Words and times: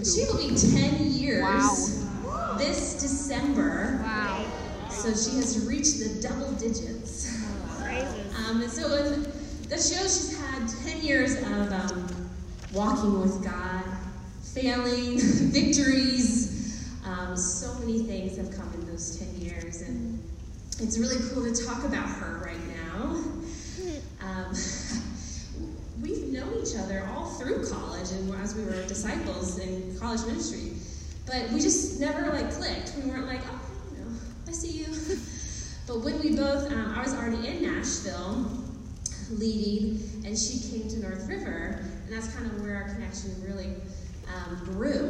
She 0.00 0.24
will 0.24 0.38
be 0.38 0.56
10 0.56 1.12
years 1.12 1.42
wow. 2.24 2.54
this 2.56 2.94
December. 2.94 4.00
Wow. 4.02 4.46
So 4.88 5.08
she 5.08 5.36
has 5.36 5.66
reached 5.66 5.98
the 5.98 6.26
double 6.26 6.50
digits. 6.52 7.38
Um, 8.48 8.62
and 8.62 8.70
so 8.70 8.90
in 8.96 9.22
the 9.68 9.76
show, 9.76 10.02
she's 10.02 10.40
had 10.40 10.66
10 10.84 11.02
years 11.02 11.36
of 11.36 11.72
um, 11.72 12.30
walking 12.72 13.20
with 13.20 13.44
God, 13.44 13.84
failing, 14.54 15.18
victories. 15.52 16.88
Um, 17.04 17.36
so 17.36 17.74
many 17.80 18.04
things 18.04 18.38
have 18.38 18.50
come 18.50 18.72
in 18.74 18.86
those 18.86 19.18
10 19.18 19.40
years. 19.42 19.82
And 19.82 20.22
it's 20.80 20.98
really 20.98 21.18
cool 21.32 21.44
to 21.44 21.64
talk 21.66 21.84
about 21.84 22.08
her 22.08 22.42
right 22.42 22.66
now. 22.66 23.22
We've 26.02 26.32
known 26.32 26.60
each 26.60 26.74
other 26.76 27.08
all 27.14 27.26
through 27.26 27.64
college 27.68 28.10
and 28.10 28.34
as 28.42 28.56
we 28.56 28.64
were 28.64 28.84
disciples 28.88 29.58
in 29.58 29.96
college 30.00 30.26
ministry. 30.26 30.72
But 31.26 31.48
we 31.52 31.60
just 31.60 32.00
never 32.00 32.32
like 32.32 32.50
clicked. 32.50 32.94
We 32.96 33.08
weren't 33.08 33.28
like, 33.28 33.40
oh, 33.48 33.60
you 33.92 34.04
know, 34.04 34.10
I 34.48 34.50
see 34.50 34.78
you. 34.78 34.86
but 35.86 36.00
when 36.00 36.18
we 36.18 36.34
both, 36.34 36.72
um, 36.72 36.94
I 36.96 37.02
was 37.02 37.14
already 37.14 37.46
in 37.46 37.62
Nashville 37.62 38.50
leading, 39.30 40.24
and 40.26 40.36
she 40.36 40.58
came 40.70 40.88
to 40.88 40.98
North 40.98 41.28
River, 41.28 41.84
and 42.04 42.12
that's 42.12 42.34
kind 42.34 42.46
of 42.46 42.60
where 42.60 42.74
our 42.74 42.94
connection 42.94 43.30
really 43.46 43.74
um, 44.26 44.60
grew. 44.64 45.08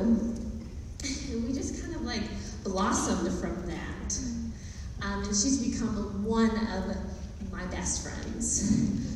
And 1.31 1.47
we 1.47 1.55
just 1.55 1.83
kind 1.83 1.97
of 1.97 2.03
like 2.03 2.23
blossomed 2.65 3.33
from 3.41 3.67
that. 3.67 4.19
Um, 5.01 5.25
and 5.25 5.29
she's 5.29 5.67
become 5.67 6.23
one 6.23 6.51
of 6.51 6.97
my 7.51 7.65
best 7.67 8.03
friends. 8.07 9.09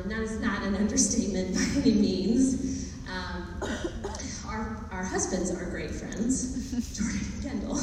Um, 0.00 0.10
and 0.10 0.18
that 0.18 0.22
is 0.22 0.40
not 0.40 0.62
an 0.62 0.76
understatement 0.76 1.54
by 1.54 1.80
any 1.80 1.92
means. 1.92 2.90
Um, 3.10 3.62
our, 4.46 4.86
our 4.90 5.04
husbands 5.04 5.50
are 5.50 5.64
great 5.70 5.90
friends, 5.90 6.70
Jordan 6.96 7.20
and 7.34 7.42
Kendall, 7.42 7.78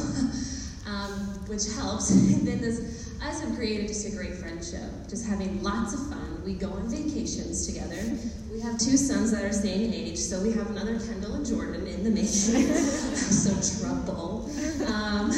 um, 0.86 1.12
which 1.48 1.74
helps. 1.76 2.12
And 2.38 2.48
then 2.48 2.62
this, 2.62 3.10
us 3.22 3.42
have 3.42 3.56
created 3.56 3.88
just 3.88 4.08
a 4.08 4.16
great 4.16 4.36
friendship, 4.36 4.90
just 5.10 5.28
having 5.28 5.62
lots 5.64 5.94
of 5.94 6.08
fun. 6.08 6.42
We 6.46 6.54
go 6.54 6.70
on 6.70 6.88
vacations 6.88 7.68
together. 7.68 8.18
We 8.52 8.62
have 8.62 8.78
two 8.80 8.96
sons 8.96 9.32
that 9.32 9.44
are 9.44 9.50
the 9.50 9.54
same 9.54 9.92
age, 9.94 10.18
so 10.18 10.42
we 10.42 10.54
have 10.54 10.70
another 10.72 11.00
Kendall 11.00 11.34
and 11.34 11.46
Jordan 11.46 11.88
in 11.88 12.04
the 12.04 12.10
making. 12.10 12.28
so 12.76 13.82
trouble. 13.82 14.50
Um, 14.88 15.32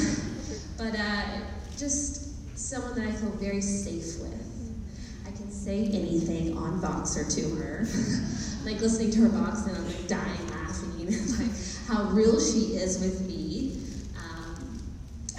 but 0.78 0.96
uh, 0.96 1.42
just 1.78 2.58
someone 2.58 2.96
that 2.96 3.08
I 3.08 3.12
feel 3.12 3.32
very 3.32 3.62
safe 3.62 4.22
with 4.22 4.49
say 5.60 5.86
anything 5.86 6.58
on 6.58 6.80
Voxer 6.80 7.28
to 7.36 7.56
her. 7.56 7.86
like 8.66 8.80
listening 8.82 9.12
to 9.12 9.22
her 9.22 9.30
box 9.30 9.66
and 9.66 9.76
I'm 9.76 9.86
like 9.86 10.08
dying 10.08 10.48
laughing, 10.52 11.08
like 11.38 11.52
how 11.88 12.04
real 12.12 12.40
she 12.40 12.78
is 12.78 13.00
with 13.00 13.28
me. 13.28 13.78
Um, 14.18 14.80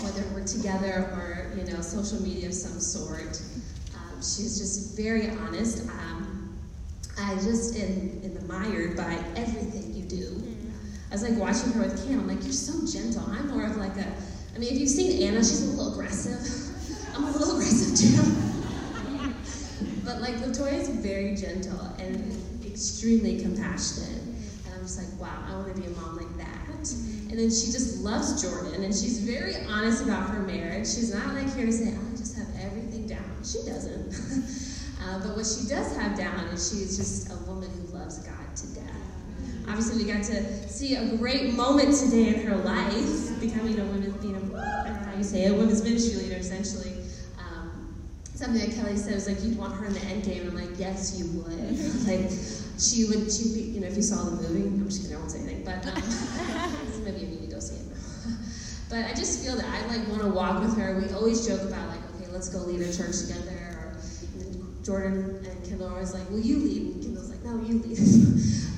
whether 0.02 0.22
we're 0.34 0.46
together 0.46 1.08
or 1.14 1.50
you 1.56 1.64
know 1.72 1.80
social 1.80 2.20
media 2.22 2.48
of 2.48 2.54
some 2.54 2.78
sort, 2.80 3.40
um, 3.96 4.18
she's 4.18 4.58
just 4.58 4.96
very 4.96 5.30
honest. 5.30 5.88
Um, 5.88 6.58
I 7.18 7.34
just 7.36 7.76
am, 7.76 8.20
am 8.22 8.36
admired 8.36 8.96
by 8.96 9.14
everything 9.36 9.94
you 9.94 10.04
do. 10.04 10.42
I 11.10 11.14
was 11.14 11.22
like 11.22 11.38
watching 11.38 11.72
her 11.72 11.80
with 11.80 12.06
Cam. 12.06 12.20
I'm 12.20 12.28
like, 12.28 12.42
you're 12.42 12.52
so 12.52 12.86
gentle. 12.86 13.24
I'm 13.30 13.48
more 13.48 13.64
of 13.64 13.76
like 13.78 13.96
a. 13.96 14.06
I 14.54 14.58
mean, 14.58 14.72
if 14.74 14.78
you've 14.78 14.90
seen 14.90 15.22
Anna, 15.22 15.38
she's 15.38 15.66
a 15.66 15.70
little 15.70 15.94
aggressive. 15.94 16.38
I'm 17.16 17.24
a 17.24 17.30
little 17.30 17.56
aggressive 17.56 17.96
too. 17.96 18.59
But 20.10 20.22
like 20.22 20.34
LaToya 20.38 20.72
is 20.72 20.88
very 20.88 21.36
gentle 21.36 21.80
and 22.00 22.36
extremely 22.66 23.40
compassionate. 23.40 24.20
And 24.20 24.74
I'm 24.74 24.82
just 24.82 24.98
like, 24.98 25.20
wow, 25.20 25.44
I 25.46 25.54
want 25.54 25.72
to 25.72 25.80
be 25.80 25.86
a 25.86 25.90
mom 25.90 26.16
like 26.16 26.36
that. 26.36 26.90
And 27.30 27.38
then 27.38 27.48
she 27.48 27.70
just 27.70 28.00
loves 28.00 28.42
Jordan 28.42 28.82
and 28.82 28.92
she's 28.92 29.20
very 29.20 29.54
honest 29.68 30.02
about 30.02 30.28
her 30.30 30.40
marriage. 30.40 30.88
She's 30.88 31.14
not 31.14 31.32
like 31.34 31.54
here 31.54 31.66
to 31.66 31.72
say, 31.72 31.94
I 31.94 32.16
just 32.16 32.36
have 32.36 32.48
everything 32.60 33.06
down. 33.06 33.22
She 33.44 33.58
doesn't. 33.58 34.10
uh, 35.04 35.20
but 35.20 35.36
what 35.36 35.46
she 35.46 35.68
does 35.68 35.96
have 35.96 36.18
down 36.18 36.40
is 36.46 36.70
she's 36.70 36.96
just 36.96 37.30
a 37.30 37.36
woman 37.48 37.70
who 37.70 37.96
loves 37.96 38.18
God 38.18 38.56
to 38.56 38.66
death. 38.74 38.84
Obviously, 39.68 40.02
we 40.04 40.12
got 40.12 40.24
to 40.24 40.68
see 40.68 40.96
a 40.96 41.16
great 41.18 41.54
moment 41.54 41.96
today 41.96 42.34
in 42.34 42.46
her 42.46 42.56
life, 42.56 43.40
becoming 43.40 43.78
a 43.78 43.84
women, 43.84 44.10
being 44.20 44.34
know 44.34 44.60
how 44.60 45.14
you 45.16 45.22
say 45.22 45.46
a 45.46 45.54
women's 45.54 45.84
ministry 45.84 46.20
leader, 46.20 46.34
essentially 46.36 46.99
something 48.40 48.70
that 48.70 48.74
Kelly 48.74 48.96
said 48.96 49.14
was 49.14 49.28
like 49.28 49.44
you'd 49.44 49.58
want 49.58 49.74
her 49.76 49.84
in 49.84 49.92
the 49.92 50.00
end 50.00 50.24
game. 50.24 50.48
I'm 50.48 50.54
like, 50.54 50.78
yes, 50.78 51.20
you 51.20 51.26
would. 51.42 51.76
like 52.08 52.32
she 52.80 53.04
would, 53.04 53.30
she'd 53.30 53.52
be, 53.52 53.60
you 53.76 53.80
know, 53.80 53.86
if 53.86 53.96
you 53.96 54.02
saw 54.02 54.24
the 54.24 54.30
movie. 54.30 54.66
I'm 54.66 54.88
just 54.88 55.02
kidding. 55.02 55.16
I 55.16 55.20
won't 55.20 55.30
say 55.30 55.40
anything, 55.40 55.64
but 55.64 55.84
um, 55.86 57.04
maybe 57.04 57.20
you 57.20 57.26
need 57.28 57.50
to 57.50 57.54
go 57.54 57.60
see 57.60 57.76
it 57.76 57.84
but 58.88 59.04
I 59.04 59.12
just 59.12 59.44
feel 59.44 59.56
that 59.56 59.66
I 59.66 59.86
like 59.94 60.08
want 60.08 60.22
to 60.22 60.28
walk 60.28 60.62
with 60.62 60.76
her. 60.78 60.98
We 60.98 61.12
always 61.12 61.46
joke 61.46 61.60
about 61.62 61.88
like, 61.88 62.00
okay, 62.16 62.32
let's 62.32 62.48
go 62.48 62.60
lead 62.60 62.80
a 62.80 62.96
church 62.96 63.28
together. 63.28 63.76
Or 63.76 63.96
Jordan 64.82 65.44
and 65.44 65.64
Kendall 65.68 65.88
are 65.88 65.92
always 65.92 66.14
like, 66.14 66.28
will 66.30 66.40
you 66.40 66.56
lead? 66.60 66.94
And 66.94 67.02
Kendall's 67.04 67.28
like, 67.28 67.44
no, 67.44 67.60
you 67.60 67.82
lead. 67.84 67.98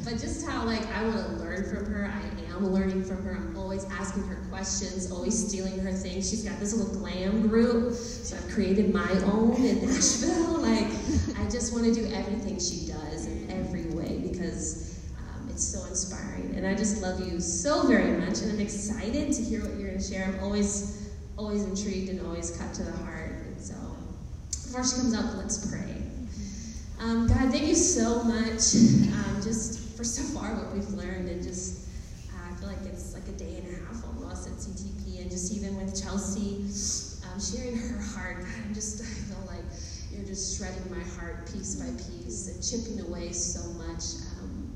but 0.05 0.19
just 0.19 0.45
how 0.45 0.65
like 0.65 0.85
I 0.91 1.07
want 1.07 1.25
to 1.25 1.33
learn 1.39 1.63
from 1.71 1.87
her. 1.87 2.11
I 2.13 2.32
am 2.57 2.73
learning 2.73 3.05
from 3.05 3.23
her. 3.25 3.33
I'm 3.33 3.57
always 3.57 3.85
asking 3.85 4.25
her 4.25 4.37
questions, 4.51 5.11
always 5.11 5.49
stealing 5.49 5.79
her 5.79 5.93
things. 5.93 6.29
She's 6.29 6.45
got 6.45 6.59
this 6.61 6.75
little 6.75 6.95
glam 6.95 7.49
group, 7.49 7.95
so 7.95 8.37
I've 8.37 8.49
created 8.51 8.93
my 8.93 9.11
own 9.25 9.55
in 9.57 9.87
Nashville. 9.87 10.51
Like, 10.63 10.93
I 11.39 11.51
just 11.51 11.73
want 11.73 11.85
to 11.87 11.93
do 11.93 12.07
everything 12.15 12.59
she 12.59 12.87
does 12.87 13.27
in 13.27 13.51
every 13.51 13.87
way 13.91 14.21
because 14.23 14.97
um, 15.19 15.49
it's 15.51 15.65
so 15.65 15.85
inspiring. 15.87 16.55
And 16.55 16.65
I 16.65 16.75
just 16.75 17.03
love 17.03 17.21
you 17.21 17.41
so 17.41 17.87
very 17.89 18.17
much, 18.19 18.41
and 18.43 18.53
I'm 18.53 18.61
excited 18.61 19.33
to 19.33 19.43
hear 19.43 19.61
what 19.61 19.73
you're 19.73 19.89
going 19.89 19.99
to 19.99 20.05
share. 20.05 20.25
I'm 20.25 20.43
always, 20.43 21.11
always 21.37 21.65
intrigued 21.65 22.11
and 22.11 22.25
always 22.25 22.57
cut 22.57 22.73
to 22.75 22.85
the 22.85 22.93
heart. 22.93 23.33
And 23.45 23.61
so, 23.61 23.75
before 24.51 24.85
she 24.85 25.01
comes 25.01 25.15
up, 25.15 25.37
let's 25.37 25.69
pray. 25.69 25.97
Um, 27.01 27.27
God, 27.27 27.51
thank 27.51 27.65
you 27.65 27.75
so 27.75 28.23
much 28.23 28.75
um, 28.77 29.41
just 29.43 29.97
for 29.97 30.05
so 30.05 30.23
far 30.23 30.55
what 30.55 30.73
we've 30.73 30.89
learned 30.91 31.29
and 31.29 31.43
just 31.43 31.83
feel 32.63 32.71
like 32.71 32.87
it's 32.87 33.13
like 33.13 33.27
a 33.27 33.33
day 33.33 33.57
and 33.57 33.75
a 33.75 33.87
half 33.87 34.05
and 34.79 35.31
just 35.31 35.53
even 35.53 35.77
with 35.77 36.01
Chelsea 36.01 36.65
um, 37.29 37.41
sharing 37.41 37.77
her 37.77 38.01
heart, 38.01 38.39
I'm 38.65 38.75
just 38.75 39.01
I 39.03 39.05
feel 39.05 39.45
like 39.47 39.65
you're 40.11 40.27
just 40.27 40.59
shredding 40.59 40.91
my 40.91 41.03
heart 41.15 41.47
piece 41.53 41.77
by 41.77 41.91
piece 41.91 42.49
and 42.49 42.63
chipping 42.63 43.01
away 43.07 43.33
so 43.33 43.63
much 43.73 44.03
um, 44.39 44.73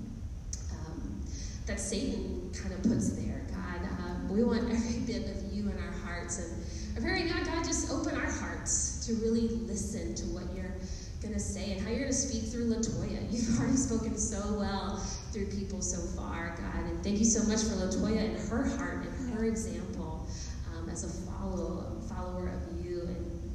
um, 0.73 1.21
that 1.67 1.81
Satan 1.81 2.51
kind 2.55 2.75
of 2.75 2.83
puts 2.83 3.11
there. 3.11 3.47
God, 3.51 3.89
um, 4.05 4.29
we 4.29 4.45
want 4.45 4.71
every 4.71 5.01
bit 5.01 5.37
of 5.37 5.53
you 5.53 5.69
in 5.69 5.79
our 5.79 5.93
hearts, 6.05 6.39
and 6.39 6.65
I 6.97 7.01
pray 7.01 7.25
now, 7.25 7.43
God, 7.43 7.65
just 7.65 7.91
open 7.91 8.17
our 8.17 8.31
hearts 8.31 9.07
to 9.07 9.15
really 9.15 9.49
listen 9.49 10.15
to 10.15 10.25
what 10.27 10.45
you're 10.55 10.75
going 11.23 11.35
to 11.35 11.41
say 11.41 11.73
and 11.73 11.81
how 11.81 11.89
you're 11.89 12.01
going 12.01 12.13
to 12.13 12.17
speak 12.17 12.45
through 12.45 12.67
LaToya. 12.67 13.27
You've 13.33 13.59
already 13.59 13.77
spoken 13.77 14.17
so 14.17 14.59
well 14.59 15.03
through 15.37 15.47
people 15.49 15.83
so 15.83 16.01
far, 16.17 16.57
God. 16.57 16.87
And 16.87 17.05
thank 17.05 17.19
you 17.19 17.27
so 17.27 17.43
much 17.47 17.61
for 17.61 17.77
LaToya 17.77 18.25
and 18.25 18.49
her 18.49 18.65
heart 18.79 19.05
and 19.05 19.35
her 19.35 19.45
example 19.45 20.27
um, 20.73 20.89
as 20.89 21.05
a 21.05 21.31
follow, 21.31 22.01
follower 22.09 22.49
of 22.49 22.83
you. 22.83 23.03
And 23.03 23.53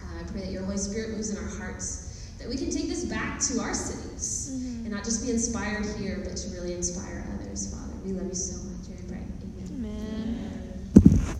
uh, 0.00 0.20
I 0.20 0.24
pray 0.32 0.40
that 0.40 0.50
your 0.50 0.64
Holy 0.64 0.78
Spirit 0.78 1.10
moves 1.10 1.30
in 1.30 1.38
our 1.38 1.48
hearts, 1.58 2.28
that 2.40 2.48
we 2.48 2.56
can 2.56 2.70
take 2.70 2.88
this 2.88 3.04
back 3.04 3.38
to 3.42 3.60
our 3.60 3.72
cities 3.72 4.50
mm-hmm. 4.52 4.84
and 4.84 4.90
not 4.90 5.04
just 5.04 5.24
be 5.24 5.30
inspired 5.30 5.86
here, 6.00 6.22
but 6.24 6.36
to 6.38 6.48
really 6.50 6.74
inspire 6.74 7.24
others, 7.38 7.72
Father. 7.72 7.94
We 8.04 8.14
love 8.14 8.26
you 8.26 8.34
so 8.34 8.60
much. 8.66 8.88
We 8.88 8.96
pray. 9.08 9.22
Amen. 9.70 10.90
Amen. 10.96 11.36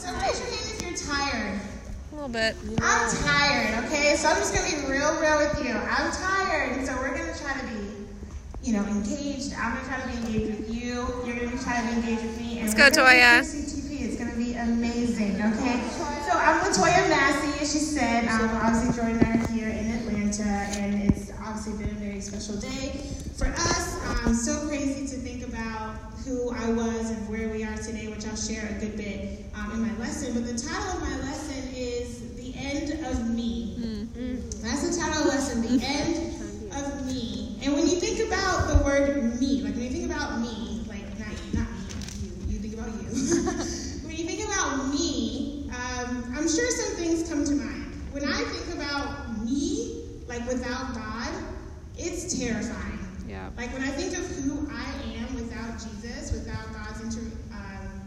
So 0.00 0.12
raise 0.12 0.40
your 0.40 0.50
hand 0.50 0.74
if 0.74 0.82
you're 0.82 0.96
tired 0.96 1.60
little 2.28 2.68
bit. 2.68 2.80
I'm 2.82 3.16
tired, 3.24 3.84
okay? 3.84 4.14
So 4.16 4.28
I'm 4.28 4.36
just 4.36 4.54
gonna 4.54 4.68
be 4.68 4.90
real, 4.90 5.18
real 5.20 5.38
with 5.38 5.64
you. 5.64 5.72
I'm 5.72 6.12
tired, 6.12 6.72
and 6.72 6.86
so 6.86 6.94
we're 6.96 7.16
gonna 7.16 7.36
try 7.36 7.58
to 7.58 7.66
be, 7.66 8.06
you 8.62 8.74
know, 8.74 8.84
engaged. 8.84 9.54
I'm 9.54 9.74
gonna 9.74 9.86
try 9.86 10.00
to 10.00 10.08
be 10.08 10.26
engaged 10.26 10.58
with 10.58 10.74
you. 10.74 11.06
You're 11.24 11.36
gonna 11.36 11.56
be 11.56 11.62
trying 11.62 11.86
to 11.88 11.94
be 11.94 12.00
engaged 12.00 12.22
with 12.22 12.38
me. 12.38 12.58
And 12.60 12.68
Let's 12.68 12.74
go, 12.74 13.02
Toya. 13.02 13.42
CTP. 13.42 14.04
It's 14.04 14.16
gonna 14.18 14.36
be 14.36 14.54
amazing, 14.54 15.36
okay? 15.36 15.80
So 16.26 16.36
I'm 16.36 16.62
with 16.62 16.76
Toya 16.76 17.08
Massey, 17.08 17.60
as 17.62 17.72
she 17.72 17.78
said. 17.78 18.28
Um, 18.28 18.50
obviously, 18.62 18.94
Jordan 18.94 19.18
and 19.24 19.40
I 19.40 19.44
are 19.44 19.52
here 19.52 19.68
in 19.68 19.90
Atlanta, 19.90 20.42
and 20.78 21.10
it's 21.10 21.32
obviously 21.42 21.84
been 21.84 21.96
a 21.96 21.98
very 21.98 22.20
special 22.20 22.56
day 22.56 23.00
for 23.36 23.46
us. 23.46 23.96
Um, 24.26 24.34
so 24.34 24.66
crazy 24.68 25.06
to 25.06 25.16
think 25.22 25.46
about 25.46 25.96
who 26.24 26.50
I 26.50 26.70
was 26.72 27.10
and 27.10 27.28
where 27.28 27.48
we 27.48 27.64
are 27.64 27.76
today, 27.76 28.08
which 28.08 28.26
I'll 28.26 28.36
share 28.36 28.68
a 28.68 28.80
good 28.80 28.96
bit 28.96 29.44
um, 29.54 29.72
in 29.72 29.80
my 29.80 29.98
lesson. 29.98 30.34
But 30.34 30.44
the 30.44 30.58
title 30.58 30.96
of 30.96 31.00
my 31.00 31.16
lesson 31.20 31.67
End 32.58 33.04
of 33.06 33.30
Me. 33.30 33.74
Mm. 33.78 34.62
That's 34.62 34.88
the 34.88 35.00
title 35.00 35.18
of 35.18 35.24
the 35.24 35.30
lesson, 35.30 35.62
The 35.62 35.84
End 35.86 36.72
of 36.72 37.06
Me. 37.06 37.56
And 37.62 37.74
when 37.74 37.86
you 37.86 37.96
think 37.96 38.26
about 38.26 38.68
the 38.68 38.84
word 38.84 39.40
me, 39.40 39.62
like 39.62 39.74
when 39.74 39.84
you 39.84 39.90
think 39.90 40.06
about 40.06 40.40
me, 40.40 40.82
like 40.88 41.06
not 41.18 41.30
you, 41.30 41.58
not 41.58 41.70
me, 41.70 41.78
you, 42.22 42.52
you 42.52 42.58
think 42.58 42.74
about 42.74 42.88
you. 42.88 43.08
when 44.06 44.16
you 44.16 44.24
think 44.24 44.44
about 44.48 44.88
me, 44.88 45.70
um, 45.70 46.34
I'm 46.36 46.48
sure 46.48 46.70
some 46.70 46.96
things 46.96 47.28
come 47.28 47.44
to 47.44 47.52
mind. 47.52 47.92
When 48.10 48.24
I 48.24 48.42
think 48.44 48.74
about 48.74 49.38
me, 49.44 50.04
like 50.26 50.46
without 50.46 50.94
God, 50.94 51.28
it's 51.96 52.38
terrifying. 52.38 52.98
Yeah. 53.28 53.50
Like 53.56 53.72
when 53.72 53.82
I 53.82 53.90
think 53.90 54.16
of 54.16 54.26
who 54.42 54.68
I 54.72 54.90
am 55.18 55.34
without 55.34 55.78
Jesus, 55.78 56.32
without 56.32 56.72
God's 56.72 57.02
inter, 57.02 57.30
um, 57.52 58.00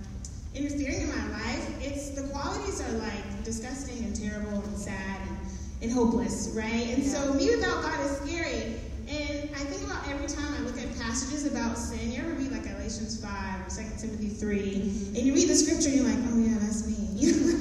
interfering 0.55 1.01
in 1.01 1.09
my 1.09 1.27
life, 1.37 1.69
it's 1.79 2.09
the 2.09 2.27
qualities 2.29 2.81
are 2.81 2.91
like 2.97 3.30
disgusting 3.43 4.03
and 4.03 4.15
terrible 4.15 4.63
and 4.63 4.77
sad 4.77 5.17
and, 5.27 5.37
and 5.81 5.91
hopeless, 5.91 6.53
right? 6.55 6.93
And 6.93 7.03
yeah. 7.03 7.09
so 7.09 7.33
me 7.33 7.49
without 7.49 7.81
God 7.81 7.99
is 8.05 8.17
scary. 8.17 8.75
And 9.07 9.49
I 9.55 9.63
think 9.67 9.83
about 9.83 10.07
every 10.07 10.27
time 10.27 10.53
I 10.53 10.59
look 10.59 10.77
at 10.77 10.87
passages 10.99 11.45
about 11.45 11.77
sin. 11.77 12.11
You 12.11 12.21
ever 12.21 12.31
read 12.33 12.51
like 12.51 12.63
Galatians 12.63 13.21
5 13.21 13.31
or 13.31 13.69
2 13.69 13.75
Timothy 13.99 14.29
3, 14.29 14.57
mm-hmm. 14.57 15.15
and 15.15 15.17
you 15.17 15.33
read 15.33 15.49
the 15.49 15.55
scripture 15.55 15.89
and 15.89 15.97
you're 15.97 16.07
like, 16.07 16.23
oh 16.31 16.37
yeah, 16.37 16.57
that's 16.59 16.87
me. 16.87 17.07
You 17.21 17.33
know, 17.33 17.59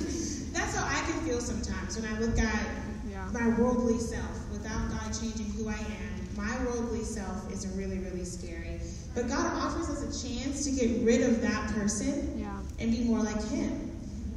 that's 0.52 0.74
how 0.74 0.86
I 0.86 1.04
can 1.04 1.20
feel 1.26 1.38
sometimes 1.40 2.00
when 2.00 2.10
I 2.10 2.18
look 2.18 2.38
at 2.38 2.66
yeah. 3.10 3.28
my 3.32 3.48
worldly 3.58 3.98
self 3.98 4.48
without 4.50 4.88
God 4.88 5.12
changing 5.12 5.50
who 5.52 5.68
I 5.68 5.74
am. 5.74 6.10
My 6.36 6.64
worldly 6.64 7.04
self 7.04 7.52
is 7.52 7.66
really, 7.76 7.98
really 7.98 8.24
scary. 8.24 8.80
But 9.14 9.28
God 9.28 9.52
offers 9.54 9.90
us 9.90 10.00
a 10.02 10.28
chance 10.28 10.64
to 10.64 10.70
get 10.70 11.04
rid 11.04 11.22
of 11.22 11.42
that 11.42 11.70
person 11.72 12.38
yeah. 12.38 12.56
and 12.78 12.90
be 12.90 13.02
more 13.04 13.18
like 13.18 13.42
Him. 13.48 13.90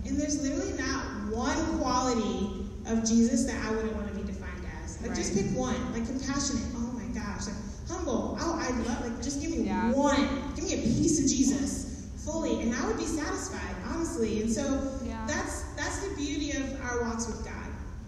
And 0.06 0.19
there's 0.19 0.42
literally 0.42 0.78
not 0.78 1.12
one 1.35 1.80
quality 1.80 2.65
of 2.88 3.07
Jesus 3.07 3.45
that 3.45 3.63
I 3.65 3.71
wouldn't 3.71 3.95
want 3.95 4.07
to 4.09 4.15
be 4.15 4.24
defined 4.24 4.65
as. 4.83 5.01
Like, 5.01 5.12
right. 5.12 5.18
just 5.18 5.35
pick 5.35 5.47
one. 5.57 5.75
Like, 5.94 6.06
compassionate. 6.06 6.65
Oh 6.75 6.91
my 6.94 7.06
gosh. 7.13 7.47
Like, 7.47 7.56
humble. 7.88 8.38
Oh, 8.39 8.59
I 8.59 8.69
love, 8.88 9.01
like, 9.01 9.21
just 9.24 9.41
give 9.41 9.51
me 9.51 9.63
yeah. 9.63 9.91
one. 9.91 10.53
Give 10.56 10.65
me 10.65 10.74
a 10.74 10.81
piece 10.81 11.19
of 11.19 11.30
Jesus 11.30 12.07
fully, 12.24 12.62
and 12.62 12.74
I 12.74 12.88
would 12.88 12.97
be 12.97 13.06
satisfied, 13.06 13.75
honestly. 13.88 14.41
And 14.41 14.51
so 14.51 14.62
yeah. 15.06 15.25
that's 15.27 15.63
that's 15.75 16.07
the 16.07 16.15
beauty 16.15 16.51
of 16.51 16.81
our 16.83 17.01
walks 17.03 17.27
with 17.27 17.44
God. 17.44 17.53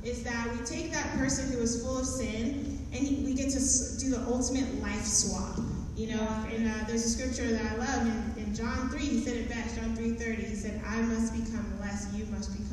Is 0.03 0.23
that 0.23 0.51
we 0.51 0.63
take 0.65 0.91
that 0.91 1.17
person 1.17 1.51
who 1.51 1.59
is 1.59 1.81
full 1.83 1.97
of 1.97 2.05
sin, 2.05 2.87
and 2.93 3.25
we 3.25 3.33
get 3.33 3.49
to 3.51 3.59
do 3.99 4.11
the 4.11 4.23
ultimate 4.27 4.81
life 4.81 5.03
swap. 5.03 5.59
You 5.95 6.07
know, 6.07 6.27
and 6.53 6.67
uh, 6.67 6.73
there's 6.87 7.05
a 7.05 7.09
scripture 7.09 7.49
that 7.51 7.71
I 7.71 7.75
love 7.77 8.01
in, 8.05 8.43
in 8.43 8.53
John 8.53 8.89
3, 8.89 8.99
he 8.99 9.21
said 9.21 9.37
it 9.37 9.47
best, 9.47 9.77
John 9.77 9.95
3.30, 9.95 10.49
he 10.49 10.53
said, 10.53 10.81
I 10.85 11.01
must 11.03 11.31
become 11.31 11.79
less, 11.79 12.13
you 12.13 12.25
must 12.25 12.51
become 12.51 12.64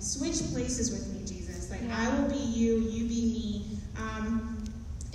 switch 0.00 0.38
places 0.52 0.90
with 0.90 1.06
me, 1.14 1.26
Jesus. 1.26 1.70
Like, 1.70 1.82
yeah. 1.82 1.96
I 1.96 2.18
will 2.18 2.28
be 2.28 2.38
you, 2.38 2.78
you 2.78 3.08
be 3.08 3.22
me. 3.22 3.64
Um, 3.96 4.62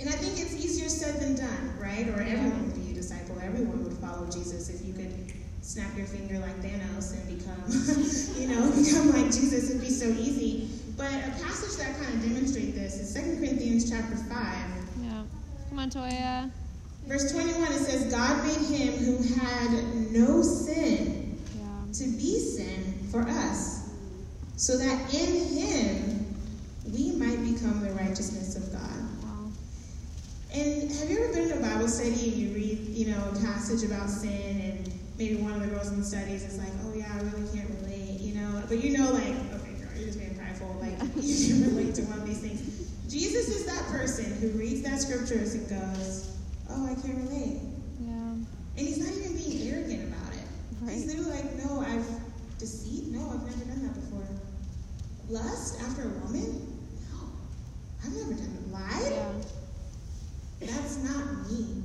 and 0.00 0.08
I 0.08 0.12
think 0.12 0.38
it's 0.38 0.54
easier 0.54 0.88
said 0.88 1.20
than 1.20 1.36
done, 1.36 1.74
right? 1.80 2.08
Or 2.08 2.20
everyone 2.20 2.66
would 2.66 2.84
be 2.84 2.90
a 2.90 2.94
disciple. 2.94 3.38
Everyone 3.42 3.84
would 3.84 3.96
follow 3.98 4.26
Jesus 4.26 4.68
if 4.68 4.86
you 4.86 4.92
could 4.92 5.32
snap 5.62 5.96
your 5.96 6.06
finger 6.06 6.38
like 6.38 6.56
Thanos 6.60 7.14
and 7.14 7.38
become, 7.38 7.60
you 8.40 8.48
know, 8.48 8.70
become 8.82 9.12
like 9.12 9.32
Jesus. 9.32 9.70
It'd 9.70 9.80
be 9.80 9.90
so 9.90 10.06
easy. 10.06 10.68
But 10.96 11.12
a 11.12 11.30
passage 11.42 11.76
that 11.78 11.98
kind 11.98 12.14
of 12.14 12.22
demonstrates 12.22 12.74
this 12.74 13.00
is 13.00 13.14
2 13.14 13.38
Corinthians 13.38 13.90
chapter 13.90 14.16
5. 14.16 14.28
Yeah. 15.02 15.22
Come 15.68 15.78
on, 15.78 15.90
Toya. 15.90 16.50
Verse 17.06 17.32
21, 17.32 17.72
it 17.72 17.74
says, 17.78 18.10
God 18.10 18.44
made 18.46 18.78
him 18.78 18.94
who 18.94 19.22
had 19.34 20.12
no 20.12 20.40
sin 20.42 21.38
yeah. 21.58 21.92
to 21.92 22.04
be 22.16 22.38
sin 22.38 22.98
for 23.10 23.22
us, 23.28 23.83
so 24.56 24.78
that 24.78 25.14
in 25.14 25.56
him 25.56 26.26
we 26.92 27.12
might 27.12 27.42
become 27.42 27.82
the 27.82 27.90
righteousness 27.92 28.56
of 28.56 28.72
God. 28.72 29.24
Wow. 29.24 29.50
And 30.54 30.90
have 30.92 31.10
you 31.10 31.24
ever 31.24 31.32
been 31.32 31.48
to 31.48 31.58
a 31.58 31.60
Bible 31.60 31.88
study 31.88 32.10
and 32.10 32.32
you 32.34 32.54
read, 32.54 32.78
you 32.88 33.06
know, 33.12 33.30
a 33.32 33.44
passage 33.44 33.82
about 33.82 34.08
sin 34.08 34.60
and 34.60 34.92
maybe 35.18 35.36
one 35.36 35.52
of 35.52 35.60
the 35.60 35.66
girls 35.68 35.88
in 35.88 35.98
the 35.98 36.04
studies 36.04 36.44
is 36.44 36.58
like, 36.58 36.70
oh 36.84 36.94
yeah, 36.94 37.12
I 37.12 37.22
really 37.22 37.48
can't 37.56 37.70
relate, 37.80 38.20
you 38.20 38.34
know, 38.34 38.62
but 38.68 38.82
you 38.82 38.96
know, 38.98 39.10
like, 39.10 39.24
okay, 39.24 39.74
girl, 39.80 39.90
you're 39.96 40.06
just 40.06 40.18
being 40.18 40.36
prideful, 40.36 40.76
like, 40.80 40.98
you 41.16 41.46
can 41.46 41.74
relate 41.74 41.94
to 41.96 42.02
one 42.02 42.18
of 42.18 42.26
these 42.26 42.40
things. 42.40 42.90
Jesus 43.08 43.48
is 43.48 43.66
that 43.66 43.84
person 43.90 44.26
who 44.40 44.48
reads 44.58 44.82
that 44.82 45.00
scriptures 45.00 45.54
and 45.54 45.68
goes, 45.68 46.36
oh, 46.70 46.86
I 46.86 46.94
can't 46.94 47.18
relate. 47.28 47.60
Yeah. 48.00 48.10
And 48.10 48.46
he's 48.76 48.98
not 48.98 49.12
even 49.14 49.36
being 49.36 49.72
arrogant 49.72 50.12
about 50.12 50.34
it. 50.34 50.46
Right. 50.80 50.94
He's 50.94 51.06
literally 51.06 51.30
like, 51.30 51.54
no, 51.64 51.80
I've 51.80 52.06
deceived. 52.58 53.12
No, 53.12 53.20
I've 53.30 53.42
never 53.44 53.64
done 53.64 53.82
that 53.86 53.94
before. 53.94 54.03
Lust 55.28 55.80
after 55.82 56.02
a 56.02 56.08
woman? 56.08 56.78
No, 57.12 57.18
I've 58.04 58.14
never 58.14 58.34
done 58.34 58.58
it. 58.58 58.72
Lied? 58.72 59.12
Yeah. 59.12 59.32
That's 60.60 60.96
not 60.98 61.50
me. 61.50 61.82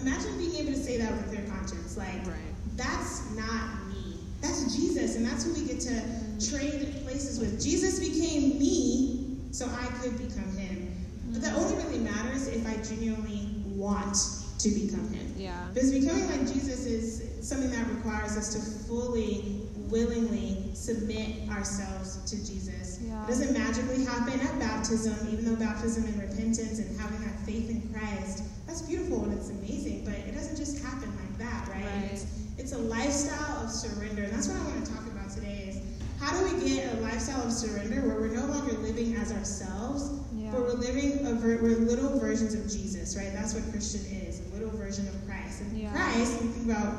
Imagine 0.00 0.38
being 0.38 0.54
able 0.56 0.72
to 0.72 0.78
say 0.78 0.98
that 0.98 1.12
with 1.12 1.32
your 1.32 1.46
conscience. 1.48 1.96
Like, 1.96 2.26
right. 2.26 2.36
that's 2.76 3.30
not 3.32 3.88
me. 3.88 4.18
That's 4.40 4.76
Jesus, 4.76 5.16
and 5.16 5.24
that's 5.24 5.44
who 5.44 5.54
we 5.54 5.66
get 5.66 5.80
to 5.80 6.02
trade 6.50 7.02
places 7.04 7.38
with. 7.38 7.62
Jesus 7.62 7.98
became 7.98 8.58
me 8.58 9.38
so 9.50 9.66
I 9.66 9.86
could 10.02 10.18
become 10.18 10.56
him. 10.56 10.94
But 11.32 11.42
that 11.42 11.56
only 11.56 11.82
really 11.84 11.98
matters 11.98 12.46
if 12.48 12.66
I 12.66 12.76
genuinely 12.82 13.48
want 13.66 14.16
to 14.58 14.68
become 14.70 15.08
him. 15.12 15.34
Yeah. 15.36 15.66
Because 15.72 15.92
becoming 15.92 16.26
like 16.28 16.40
Jesus 16.40 16.86
is 16.86 17.46
something 17.46 17.70
that 17.70 17.88
requires 17.88 18.36
us 18.36 18.52
to 18.54 18.86
fully, 18.86 19.65
willingly 19.90 20.70
submit 20.74 21.48
ourselves 21.50 22.18
to 22.30 22.36
Jesus. 22.36 23.00
Yeah. 23.02 23.24
It 23.24 23.28
doesn't 23.28 23.52
magically 23.52 24.04
happen 24.04 24.40
at 24.40 24.58
baptism, 24.58 25.14
even 25.30 25.44
though 25.44 25.56
baptism 25.56 26.04
and 26.04 26.20
repentance 26.20 26.78
and 26.78 27.00
having 27.00 27.20
that 27.20 27.38
faith 27.40 27.70
in 27.70 27.82
Christ, 27.92 28.44
that's 28.66 28.82
beautiful 28.82 29.24
and 29.24 29.32
it's 29.38 29.50
amazing, 29.50 30.04
but 30.04 30.14
it 30.14 30.34
doesn't 30.34 30.56
just 30.56 30.82
happen 30.84 31.10
like 31.16 31.38
that, 31.38 31.68
right? 31.68 31.84
right. 31.84 32.10
It's, 32.12 32.26
it's 32.58 32.72
a 32.72 32.78
lifestyle 32.78 33.64
of 33.64 33.70
surrender. 33.70 34.24
And 34.24 34.32
that's 34.32 34.48
what 34.48 34.56
I 34.56 34.64
want 34.64 34.84
to 34.84 34.92
talk 34.92 35.06
about 35.06 35.30
today 35.30 35.66
is 35.68 35.80
how 36.20 36.36
do 36.38 36.54
we 36.54 36.68
get 36.68 36.94
a 36.94 37.00
lifestyle 37.00 37.46
of 37.46 37.52
surrender 37.52 38.06
where 38.06 38.16
we're 38.16 38.34
no 38.34 38.46
longer 38.46 38.72
living 38.78 39.14
as 39.16 39.32
ourselves, 39.32 40.10
yeah. 40.34 40.50
but 40.50 40.62
we're 40.62 40.72
living, 40.72 41.26
a 41.26 41.34
ver- 41.34 41.62
we're 41.62 41.76
little 41.76 42.18
versions 42.18 42.54
of 42.54 42.62
Jesus, 42.62 43.16
right? 43.16 43.32
That's 43.32 43.54
what 43.54 43.70
Christian 43.70 44.00
is, 44.16 44.40
a 44.40 44.54
little 44.54 44.70
version 44.70 45.06
of 45.08 45.14
Christ. 45.26 45.62
And 45.62 45.78
yeah. 45.78 45.92
Christ, 45.92 46.42
we 46.42 46.48
think 46.48 46.66
about 46.70 46.96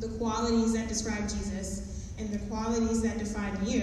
the 0.00 0.08
qualities 0.18 0.72
that 0.72 0.88
describe 0.88 1.22
Jesus 1.22 1.91
and 2.22 2.32
the 2.32 2.38
qualities 2.46 3.02
that 3.02 3.18
define 3.18 3.56
you, 3.66 3.82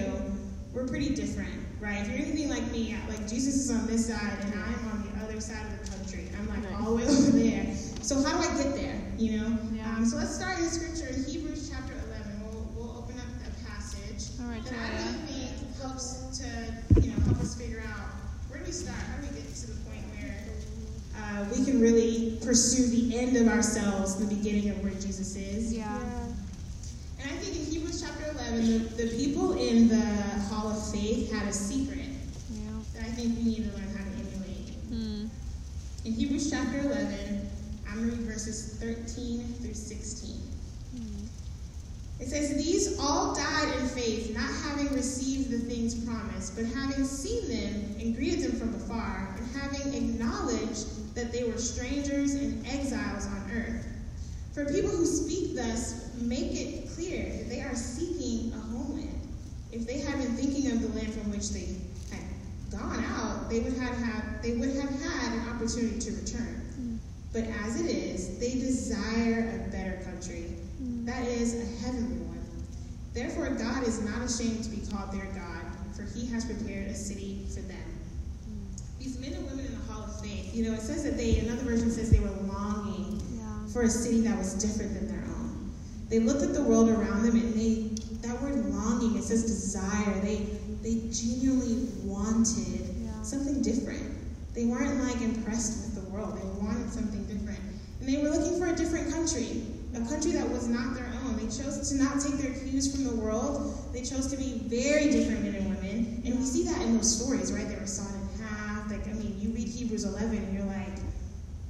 we're 0.72 0.86
pretty 0.86 1.14
different, 1.14 1.52
right? 1.78 2.00
If 2.00 2.08
you're 2.08 2.26
anything 2.26 2.48
like 2.48 2.64
me, 2.72 2.96
like 3.08 3.28
Jesus 3.28 3.54
is 3.56 3.70
on 3.70 3.86
this 3.86 4.06
side 4.06 4.38
and 4.40 4.54
I'm 4.54 4.88
on 4.88 5.04
the 5.04 5.24
other 5.24 5.40
side 5.40 5.64
of 5.66 5.84
the 5.84 5.96
country. 5.96 6.28
I'm 6.38 6.48
like 6.48 6.62
nice. 6.62 6.80
all 6.80 6.90
the 6.90 6.96
way 6.96 7.04
over 7.04 7.30
there. 7.32 7.76
So 8.00 8.22
how 8.22 8.40
do 8.40 8.48
I 8.48 8.62
get 8.62 8.74
there? 8.74 8.98
You 9.18 9.40
know? 9.40 9.58
Yeah. 9.74 9.94
Um, 9.94 10.06
so 10.06 10.16
let's 10.16 10.34
start 10.34 10.58
in 10.58 10.68
scripture 10.68 11.12
in 11.12 11.22
Hebrews 11.24 11.70
chapter 11.70 11.92
11. 11.92 12.40
We'll, 12.44 12.66
we'll 12.74 12.98
open 12.98 13.16
up 13.18 13.26
a 13.44 13.68
passage 13.68 14.32
all 14.40 14.48
right, 14.48 14.64
that 14.64 14.72
I 14.72 14.96
think 15.28 15.76
helps 15.82 16.38
to, 16.38 17.02
you 17.02 17.12
know, 17.12 17.20
help 17.24 17.40
us 17.40 17.54
figure 17.60 17.82
out 17.86 18.08
where 18.48 18.58
do 18.58 18.64
we 18.64 18.72
start? 18.72 18.96
How 18.96 19.20
do 19.20 19.28
we 19.28 19.40
get 19.40 19.54
to 19.54 19.66
the 19.66 19.76
point 19.84 20.04
where 20.16 20.34
uh, 21.20 21.44
we 21.54 21.64
can 21.64 21.78
really 21.78 22.38
pursue 22.42 22.88
the 22.88 23.18
end 23.18 23.36
of 23.36 23.48
ourselves, 23.48 24.16
the 24.16 24.34
beginning 24.34 24.70
of 24.70 24.82
where 24.82 24.94
Jesus 24.94 25.36
is? 25.36 25.74
Yeah. 25.74 26.00
And 27.20 27.30
I 27.30 27.34
think 27.36 27.56
in 27.56 27.72
Hebrews 27.72 28.02
chapter 28.02 28.30
11, 28.30 28.96
the, 28.96 29.04
the 29.04 29.16
people 29.16 29.52
in 29.52 29.88
the 29.88 30.04
Hall 30.48 30.68
of 30.68 30.90
Faith 30.90 31.32
had 31.32 31.46
a 31.48 31.52
secret 31.52 32.06
yeah. 32.50 32.70
that 32.94 33.02
I 33.02 33.10
think 33.10 33.36
we 33.38 33.44
need 33.44 33.70
to 33.70 33.76
learn 33.76 33.88
how 33.96 34.04
to 34.04 34.10
emulate. 34.10 34.74
Hmm. 34.88 35.26
In 36.04 36.12
Hebrews 36.14 36.50
chapter 36.50 36.80
11, 36.80 37.48
I'm 37.88 37.98
going 37.98 38.10
to 38.10 38.16
read 38.16 38.26
verses 38.26 38.76
13 38.80 39.54
through 39.60 39.74
16. 39.74 40.50
It 42.20 42.28
says, 42.28 42.54
These 42.54 42.98
all 43.00 43.34
died 43.34 43.74
in 43.78 43.86
faith, 43.88 44.36
not 44.36 44.50
having 44.64 44.94
received 44.94 45.50
the 45.50 45.58
things 45.58 46.04
promised, 46.04 46.54
but 46.54 46.66
having 46.66 47.04
seen 47.04 47.48
them 47.48 47.96
and 47.98 48.14
greeted 48.14 48.42
them 48.42 48.60
from 48.60 48.74
afar, 48.74 49.34
and 49.38 49.56
having 49.56 49.94
acknowledged 49.94 51.14
that 51.14 51.32
they 51.32 51.44
were 51.44 51.56
strangers 51.56 52.34
and 52.34 52.64
exiles 52.66 53.26
on 53.26 53.50
earth. 53.52 53.86
For 54.60 54.70
people 54.70 54.90
who 54.90 55.06
speak 55.06 55.56
thus 55.56 56.14
make 56.20 56.52
it 56.52 56.90
clear 56.90 57.24
that 57.24 57.48
they 57.48 57.62
are 57.62 57.74
seeking 57.74 58.52
a 58.52 58.58
homeland. 58.58 59.26
If 59.72 59.86
they 59.86 60.00
had 60.00 60.18
been 60.18 60.36
thinking 60.36 60.70
of 60.70 60.82
the 60.82 60.88
land 60.98 61.14
from 61.14 61.30
which 61.30 61.48
they 61.48 61.76
had 62.10 62.22
gone 62.70 63.02
out, 63.04 63.48
they 63.48 63.60
would 63.60 63.72
have 63.78 63.96
had, 63.96 64.42
they 64.42 64.56
would 64.56 64.74
have 64.76 64.90
had 65.00 65.32
an 65.32 65.48
opportunity 65.48 65.98
to 65.98 66.10
return. 66.12 66.60
Mm. 66.78 66.98
But 67.32 67.44
as 67.64 67.80
it 67.80 67.86
is, 67.86 68.38
they 68.38 68.52
desire 68.52 69.64
a 69.64 69.70
better 69.70 69.98
country 70.04 70.56
that 71.04 71.26
is 71.26 71.54
a 71.54 71.86
heavenly 71.86 72.18
one. 72.26 72.44
Therefore, 73.14 73.48
God 73.48 73.88
is 73.88 74.02
not 74.02 74.20
ashamed 74.20 74.62
to 74.64 74.70
be 74.70 74.82
called 74.92 75.10
their 75.10 75.26
God, 75.32 75.64
for 75.96 76.02
he 76.02 76.26
has 76.26 76.44
prepared 76.44 76.88
a 76.88 76.94
city 76.94 77.46
for 77.54 77.62
them. 77.62 77.98
These 78.98 79.18
men 79.18 79.32
and 79.32 79.46
women 79.46 79.64
in 79.64 79.72
the 79.72 79.92
Hall 79.92 80.04
of 80.04 80.20
Faith, 80.20 80.54
you 80.54 80.68
know, 80.68 80.74
it 80.74 80.82
says 80.82 81.02
that 81.04 81.16
they, 81.16 81.38
another 81.38 81.62
version 81.62 81.90
says 81.90 82.10
they 82.10 82.20
were 82.20 82.28
longing. 82.28 83.09
For 83.72 83.82
a 83.82 83.88
city 83.88 84.20
that 84.22 84.36
was 84.36 84.54
different 84.54 84.94
than 84.94 85.08
their 85.08 85.24
own. 85.36 85.72
They 86.08 86.18
looked 86.18 86.42
at 86.42 86.54
the 86.54 86.62
world 86.62 86.88
around 86.88 87.22
them 87.22 87.36
and 87.36 87.54
they, 87.54 87.94
that 88.26 88.40
word 88.42 88.64
longing, 88.66 89.16
it 89.16 89.22
says 89.22 89.44
desire. 89.44 90.20
They, 90.20 90.46
they 90.82 91.08
genuinely 91.12 91.88
wanted 92.04 92.80
yeah. 92.98 93.22
something 93.22 93.62
different. 93.62 94.16
They 94.54 94.64
weren't 94.64 95.02
like 95.04 95.20
impressed 95.20 95.84
with 95.84 96.04
the 96.04 96.10
world. 96.10 96.36
They 96.36 96.64
wanted 96.64 96.90
something 96.92 97.24
different. 97.26 97.60
And 98.00 98.08
they 98.08 98.22
were 98.22 98.30
looking 98.30 98.58
for 98.58 98.66
a 98.66 98.74
different 98.74 99.12
country 99.12 99.62
a 99.94 100.00
country 100.08 100.30
that 100.32 100.48
was 100.48 100.68
not 100.68 100.94
their 100.94 101.10
own. 101.24 101.36
They 101.36 101.46
chose 101.46 101.88
to 101.90 101.96
not 101.96 102.20
take 102.20 102.34
their 102.34 102.52
cues 102.52 102.94
from 102.94 103.04
the 103.04 103.14
world. 103.14 103.92
They 103.92 104.02
chose 104.02 104.28
to 104.28 104.36
be 104.36 104.60
very 104.66 105.10
different 105.10 105.42
men 105.42 105.54
and 105.54 105.74
women. 105.74 106.22
And 106.24 106.38
we 106.38 106.44
see 106.44 106.64
that 106.64 106.80
in 106.82 106.96
those 106.96 107.16
stories, 107.16 107.52
right? 107.52 107.66
They 107.66 107.76
were 107.76 107.86
sawed 107.86 108.14
in 108.14 108.44
half. 108.44 108.90
Like, 108.90 109.06
I 109.08 109.12
mean, 109.12 109.36
you 109.40 109.50
read 109.50 109.66
Hebrews 109.66 110.04
11 110.04 110.36
and 110.36 110.54
you're 110.54 110.66
like, 110.66 110.98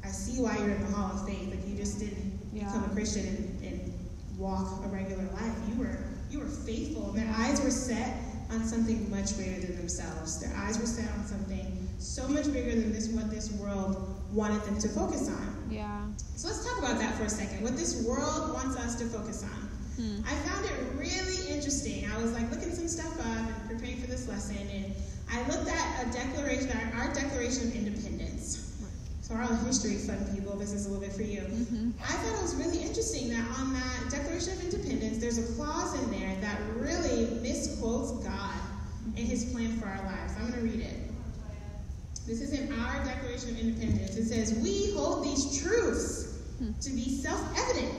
I 0.05 0.09
see 0.09 0.43
why 0.43 0.57
you're 0.59 0.71
in 0.71 0.83
the 0.83 0.97
Hall 0.97 1.17
of 1.17 1.27
Faith. 1.27 1.50
Just 1.81 1.99
didn't 1.99 2.39
Yeah. 2.53 2.67
become 2.67 2.85
a 2.85 2.89
Christian 2.93 3.27
and, 3.27 3.65
and 3.65 3.95
walk 4.37 4.85
a 4.85 4.89
regular 4.89 5.25
life. 5.33 5.57
You 5.67 5.81
were 5.81 5.97
you 6.31 6.39
were 6.41 6.47
faithful. 6.47 7.11
Their 7.13 7.33
eyes 7.39 7.61
were 7.63 7.71
set 7.71 8.19
on 8.51 8.67
something 8.67 9.11
much 9.11 9.35
greater 9.37 9.61
than 9.67 9.77
themselves. 9.79 10.39
Their 10.41 10.55
eyes 10.59 10.79
were 10.79 10.87
set 10.87 11.11
on 11.17 11.25
something 11.27 11.89
so 11.99 12.29
much 12.29 12.53
bigger 12.53 12.71
than 12.79 12.93
this 12.93 13.09
what 13.09 13.31
this 13.31 13.51
world 13.53 13.97
wanted 14.31 14.63
them 14.65 14.79
to 14.79 14.89
focus 14.91 15.29
on. 15.29 15.67
Yeah. 15.71 16.03
So 16.37 16.49
let's 16.49 16.63
talk 16.69 16.79
about 16.79 16.99
that 16.99 17.15
for 17.17 17.25
a 17.25 17.31
second. 17.31 17.63
What 17.63 17.77
this 17.79 18.05
world 18.07 18.53
wants 18.53 18.77
us 18.77 18.95
to 18.97 19.07
focus 19.07 19.43
on. 19.43 19.61
Hmm. 19.97 20.21
I 20.27 20.35
found 20.49 20.65
it 20.67 20.73
really 20.97 21.49
interesting. 21.49 22.11
I 22.11 22.21
was 22.21 22.33
like 22.33 22.51
looking 22.51 22.73
some 22.73 22.89
stuff 22.89 23.19
up 23.21 23.25
and 23.49 23.71
preparing 23.71 24.01
for 24.03 24.07
this 24.07 24.29
lesson, 24.29 24.59
and 24.71 24.93
I 25.33 25.41
looked 25.49 25.69
at 25.69 26.07
a 26.07 26.13
declaration, 26.13 26.71
our, 26.95 27.07
our 27.09 27.15
Declaration 27.15 27.69
of 27.69 27.75
Independence. 27.75 28.20
So 29.31 29.37
our 29.37 29.47
history 29.65 29.95
fun 29.95 30.19
people, 30.35 30.57
this 30.57 30.73
is 30.73 30.87
a 30.87 30.89
little 30.89 31.05
bit 31.05 31.15
for 31.15 31.23
you. 31.23 31.43
Mhm. 31.43 31.93
I 32.03 32.15
thought 32.15 32.35
it 32.35 32.43
was 32.43 32.57
really 32.57 32.83
interesting 32.83 33.29
that 33.29 33.47
on 33.61 33.73
that 33.75 34.11
Declaration 34.11 34.55
of 34.55 34.65
Independence, 34.65 35.19
there's 35.19 35.39
a 35.39 35.45
clause 35.55 35.95
in 36.03 36.11
there 36.11 36.37
that 36.41 36.59
really 36.77 37.39
misquotes 37.41 38.11
God 38.25 38.59
and 39.17 39.19
His 39.19 39.45
plan 39.45 39.79
for 39.79 39.87
our 39.87 40.03
lives. 40.05 40.33
I'm 40.37 40.51
going 40.51 40.55
to 40.55 40.69
read 40.69 40.85
it. 40.85 41.13
This 42.27 42.41
is 42.41 42.53
in 42.53 42.73
our 42.73 43.05
Declaration 43.05 43.51
of 43.51 43.61
Independence. 43.61 44.17
It 44.17 44.27
says, 44.27 44.55
We 44.55 44.91
hold 44.95 45.23
these 45.25 45.59
truths 45.63 46.27
to 46.81 46.91
be 46.91 47.23
self 47.23 47.41
evident 47.57 47.95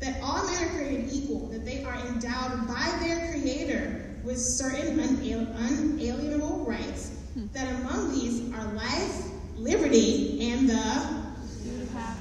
that 0.00 0.20
all 0.20 0.44
men 0.46 0.64
are 0.64 0.70
created 0.70 1.12
equal, 1.12 1.46
that 1.46 1.64
they 1.64 1.84
are 1.84 1.94
endowed 1.94 2.66
by 2.66 2.92
their 3.00 3.30
Creator 3.30 4.16
with 4.24 4.40
certain 4.40 4.98
unalienable 4.98 6.64
rights, 6.66 7.10
that 7.52 7.72
among 7.80 8.12
these 8.18 8.52
are 8.52 8.72
life, 8.72 9.26
liberty, 9.58 10.50
and 10.50 10.68
the 10.68 11.26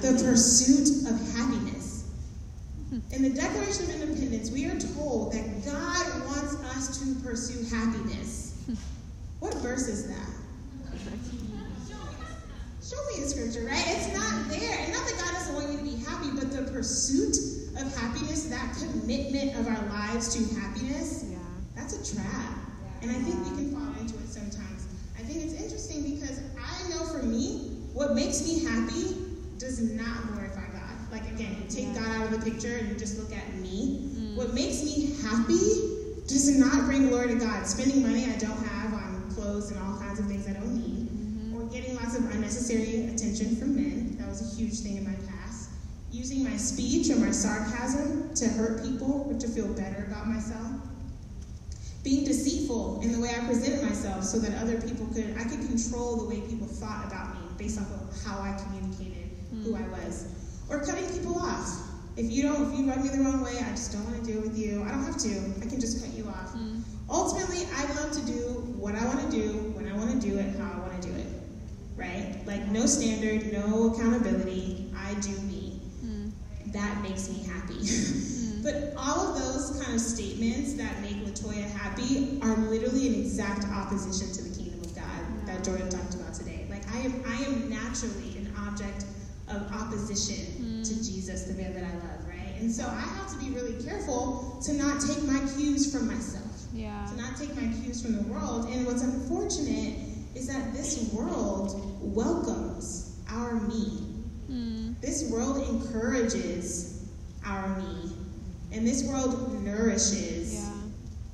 the 0.01 0.23
pursuit 0.23 1.09
of 1.09 1.19
happiness. 1.35 2.03
In 3.11 3.23
the 3.23 3.29
Declaration 3.29 3.85
of 3.85 4.01
Independence, 4.01 4.51
we 4.51 4.65
are 4.65 4.79
told 4.79 5.33
that 5.33 5.65
God 5.65 6.25
wants 6.27 6.55
us 6.75 6.99
to 6.99 7.15
pursue 7.27 7.63
happiness. 7.75 8.53
What 9.39 9.53
verse 9.55 9.87
is 9.87 10.07
that? 10.07 10.29
Show 12.83 12.97
me 13.15 13.23
the 13.23 13.27
scripture, 13.29 13.65
right? 13.67 13.83
It's 13.87 14.13
not 14.15 14.47
there. 14.47 14.77
And 14.79 14.93
not 14.93 15.07
that 15.07 15.17
God 15.17 15.31
doesn't 15.33 15.55
want 15.55 15.71
you 15.71 15.77
to 15.79 15.83
be 15.83 16.03
happy, 16.05 16.29
but 16.35 16.51
the 16.51 16.71
pursuit 16.71 17.35
of 17.81 17.95
happiness, 17.97 18.45
that 18.45 18.75
commitment 18.77 19.57
of 19.57 19.67
our 19.67 19.81
lives 19.89 20.35
to 20.35 20.55
happiness, 20.61 21.25
Yeah. 21.31 21.37
that's 21.75 21.93
a 21.97 22.15
trap. 22.15 22.57
And 23.01 23.09
I 23.09 23.15
think 23.15 23.43
we 23.43 23.55
can 23.57 23.71
fall 23.73 23.91
into 23.99 24.13
it 24.15 24.29
sometimes. 24.29 24.85
I 25.17 25.23
think 25.23 25.43
it's 25.45 25.59
interesting 25.61 26.03
because 26.15 26.39
I 26.61 26.89
know 26.89 27.05
for 27.05 27.23
me, 27.23 27.71
what 27.95 28.13
makes 28.13 28.45
me 28.45 28.59
happy 28.59 29.15
does 29.57 29.79
not 29.79 30.27
glorify 30.33 30.67
God. 30.73 31.11
Like 31.13 31.25
again, 31.31 31.55
you 31.63 31.69
take 31.69 31.95
God 31.95 32.05
out 32.05 32.25
of 32.25 32.31
the 32.43 32.51
picture 32.51 32.75
and 32.75 32.89
you 32.89 32.95
just 32.95 33.17
look 33.17 33.31
at 33.31 33.55
me. 33.55 34.11
Mm. 34.13 34.35
What 34.35 34.53
makes 34.53 34.83
me 34.83 35.15
happy 35.23 36.19
does 36.27 36.59
not 36.59 36.85
bring 36.87 37.07
glory 37.07 37.29
to 37.29 37.35
God. 37.35 37.65
Spending 37.65 38.03
money 38.03 38.25
I 38.25 38.35
don't 38.35 38.61
have 38.67 38.93
on 38.93 39.31
clothes 39.33 39.71
and 39.71 39.79
all 39.79 39.97
kinds 39.97 40.19
of 40.19 40.25
things 40.25 40.45
I 40.45 40.51
don't 40.51 40.75
need. 40.75 41.07
Mm-hmm. 41.07 41.55
Or 41.55 41.69
getting 41.71 41.95
lots 41.95 42.17
of 42.17 42.29
unnecessary 42.31 43.07
attention 43.07 43.55
from 43.55 43.75
men. 43.77 44.17
That 44.17 44.27
was 44.27 44.41
a 44.41 44.59
huge 44.59 44.81
thing 44.81 44.97
in 44.97 45.05
my 45.05 45.15
past. 45.31 45.69
Using 46.11 46.43
my 46.43 46.57
speech 46.57 47.09
or 47.09 47.15
my 47.15 47.31
sarcasm 47.31 48.35
to 48.35 48.49
hurt 48.49 48.83
people 48.83 49.31
or 49.31 49.39
to 49.39 49.47
feel 49.47 49.69
better 49.73 50.05
about 50.09 50.27
myself 50.27 50.67
being 52.03 52.23
deceitful 52.23 53.01
in 53.01 53.11
the 53.11 53.19
way 53.19 53.29
I 53.29 53.43
presented 53.47 53.81
myself 53.81 54.23
so 54.23 54.37
that 54.37 54.61
other 54.61 54.79
people 54.79 55.07
could 55.07 55.35
I 55.39 55.43
could 55.43 55.65
control 55.65 56.17
the 56.17 56.25
way 56.25 56.41
people 56.41 56.67
thought 56.67 57.03
about 57.07 57.34
based 57.57 57.79
off 57.79 57.89
of 57.91 58.23
how 58.25 58.39
I 58.39 58.57
communicated 58.63 59.29
who 59.63 59.75
hmm. 59.75 59.83
I 59.83 59.87
was. 59.99 60.27
Or 60.69 60.79
cutting 60.83 61.07
people 61.09 61.37
off. 61.39 61.69
If 62.17 62.31
you 62.31 62.43
don't 62.43 62.71
if 62.71 62.79
you 62.79 62.89
rub 62.89 63.03
me 63.03 63.09
the 63.09 63.19
wrong 63.19 63.41
way, 63.41 63.57
I 63.57 63.71
just 63.71 63.91
don't 63.91 64.03
want 64.05 64.23
to 64.23 64.31
deal 64.31 64.41
with 64.41 64.57
you. 64.57 64.83
I 64.83 64.89
don't 64.89 65.03
have 65.03 65.17
to. 65.17 65.29
I 65.61 65.69
can 65.69 65.79
just 65.79 66.03
cut 66.03 66.13
you 66.13 66.27
off. 66.27 66.51
Hmm. 66.51 66.79
Ultimately, 67.09 67.67
I 67.75 67.85
love 67.93 68.11
to 68.11 68.25
do 68.25 68.39
what 68.77 68.95
I 68.95 69.05
want 69.05 69.29
to 69.29 69.29
do, 69.29 69.51
when 69.75 69.87
I 69.87 69.95
want 69.95 70.09
to 70.09 70.27
do 70.27 70.37
it, 70.39 70.55
how 70.55 70.71
I 70.71 70.79
want 70.79 71.01
to 71.01 71.07
do 71.07 71.13
it. 71.15 71.27
Right? 71.95 72.41
Like 72.45 72.67
no 72.67 72.85
standard, 72.85 73.53
no 73.53 73.93
accountability. 73.93 74.91
I 74.97 75.13
do 75.15 75.31
me. 75.41 75.79
Hmm. 76.01 76.29
That 76.71 77.01
makes 77.03 77.29
me 77.29 77.43
happy. 77.43 77.79
but 78.63 78.93
all 78.97 79.27
of 79.27 79.39
those 79.39 79.79
kind 79.83 79.93
of 79.93 80.01
statements 80.01 80.73
that 80.73 80.99
make 81.01 81.17
LaToya 81.17 81.69
happy 81.69 82.39
are 82.41 82.55
literally 82.57 83.07
an 83.07 83.13
exact 83.13 83.65
opposition 83.71 84.33
to 84.33 84.49
the 84.49 84.55
kingdom 84.57 84.81
of 84.81 84.95
God 84.95 85.47
that 85.47 85.63
Jordan 85.63 85.89
talked 85.89 86.15
about 86.15 86.24
I 86.95 86.99
am 86.99 87.23
I 87.27 87.35
am 87.43 87.69
naturally 87.69 88.37
an 88.37 88.53
object 88.67 89.05
of 89.49 89.71
opposition 89.73 90.81
to 90.83 90.95
Jesus, 91.03 91.43
the 91.43 91.53
man 91.53 91.73
that 91.73 91.83
I 91.83 91.93
love, 91.93 92.27
right? 92.27 92.55
And 92.59 92.71
so 92.73 92.83
I 92.87 93.01
have 93.01 93.31
to 93.31 93.37
be 93.37 93.51
really 93.51 93.83
careful 93.83 94.59
to 94.63 94.73
not 94.73 95.01
take 95.01 95.21
my 95.23 95.39
cues 95.55 95.91
from 95.93 96.07
myself 96.07 96.43
Yeah. 96.73 97.05
to 97.11 97.21
not 97.21 97.37
take 97.37 97.53
my 97.55 97.67
cues 97.81 98.01
from 98.01 98.15
the 98.15 98.23
world. 98.23 98.69
And 98.69 98.85
what's 98.85 99.03
unfortunate 99.03 99.97
is 100.35 100.47
that 100.47 100.73
this 100.73 101.11
world 101.13 101.79
welcomes 102.01 103.17
our 103.29 103.55
me. 103.61 103.87
Hmm. 104.47 104.93
This 105.01 105.29
world 105.29 105.57
encourages 105.69 107.03
our 107.45 107.77
me. 107.79 108.13
And 108.71 108.85
this 108.87 109.03
world 109.03 109.63
nourishes 109.63 110.53
Yeah. 110.53 110.71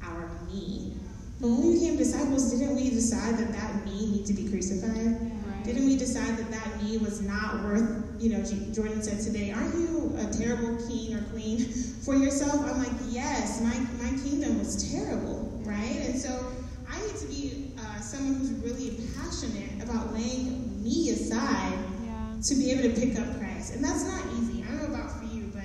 our 0.07 0.29
me. 0.51 0.93
But 1.39 1.49
when 1.49 1.67
we 1.67 1.73
became 1.73 1.97
disciples, 1.97 2.51
didn't 2.51 2.75
we 2.75 2.89
decide 2.89 3.37
that 3.37 3.51
that 3.53 3.85
me 3.85 4.11
need 4.11 4.25
to 4.27 4.33
be 4.33 4.47
crucified? 4.49 5.31
Didn't 5.63 5.85
we 5.85 5.97
decide 5.97 6.37
that 6.37 6.51
that 6.51 6.83
me 6.83 6.97
was 6.97 7.21
not 7.21 7.63
worth, 7.63 8.03
you 8.19 8.31
know, 8.37 8.43
Jordan 8.73 9.01
said 9.03 9.19
today, 9.21 9.51
aren't 9.51 9.75
you 9.75 10.15
a 10.19 10.25
terrible 10.31 10.75
king 10.87 11.15
or 11.15 11.21
queen 11.31 11.59
for 12.05 12.15
yourself? 12.15 12.61
I'm 12.65 12.79
like, 12.79 12.91
yes, 13.09 13.61
my, 13.61 13.77
my 14.03 14.09
kingdom 14.23 14.59
was 14.59 14.91
terrible, 14.91 15.61
right? 15.63 15.97
And 16.05 16.19
so 16.19 16.45
I 16.89 16.99
need 17.01 17.15
to 17.17 17.27
be 17.27 17.73
uh, 17.79 17.99
someone 17.99 18.35
who's 18.39 18.51
really 18.51 18.97
passionate 19.17 19.83
about 19.83 20.13
laying 20.13 20.83
me 20.83 21.09
aside 21.11 21.77
Yeah. 22.03 22.35
to 22.41 22.55
be 22.55 22.71
able 22.71 22.83
to 22.93 22.99
pick 22.99 23.19
up 23.19 23.37
Christ. 23.39 23.75
And 23.75 23.83
that's 23.83 24.03
not 24.03 24.25
easy. 24.39 24.63
I 24.63 24.71
don't 24.71 24.89
know 24.89 24.95
about 24.95 25.19
for 25.19 25.25
you, 25.25 25.51
but 25.53 25.63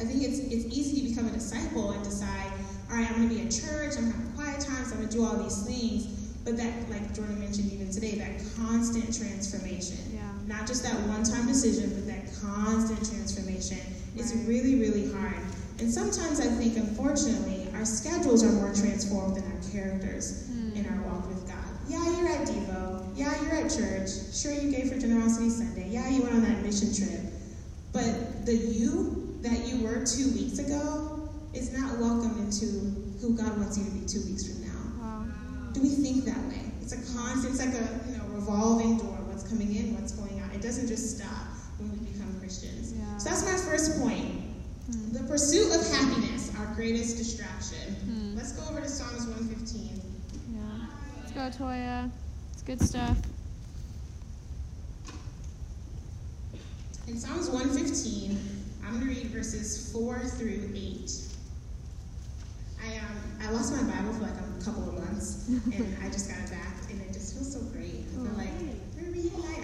I 0.00 0.04
think 0.06 0.22
it's 0.22 0.38
it's 0.38 0.66
easy 0.66 1.02
to 1.02 1.08
become 1.10 1.26
a 1.26 1.32
disciple 1.32 1.90
and 1.92 2.02
decide, 2.04 2.52
all 2.90 2.96
right, 2.96 3.08
I'm 3.10 3.16
going 3.16 3.28
to 3.28 3.34
be 3.34 3.40
at 3.42 3.50
church, 3.50 3.94
I'm 3.96 4.10
going 4.10 4.12
to 4.12 4.18
have 4.18 4.34
quiet 4.36 4.60
times, 4.60 4.92
I'm 4.92 4.98
going 4.98 5.08
to 5.08 5.16
do 5.16 5.24
all 5.24 5.36
these 5.42 5.62
things. 5.66 6.23
But 6.44 6.58
that, 6.58 6.90
like 6.90 7.14
Jordan 7.14 7.40
mentioned 7.40 7.72
even 7.72 7.90
today, 7.90 8.16
that 8.16 8.32
constant 8.56 9.16
transformation. 9.16 9.96
Yeah. 10.12 10.20
Not 10.46 10.66
just 10.66 10.82
that 10.82 10.94
one-time 11.08 11.46
decision, 11.46 11.90
but 11.94 12.06
that 12.06 12.26
constant 12.42 12.98
transformation 12.98 13.78
is 14.16 14.34
really, 14.46 14.74
really 14.78 15.10
hard. 15.12 15.36
And 15.78 15.90
sometimes 15.90 16.40
I 16.40 16.44
think, 16.46 16.76
unfortunately, 16.76 17.68
our 17.74 17.84
schedules 17.86 18.44
are 18.44 18.52
more 18.52 18.74
transformed 18.74 19.36
than 19.36 19.44
our 19.44 19.58
characters 19.72 20.44
Hmm. 20.52 20.76
in 20.76 20.86
our 20.86 21.02
walk 21.10 21.26
with 21.28 21.46
God. 21.48 21.64
Yeah, 21.88 22.04
you're 22.18 22.28
at 22.28 22.46
Devo. 22.46 23.02
Yeah, 23.16 23.32
you're 23.42 23.52
at 23.64 23.70
church. 23.74 24.10
Sure, 24.34 24.52
you 24.52 24.70
gave 24.70 24.92
for 24.92 24.98
Generosity 24.98 25.48
Sunday. 25.50 25.88
Yeah, 25.90 26.08
you 26.10 26.22
went 26.22 26.34
on 26.34 26.42
that 26.42 26.62
mission 26.62 26.92
trip. 26.94 27.20
But 27.92 28.44
the 28.44 28.54
you 28.54 29.38
that 29.42 29.66
you 29.66 29.82
were 29.84 30.04
two 30.04 30.30
weeks 30.32 30.58
ago 30.58 31.28
is 31.54 31.72
not 31.72 31.98
welcome 31.98 32.36
into 32.38 32.66
who 33.20 33.36
God 33.36 33.56
wants 33.58 33.78
you 33.78 33.84
to 33.84 33.90
be 33.90 34.06
two 34.06 34.20
weeks 34.28 34.44
from. 34.46 34.53
Do 35.74 35.82
we 35.82 35.90
think 35.90 36.24
that 36.24 36.38
way? 36.46 36.70
It's 36.80 36.92
a 36.92 37.18
constant, 37.18 37.54
it's 37.54 37.64
like 37.64 37.74
a 37.74 38.10
you 38.10 38.16
know 38.16 38.24
revolving 38.28 38.96
door. 38.96 39.18
What's 39.26 39.42
coming 39.42 39.74
in, 39.74 39.94
what's 39.94 40.12
going 40.12 40.40
out. 40.40 40.54
It 40.54 40.62
doesn't 40.62 40.86
just 40.86 41.18
stop 41.18 41.48
when 41.78 41.90
we 41.90 41.98
become 42.06 42.38
Christians. 42.38 42.94
Yeah. 42.94 43.18
So 43.18 43.30
that's 43.30 43.44
my 43.44 43.70
first 43.70 44.00
point. 44.00 44.40
The 45.12 45.24
pursuit 45.24 45.74
of 45.74 45.86
happiness, 45.90 46.52
our 46.58 46.66
greatest 46.74 47.16
distraction. 47.16 47.94
Hmm. 47.94 48.36
Let's 48.36 48.52
go 48.52 48.68
over 48.70 48.80
to 48.80 48.88
Psalms 48.88 49.26
115. 49.26 50.00
Yeah. 50.52 50.60
Let's 51.20 51.58
go, 51.58 51.64
Toya. 51.64 52.10
It's 52.52 52.62
good 52.62 52.80
stuff. 52.80 53.16
In 57.08 57.18
Psalms 57.18 57.50
115, 57.50 58.38
I'm 58.84 59.00
going 59.00 59.14
to 59.14 59.20
read 59.20 59.30
verses 59.30 59.90
4 59.92 60.20
through 60.20 60.70
8. 60.74 61.23
I, 62.84 62.98
um, 62.98 63.16
I 63.42 63.50
lost 63.50 63.72
my 63.74 63.82
Bible 63.82 64.12
for 64.14 64.22
like 64.22 64.32
a 64.32 64.64
couple 64.64 64.88
of 64.88 64.94
months, 64.94 65.48
and 65.48 65.96
I 66.02 66.08
just 66.10 66.28
got 66.28 66.38
it 66.38 66.50
back, 66.50 66.74
and 66.90 67.00
it 67.00 67.12
just 67.12 67.34
feels 67.34 67.52
so 67.52 67.60
great. 67.72 68.04
I 68.10 68.14
feel 68.14 68.36
like 68.36 68.50
we're. 68.60 68.74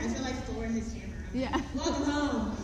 I 0.01 0.09
feel 0.09 0.23
like 0.23 0.35
Thor 0.47 0.65
and 0.65 0.75
his 0.75 0.93
hammer. 0.93 1.15
I'm 1.33 1.41
Yeah. 1.41 1.51
like, 1.53 1.65
Welcome 1.75 2.05
home. 2.05 2.57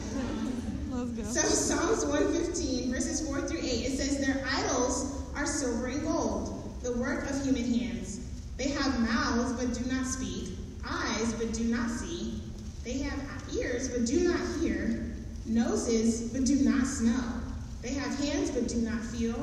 Let's 0.91 1.35
go. 1.35 1.41
So 1.41 1.49
Psalms 1.49 2.05
115, 2.07 2.91
verses 2.93 3.27
4 3.29 3.43
through 3.43 3.59
8, 3.59 3.63
it 3.65 3.99
says, 3.99 4.25
Their 4.25 4.45
idols 4.51 5.23
are 5.35 5.47
silver 5.47 5.87
and 5.87 6.03
gold, 6.03 6.75
the 6.83 6.93
work 6.97 7.29
of 7.31 7.43
human 7.45 7.65
hands. 7.65 8.21
They 8.57 8.69
have 8.71 8.99
mouths, 9.01 9.53
but 9.63 9.75
do 9.75 9.85
not 9.93 10.07
speak, 10.07 10.57
eyes, 10.89 11.35
but 11.35 11.53
do 11.53 11.65
not 11.65 11.91
see. 11.91 12.41
They 12.85 12.99
have 12.99 13.19
ears, 13.55 13.89
but 13.89 14.07
do 14.07 14.21
not 14.29 14.41
hear, 14.61 15.13
noses, 15.45 16.33
but 16.33 16.45
do 16.47 16.57
not 16.65 16.87
smell. 16.87 17.43
They 17.83 17.93
have 17.93 18.19
hands, 18.19 18.51
but 18.51 18.69
do 18.69 18.79
not 18.79 19.03
feel, 19.03 19.35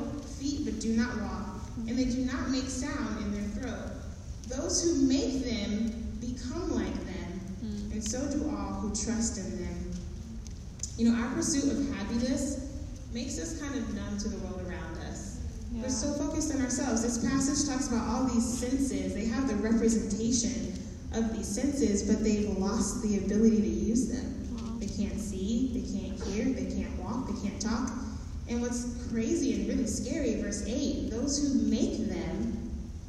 feet, 0.44 0.64
but 0.64 0.78
do 0.78 0.94
not 0.94 1.20
walk, 1.22 1.60
and 1.88 1.98
they 1.98 2.04
do 2.04 2.24
not 2.26 2.50
make 2.50 2.68
sound 2.68 3.18
in 3.18 3.32
their 3.32 3.48
throat. 3.62 3.92
Those 4.48 4.82
who 4.82 5.06
make 5.06 5.42
them 5.44 6.18
become 6.20 6.70
like 6.74 6.94
them, 7.06 7.30
hmm. 7.60 7.92
and 7.92 8.04
so 8.04 8.20
do 8.30 8.50
all 8.50 8.74
who 8.74 8.88
trust 8.90 9.38
in 9.38 9.64
them. 9.64 9.92
You 10.98 11.10
know, 11.10 11.18
our 11.18 11.34
pursuit 11.34 11.72
of 11.72 11.96
happiness 11.96 12.70
makes 13.12 13.38
us 13.38 13.58
kind 13.58 13.74
of 13.74 13.94
numb 13.94 14.18
to 14.18 14.28
the 14.28 14.36
world 14.38 14.60
around 14.68 14.98
us. 15.08 15.40
Yeah. 15.72 15.82
We're 15.82 15.88
so 15.88 16.12
focused 16.12 16.54
on 16.54 16.60
ourselves. 16.60 17.02
This 17.02 17.18
passage 17.26 17.66
talks 17.68 17.88
about 17.88 18.06
all 18.06 18.24
these 18.24 18.46
senses. 18.46 19.14
They 19.14 19.24
have 19.26 19.48
the 19.48 19.56
representation 19.56 20.74
of 21.14 21.34
these 21.34 21.48
senses, 21.48 22.02
but 22.02 22.22
they've 22.22 22.50
lost 22.58 23.02
the 23.02 23.18
ability 23.18 23.62
to 23.62 23.68
use 23.68 24.08
them. 24.08 24.56
Wow. 24.56 24.76
They 24.78 24.86
can't 24.86 25.18
see, 25.18 25.70
they 25.72 25.98
can't 25.98 26.22
hear, 26.24 26.44
they 26.52 26.70
can't 26.74 26.94
walk, 27.00 27.28
they 27.28 27.48
can't 27.48 27.60
talk. 27.60 27.90
And 28.48 28.60
what's 28.60 29.08
crazy 29.10 29.54
and 29.54 29.68
really 29.68 29.86
scary, 29.86 30.40
verse 30.40 30.64
8, 30.66 31.10
those 31.10 31.40
who 31.40 31.62
make 31.68 32.08
them 32.08 32.54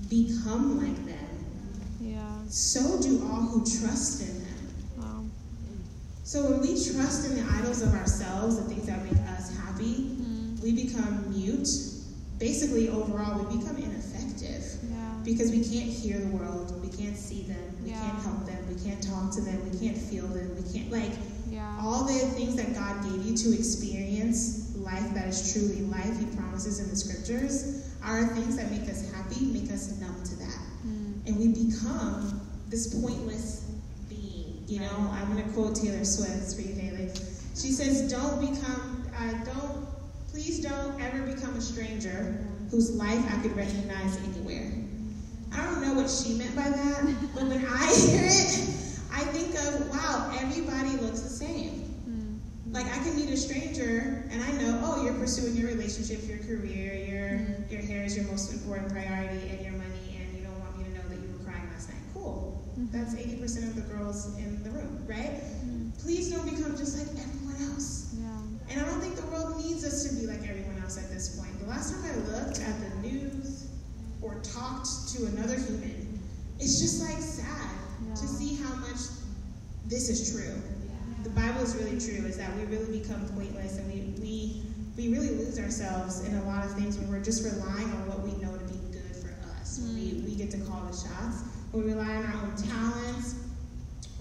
become 0.10 0.80
like 0.80 1.06
them. 1.06 1.46
Yeah. 2.00 2.20
So 2.48 3.01
do 3.01 3.22
all 3.25 3.42
who 3.42 3.60
trust 3.60 4.22
in 4.22 4.39
them. 4.39 4.68
Wow. 4.98 5.25
So 6.24 6.44
when 6.44 6.62
we 6.62 6.68
trust 6.68 7.30
in 7.30 7.36
the 7.36 7.54
idols 7.54 7.82
of 7.82 7.94
ourselves, 7.94 8.58
the 8.58 8.63
things 8.63 8.86
that 8.86 9.04
make 9.04 9.22
us 9.30 9.56
happy, 9.58 10.15
mm. 10.15 10.62
we 10.63 10.72
become 10.86 11.30
mute. 11.32 11.68
Basically, 12.39 12.89
overall, 12.89 13.44
we 13.44 13.58
become 13.58 13.75
ineffective. 13.75 14.63
Yeah. 14.89 15.13
Because 15.25 15.51
we 15.51 15.63
can't 15.63 15.92
hear 15.92 16.18
the 16.18 16.27
world, 16.27 16.82
we 16.82 16.96
can't 16.96 17.18
see 17.18 17.42
them, 17.44 17.75
we 17.84 17.89
yeah. 17.89 18.00
can't 18.00 18.22
help 18.24 18.46
them, 18.46 18.58
we 18.70 18.82
can't 18.88 19.01
talk 19.04 19.34
to 19.34 19.42
them, 19.42 19.70
we 19.70 19.77
can't 19.80 19.98
feel 19.98 20.27
them, 20.27 20.56
we 20.56 20.72
can't, 20.72 20.92
like, 20.92 21.18
yeah. 21.50 21.77
all 21.82 22.06
the 22.06 22.13
things 22.13 22.56
that 22.56 22.75
God 22.75 23.04
gave 23.04 23.25
you 23.25 23.36
to 23.36 23.58
experience 23.58 24.65
life 24.86 25.13
that 25.13 25.27
is 25.27 25.51
truly 25.51 25.82
life, 25.82 26.20
He 26.20 26.25
promises 26.38 26.80
in 26.80 26.89
the 26.89 26.96
scriptures, 26.96 27.92
are 28.04 28.27
things 28.27 28.56
that 28.56 28.72
make 28.72 28.88
us 28.89 29.12
happy, 29.12 29.46
make 29.46 29.72
us 29.72 30.00
numb 30.00 30.24
to 30.24 30.36
that. 30.38 30.60
Mm. 30.86 31.25
And 31.25 31.38
we 31.38 31.48
become 31.65 32.42
this 32.70 33.01
pointless 33.01 33.72
being. 34.08 34.63
You 34.68 34.82
know, 34.82 35.10
I'm 35.12 35.32
going 35.34 35.44
to 35.44 35.51
quote 35.54 35.75
Taylor 35.75 36.06
Swift 36.06 36.56
for 36.56 36.62
you, 36.62 36.75
Haley. 36.75 37.10
She 37.56 37.72
says, 37.72 38.12
Don't 38.12 38.39
become, 38.39 39.10
uh, 39.18 39.32
don't, 39.44 39.88
please 40.30 40.60
don't 40.62 41.01
ever 41.01 41.22
become 41.24 41.56
a 41.56 41.62
stranger 41.62 42.46
whose 42.70 42.96
life 42.96 43.24
I 43.34 43.42
could 43.42 43.56
recognize 43.56 44.18
anywhere. 44.18 44.72
I 45.54 45.65
don't 45.65 45.82
know 45.82 45.94
what 45.94 46.10
she 46.10 46.34
meant 46.34 46.56
by 46.56 46.70
that, 46.70 47.15
but 47.34 47.44
when 47.44 47.65
I 47.65 47.96
hear 47.96 48.25
it, 48.25 48.75
I 49.12 49.22
think 49.32 49.56
of, 49.56 49.89
wow, 49.89 50.32
everybody 50.38 50.98
looks 50.98 51.22
the 51.22 51.30
same. 51.30 51.65
Like 52.75 52.88
I 52.88 53.00
can 53.05 53.15
meet 53.15 53.29
a 53.29 53.38
stranger 53.38 54.27
and 54.29 54.44
I 54.44 54.51
know, 54.51 54.82
oh, 54.84 55.01
you're 55.05 55.13
pursuing 55.13 55.55
your 55.55 55.70
relationship, 55.70 56.27
your 56.27 56.39
career, 56.39 56.94
your 56.94 57.39
mm-hmm. 57.39 57.72
your 57.72 57.82
hair 57.82 58.03
is 58.03 58.17
your 58.17 58.25
most 58.25 58.51
important 58.51 58.91
priority, 58.91 59.48
and 59.48 59.62
your 59.62 59.79
money, 59.79 60.20
and 60.20 60.38
you 60.38 60.44
don't 60.44 60.60
want 60.60 60.77
me 60.77 60.84
to 60.84 60.89
know 60.91 61.08
that 61.08 61.15
you 61.15 61.32
were 61.32 61.46
crying 61.46 61.63
last 61.72 61.88
night. 61.88 62.03
Cool. 62.13 62.62
Mm-hmm. 62.77 62.91
That's 62.91 63.15
80% 63.15 63.70
of 63.70 63.75
the 63.75 63.82
girls 63.94 64.38
in 64.38 64.62
the 64.62 64.72
room, 64.72 65.05
right? 65.08 65.39
Mm-hmm. 65.39 65.91
Please 66.03 66.29
don't 66.29 66.44
become 66.44 66.75
just 66.75 67.00
like 67.00 67.08
everyone 67.15 67.72
else. 67.72 68.13
Yeah. 68.20 68.27
And 68.70 68.82
I 68.82 68.84
don't 68.91 69.00
think 69.00 69.15
the 69.15 69.27
world 69.27 69.55
needs 69.63 69.86
us 69.86 70.03
to 70.10 70.13
be 70.13 70.27
like 70.27 70.44
everyone 70.44 70.77
else 70.84 70.98
at 70.98 71.10
this 71.10 71.39
point. 71.39 71.58
The 71.62 71.67
last 71.67 71.94
time 71.94 72.03
I 72.12 72.13
looked 72.27 72.60
at 72.60 72.75
the 72.84 73.08
news 73.08 73.70
or 74.22 74.41
talked 74.44 75.15
to 75.15 75.27
another 75.27 75.55
human, 75.55 76.20
it's 76.60 76.82
just 76.82 77.01
like 77.01 77.24
sad 77.24 77.72
yeah. 78.05 78.15
to 78.15 78.27
see 78.27 78.55
how 78.62 78.75
much 78.75 79.00
this 79.88 80.10
is 80.10 80.36
true 80.36 80.60
the 81.25 81.32
Bible 81.32 81.62
is 81.62 81.75
really 81.75 81.98
true, 82.00 82.24
is 82.29 82.38
that 82.38 82.55
we 82.55 82.65
really 82.65 83.00
become 83.00 83.25
pointless 83.34 83.79
and 83.79 83.91
we, 83.91 84.13
we, 84.22 84.62
we 84.96 85.10
really 85.10 85.34
lose 85.34 85.58
ourselves 85.58 86.24
in 86.24 86.36
a 86.38 86.44
lot 86.46 86.63
of 86.63 86.72
things 86.74 87.00
when 87.00 87.10
we're 87.10 87.24
just 87.24 87.44
relying 87.44 87.89
on 87.98 88.08
what 88.08 88.22
we 88.22 88.32
know 88.38 88.53
to 88.53 88.63
be 88.70 88.77
good 88.94 89.15
for 89.17 89.34
us. 89.58 89.82
Mm. 89.82 89.96
We, 89.98 90.22
we 90.22 90.36
get 90.36 90.51
to 90.51 90.62
call 90.70 90.86
the 90.86 90.94
shots. 90.94 91.41
We 91.74 91.82
rely 91.82 92.22
on 92.22 92.29
our 92.29 92.46
own 92.46 92.53
talents, 92.55 93.41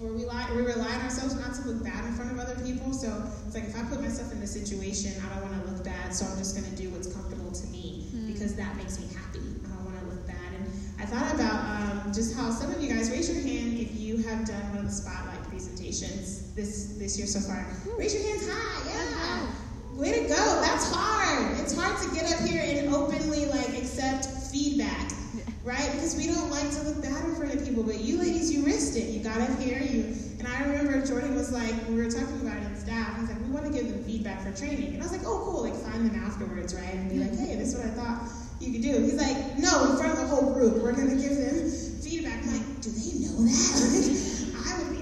or 0.01 0.09
we 0.09 0.25
rely, 0.25 0.49
we 0.55 0.65
rely 0.65 0.97
on 0.97 1.01
ourselves 1.05 1.37
not 1.37 1.53
to 1.61 1.69
look 1.69 1.85
bad 1.85 2.03
in 2.05 2.13
front 2.17 2.31
of 2.31 2.39
other 2.39 2.57
people. 2.65 2.91
So 2.91 3.13
it's 3.45 3.53
like 3.53 3.65
if 3.65 3.77
I 3.77 3.85
put 3.85 4.01
myself 4.01 4.33
in 4.33 4.41
this 4.41 4.51
situation, 4.51 5.13
I 5.21 5.29
don't 5.29 5.45
want 5.45 5.61
to 5.61 5.71
look 5.71 5.85
bad, 5.85 6.09
so 6.09 6.25
I'm 6.25 6.39
just 6.39 6.57
going 6.57 6.67
to 6.67 6.75
do 6.75 6.89
what's 6.89 7.13
comfortable 7.13 7.53
to 7.53 7.67
me 7.67 8.09
mm. 8.09 8.33
because 8.33 8.55
that 8.55 8.75
makes 8.77 8.97
me 8.97 9.05
happy. 9.13 9.45
I 9.61 9.77
don't 9.77 9.85
want 9.85 9.99
to 10.01 10.05
look 10.09 10.25
bad. 10.25 10.49
And 10.57 10.65
I 10.97 11.05
thought 11.05 11.29
about 11.37 11.61
um, 11.69 12.13
just 12.13 12.33
how 12.33 12.49
some 12.49 12.73
of 12.73 12.81
you 12.81 12.89
guys 12.89 13.11
raise 13.11 13.29
your 13.29 13.45
hand 13.45 13.77
if 13.77 13.93
you 13.93 14.17
have 14.25 14.43
done 14.49 14.73
one 14.73 14.79
of 14.79 14.85
the 14.85 14.91
spotlight 14.91 15.44
presentations 15.55 16.53
this 16.53 16.97
this 16.99 17.17
year 17.17 17.25
so 17.25 17.39
far. 17.39 17.63
Hmm. 17.63 17.97
Raise 17.97 18.13
your 18.13 18.23
hands 18.27 18.43
high, 18.43 18.91
yeah. 18.91 19.47
Way 19.95 20.11
to 20.11 20.27
go. 20.27 20.43
That's 20.59 20.91
hard. 20.91 21.57
It's 21.61 21.71
hard 21.73 21.95
to 22.03 22.13
get 22.13 22.27
up 22.27 22.45
here 22.45 22.61
and 22.61 22.93
openly 22.93 23.45
like 23.45 23.69
accept 23.69 24.27
feedback, 24.51 25.13
right? 25.63 25.89
Because 25.93 26.17
we 26.17 26.27
don't 26.27 26.51
like 26.51 26.69
to 26.75 26.81
look 26.83 27.01
bad 27.01 27.23
in 27.23 27.35
front 27.35 27.55
of 27.55 27.63
people. 27.63 27.83
But 27.83 28.01
you 28.01 28.17
ladies, 28.19 28.51
you 28.51 28.65
risked 28.65 28.97
it. 28.97 29.07
You 29.15 29.23
got 29.23 29.39
up 29.39 29.57
here. 29.57 29.79
You 29.79 30.11
and 30.39 30.45
I 30.45 30.59
remember 30.65 30.99
Jordan 31.07 31.35
was 31.35 31.53
like, 31.53 31.73
we 31.87 31.95
were 31.95 32.11
talking 32.11 32.41
about 32.41 32.57
it 32.57 32.67
in 32.67 32.75
staff. 32.75 33.17
He's 33.17 33.29
like, 33.29 33.39
we 33.39 33.51
want 33.55 33.65
to 33.65 33.71
give 33.71 33.87
them 33.87 34.03
feedback 34.03 34.43
for 34.43 34.51
training, 34.51 34.91
and 34.91 34.99
I 34.99 35.07
was 35.07 35.13
like, 35.13 35.23
oh 35.23 35.39
cool. 35.47 35.63
Like 35.63 35.75
find 35.87 36.03
them 36.03 36.19
afterwards, 36.19 36.75
right? 36.75 36.95
And 36.99 37.09
be 37.09 37.19
like, 37.19 37.31
hmm. 37.31 37.45
hey, 37.45 37.55
this 37.55 37.71
is 37.71 37.79
what 37.79 37.87
I 37.87 37.95
thought 37.95 38.27
you 38.59 38.73
could 38.73 38.83
do. 38.83 38.91
He's 39.07 39.15
like, 39.15 39.57
no, 39.57 39.91
in 39.91 39.95
front 39.95 40.11
of 40.11 40.19
the 40.19 40.27
whole 40.27 40.51
group. 40.51 40.83
We're 40.83 40.91
gonna 40.91 41.15
give 41.15 41.31
them 41.31 41.71
feedback. 42.03 42.43
I'm 42.43 42.51
like, 42.51 42.81
do 42.83 42.91
they 42.91 43.23
know 43.23 43.39
that? 43.47 44.21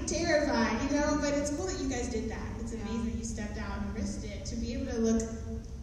terrified, 0.06 0.80
you 0.82 0.96
know, 0.96 1.18
but 1.20 1.34
it's 1.34 1.50
cool 1.50 1.66
that 1.66 1.78
you 1.80 1.88
guys 1.88 2.08
did 2.08 2.30
that. 2.30 2.46
It's 2.60 2.72
amazing 2.72 3.04
that 3.06 3.14
you 3.16 3.24
stepped 3.24 3.58
out 3.58 3.78
and 3.78 3.94
risked 3.94 4.24
it 4.24 4.44
to 4.46 4.56
be 4.56 4.74
able 4.74 4.86
to 4.92 4.98
look 4.98 5.22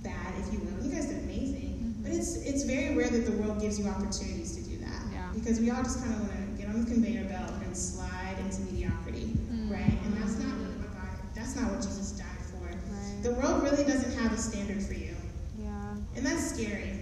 bad, 0.04 0.34
if 0.40 0.54
you 0.54 0.60
will. 0.60 0.84
You 0.84 0.92
guys 0.92 1.08
did 1.08 1.24
amazing. 1.24 1.80
Mm-hmm. 1.82 2.04
But 2.04 2.12
it's 2.12 2.38
it's 2.38 2.64
very 2.64 2.96
rare 2.96 3.10
that 3.10 3.26
the 3.26 3.38
world 3.42 3.62
gives 3.62 3.80
you 3.80 3.88
opportunities 3.88 4.56
to 4.58 4.64
do 4.64 4.78
that. 4.80 5.02
Yeah. 5.12 5.30
Because 5.34 5.60
we 5.60 5.70
all 5.72 5.84
just 5.84 6.00
kind 6.04 6.14
of 6.14 6.22
want 6.22 6.34
to 6.34 6.62
get 6.62 6.70
on 6.70 6.84
the 6.84 6.92
conveyor 6.92 7.26
belt 7.26 7.52
and 7.64 7.76
slide 7.76 8.36
into 8.40 8.62
mediocrity, 8.62 9.38
mm-hmm. 9.38 9.72
right? 9.72 9.98
And 10.06 10.18
that's 10.18 10.38
not 10.38 10.54
what 10.58 10.94
God, 10.94 11.10
that's 11.36 11.56
not 11.56 11.72
what 11.72 11.82
Jesus 11.82 12.12
died 12.12 12.28
for. 12.50 12.66
Right. 12.66 13.24
The 13.24 13.34
world 13.34 13.64
really 13.64 13.84
doesn't 13.84 14.14
have 14.20 14.34
a 14.34 14.38
standard 14.38 14.82
for 14.84 14.94
you. 14.94 15.16
Yeah. 15.60 15.96
And 16.16 16.26
that's 16.26 16.54
scary. 16.54 17.00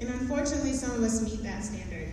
And 0.00 0.10
unfortunately, 0.10 0.72
some 0.72 0.90
of 0.92 1.02
us 1.02 1.22
meet 1.22 1.42
that 1.42 1.64
standard. 1.64 2.12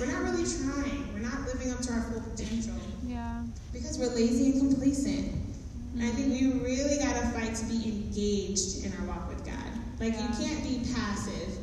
We're 0.00 0.06
not 0.06 0.22
really 0.22 0.44
trying. 0.44 1.12
We're 1.12 1.20
not 1.20 1.46
living 1.46 1.70
up 1.70 1.80
to 1.80 1.92
our 1.92 2.02
full 2.02 2.20
potential. 2.22 2.74
Yeah. 3.16 3.42
Because 3.72 3.98
we're 3.98 4.14
lazy 4.14 4.52
and 4.52 4.68
complacent. 4.68 5.32
Mm-hmm. 5.32 6.02
I 6.02 6.10
think 6.10 6.28
we 6.28 6.60
really 6.60 6.98
got 6.98 7.16
to 7.16 7.26
fight 7.28 7.54
to 7.54 7.64
be 7.64 7.88
engaged 7.88 8.84
in 8.84 8.92
our 8.98 9.06
walk 9.06 9.28
with 9.30 9.42
God. 9.46 9.72
Like, 9.98 10.12
yeah. 10.12 10.28
you 10.28 10.46
can't 10.46 10.62
be 10.62 10.92
passive 10.94 11.56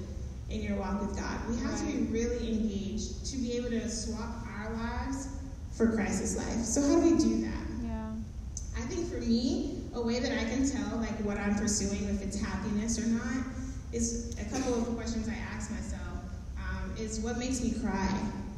in 0.50 0.64
your 0.64 0.78
walk 0.78 1.00
with 1.00 1.16
God. 1.16 1.38
We 1.48 1.58
have 1.58 1.80
right. 1.80 1.92
to 1.92 1.98
be 1.98 2.12
really 2.12 2.54
engaged 2.54 3.26
to 3.28 3.38
be 3.38 3.54
able 3.54 3.70
to 3.70 3.88
swap 3.88 4.34
our 4.58 4.74
lives 4.74 5.28
for 5.72 5.92
Christ's 5.92 6.38
life. 6.38 6.66
So, 6.66 6.82
how 6.82 7.00
do 7.00 7.02
we 7.02 7.18
do 7.22 7.44
that? 7.44 7.66
Yeah. 7.84 8.12
I 8.76 8.82
think 8.82 9.08
for 9.08 9.22
me, 9.22 9.84
a 9.94 10.02
way 10.02 10.20
that 10.20 10.32
I 10.32 10.46
can 10.46 10.68
tell 10.68 10.98
like 10.98 11.18
what 11.24 11.38
I'm 11.38 11.54
pursuing, 11.54 12.10
if 12.10 12.24
it's 12.24 12.42
happiness 12.42 12.98
or 12.98 13.06
not, 13.06 13.46
is 13.92 14.36
a 14.42 14.46
couple 14.46 14.74
of 14.74 14.96
questions 14.96 15.30
I 15.30 15.36
ask 15.56 15.70
myself. 15.70 16.02
Um, 16.58 16.96
is 16.98 17.20
what 17.20 17.38
makes 17.38 17.62
me 17.62 17.76
cry 17.80 18.10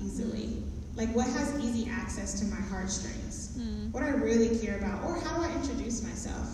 easily? 0.01 0.63
Like, 0.95 1.13
what 1.13 1.27
has 1.27 1.59
easy 1.59 1.89
access 1.89 2.39
to 2.39 2.45
my 2.45 2.55
heartstrings? 2.55 3.57
Mm. 3.59 3.91
What 3.91 4.03
I 4.03 4.09
really 4.09 4.57
care 4.59 4.77
about, 4.77 5.03
or 5.03 5.19
how 5.19 5.37
do 5.37 5.43
I 5.43 5.53
introduce 5.55 6.03
myself? 6.03 6.47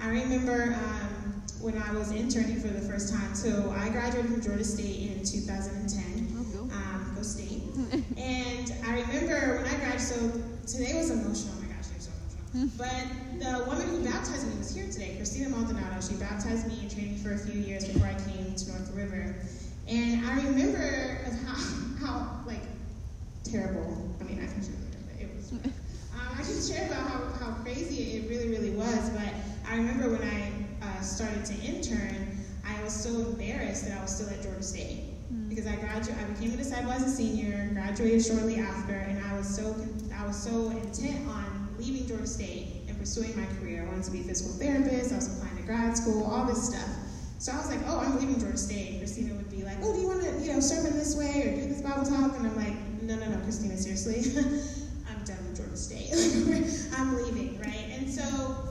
I 0.00 0.08
remember 0.08 0.74
um, 0.74 1.42
when 1.60 1.76
I 1.80 1.92
was 1.92 2.10
interning 2.12 2.60
for 2.60 2.68
the 2.68 2.80
first 2.80 3.12
time. 3.12 3.34
So 3.34 3.74
I 3.76 3.88
graduated 3.90 4.30
from 4.30 4.40
Georgia 4.42 4.64
State 4.64 5.10
in 5.10 5.24
2010. 5.24 6.36
Oh, 6.38 6.44
go. 6.52 6.74
Um, 6.74 7.12
go 7.14 7.22
State. 7.22 7.62
and 8.16 8.72
I 8.86 9.00
remember 9.00 9.56
when 9.56 9.66
I 9.66 9.76
graduated. 9.76 10.00
So 10.00 10.16
today 10.66 10.94
was 10.96 11.10
emotional. 11.10 11.54
Oh 11.58 11.62
my 11.62 11.68
gosh, 11.68 11.90
it 11.90 11.96
was 11.96 12.08
so 12.08 12.12
emotional. 12.54 12.72
But 12.78 13.40
the 13.40 13.64
woman 13.68 13.88
who 13.88 14.04
baptized 14.04 14.48
me 14.48 14.56
was 14.58 14.74
here 14.74 14.90
today, 14.90 15.16
Christina 15.16 15.50
Maldonado. 15.50 16.00
She 16.00 16.14
baptized 16.16 16.66
me 16.66 16.80
and 16.80 16.90
trained 16.90 17.12
me 17.12 17.18
for 17.18 17.32
a 17.32 17.38
few 17.38 17.60
years 17.60 17.86
before 17.86 18.08
I 18.08 18.14
came 18.30 18.54
to 18.54 18.68
North 18.68 18.94
River. 18.94 19.36
And 19.88 20.26
I 20.26 20.36
remember 20.36 21.20
of 21.26 21.32
how, 21.44 22.06
how 22.06 22.40
like 22.46 22.62
terrible. 23.50 24.14
I 24.20 24.24
mean, 24.24 24.38
I 24.42 24.46
can 24.46 24.62
share 24.62 24.74
it, 25.20 25.22
it 25.22 25.34
was. 25.36 25.52
um, 25.52 25.60
I 26.14 26.42
can 26.42 26.60
share 26.62 26.86
about 26.86 27.08
how, 27.08 27.46
how 27.46 27.52
crazy 27.62 28.18
it 28.18 28.28
really, 28.30 28.48
really 28.48 28.70
was. 28.70 29.10
But 29.10 29.32
I 29.68 29.76
remember 29.76 30.10
when 30.10 30.22
I 30.22 30.52
uh, 30.86 31.00
started 31.00 31.44
to 31.46 31.54
intern, 31.62 32.38
I 32.64 32.82
was 32.82 32.92
so 32.94 33.10
embarrassed 33.10 33.86
that 33.86 33.98
I 33.98 34.02
was 34.02 34.14
still 34.14 34.28
at 34.30 34.42
Georgia 34.42 34.62
State 34.62 35.04
mm. 35.32 35.48
because 35.48 35.66
I 35.66 35.76
graduated. 35.76 36.22
I 36.22 36.26
became 36.32 36.54
a 36.54 36.56
disciple 36.56 36.92
as 36.92 37.02
a 37.02 37.10
senior, 37.10 37.70
graduated 37.72 38.24
shortly 38.24 38.56
after, 38.56 38.94
and 38.94 39.24
I 39.24 39.36
was 39.36 39.48
so 39.54 39.74
I 40.16 40.26
was 40.26 40.36
so 40.36 40.70
intent 40.70 41.28
on 41.28 41.68
leaving 41.78 42.06
Georgia 42.06 42.26
State 42.26 42.82
and 42.88 42.98
pursuing 42.98 43.36
my 43.36 43.46
career. 43.58 43.82
I 43.82 43.86
wanted 43.86 44.04
to 44.04 44.10
be 44.10 44.20
a 44.20 44.24
physical 44.24 44.52
therapist. 44.54 45.12
I 45.12 45.16
was 45.16 45.36
applying 45.36 45.56
to 45.56 45.62
grad 45.62 45.96
school, 45.96 46.24
all 46.24 46.46
this 46.46 46.68
stuff. 46.68 46.88
So 47.38 47.52
I 47.52 47.56
was 47.58 47.68
like, 47.68 47.80
oh, 47.86 47.98
I'm 47.98 48.18
leaving 48.18 48.40
Georgia 48.40 48.56
State. 48.56 48.90
And 48.90 48.98
Christina 48.98 49.34
would 49.34 49.50
be 49.50 49.62
like, 49.62 49.76
oh, 49.82 49.92
do 49.92 50.00
you 50.00 50.08
want 50.08 50.22
to, 50.22 50.30
you 50.40 50.54
know, 50.54 50.60
serve 50.60 50.86
in 50.86 50.98
this 50.98 51.14
way 51.16 51.42
or 51.42 51.54
do 51.54 51.68
this 51.68 51.82
Bible 51.82 52.04
talk? 52.04 52.34
And 52.36 52.46
I'm 52.46 52.56
like, 52.56 52.74
no, 53.06 53.14
no, 53.14 53.28
no, 53.28 53.38
Christina, 53.44 53.76
seriously. 53.76 54.34
I'm 55.08 55.24
done 55.24 55.38
with 55.46 55.56
Georgia 55.56 55.76
State. 55.76 56.10
I'm 56.98 57.14
leaving, 57.14 57.60
right? 57.60 57.86
And 57.92 58.10
so 58.10 58.22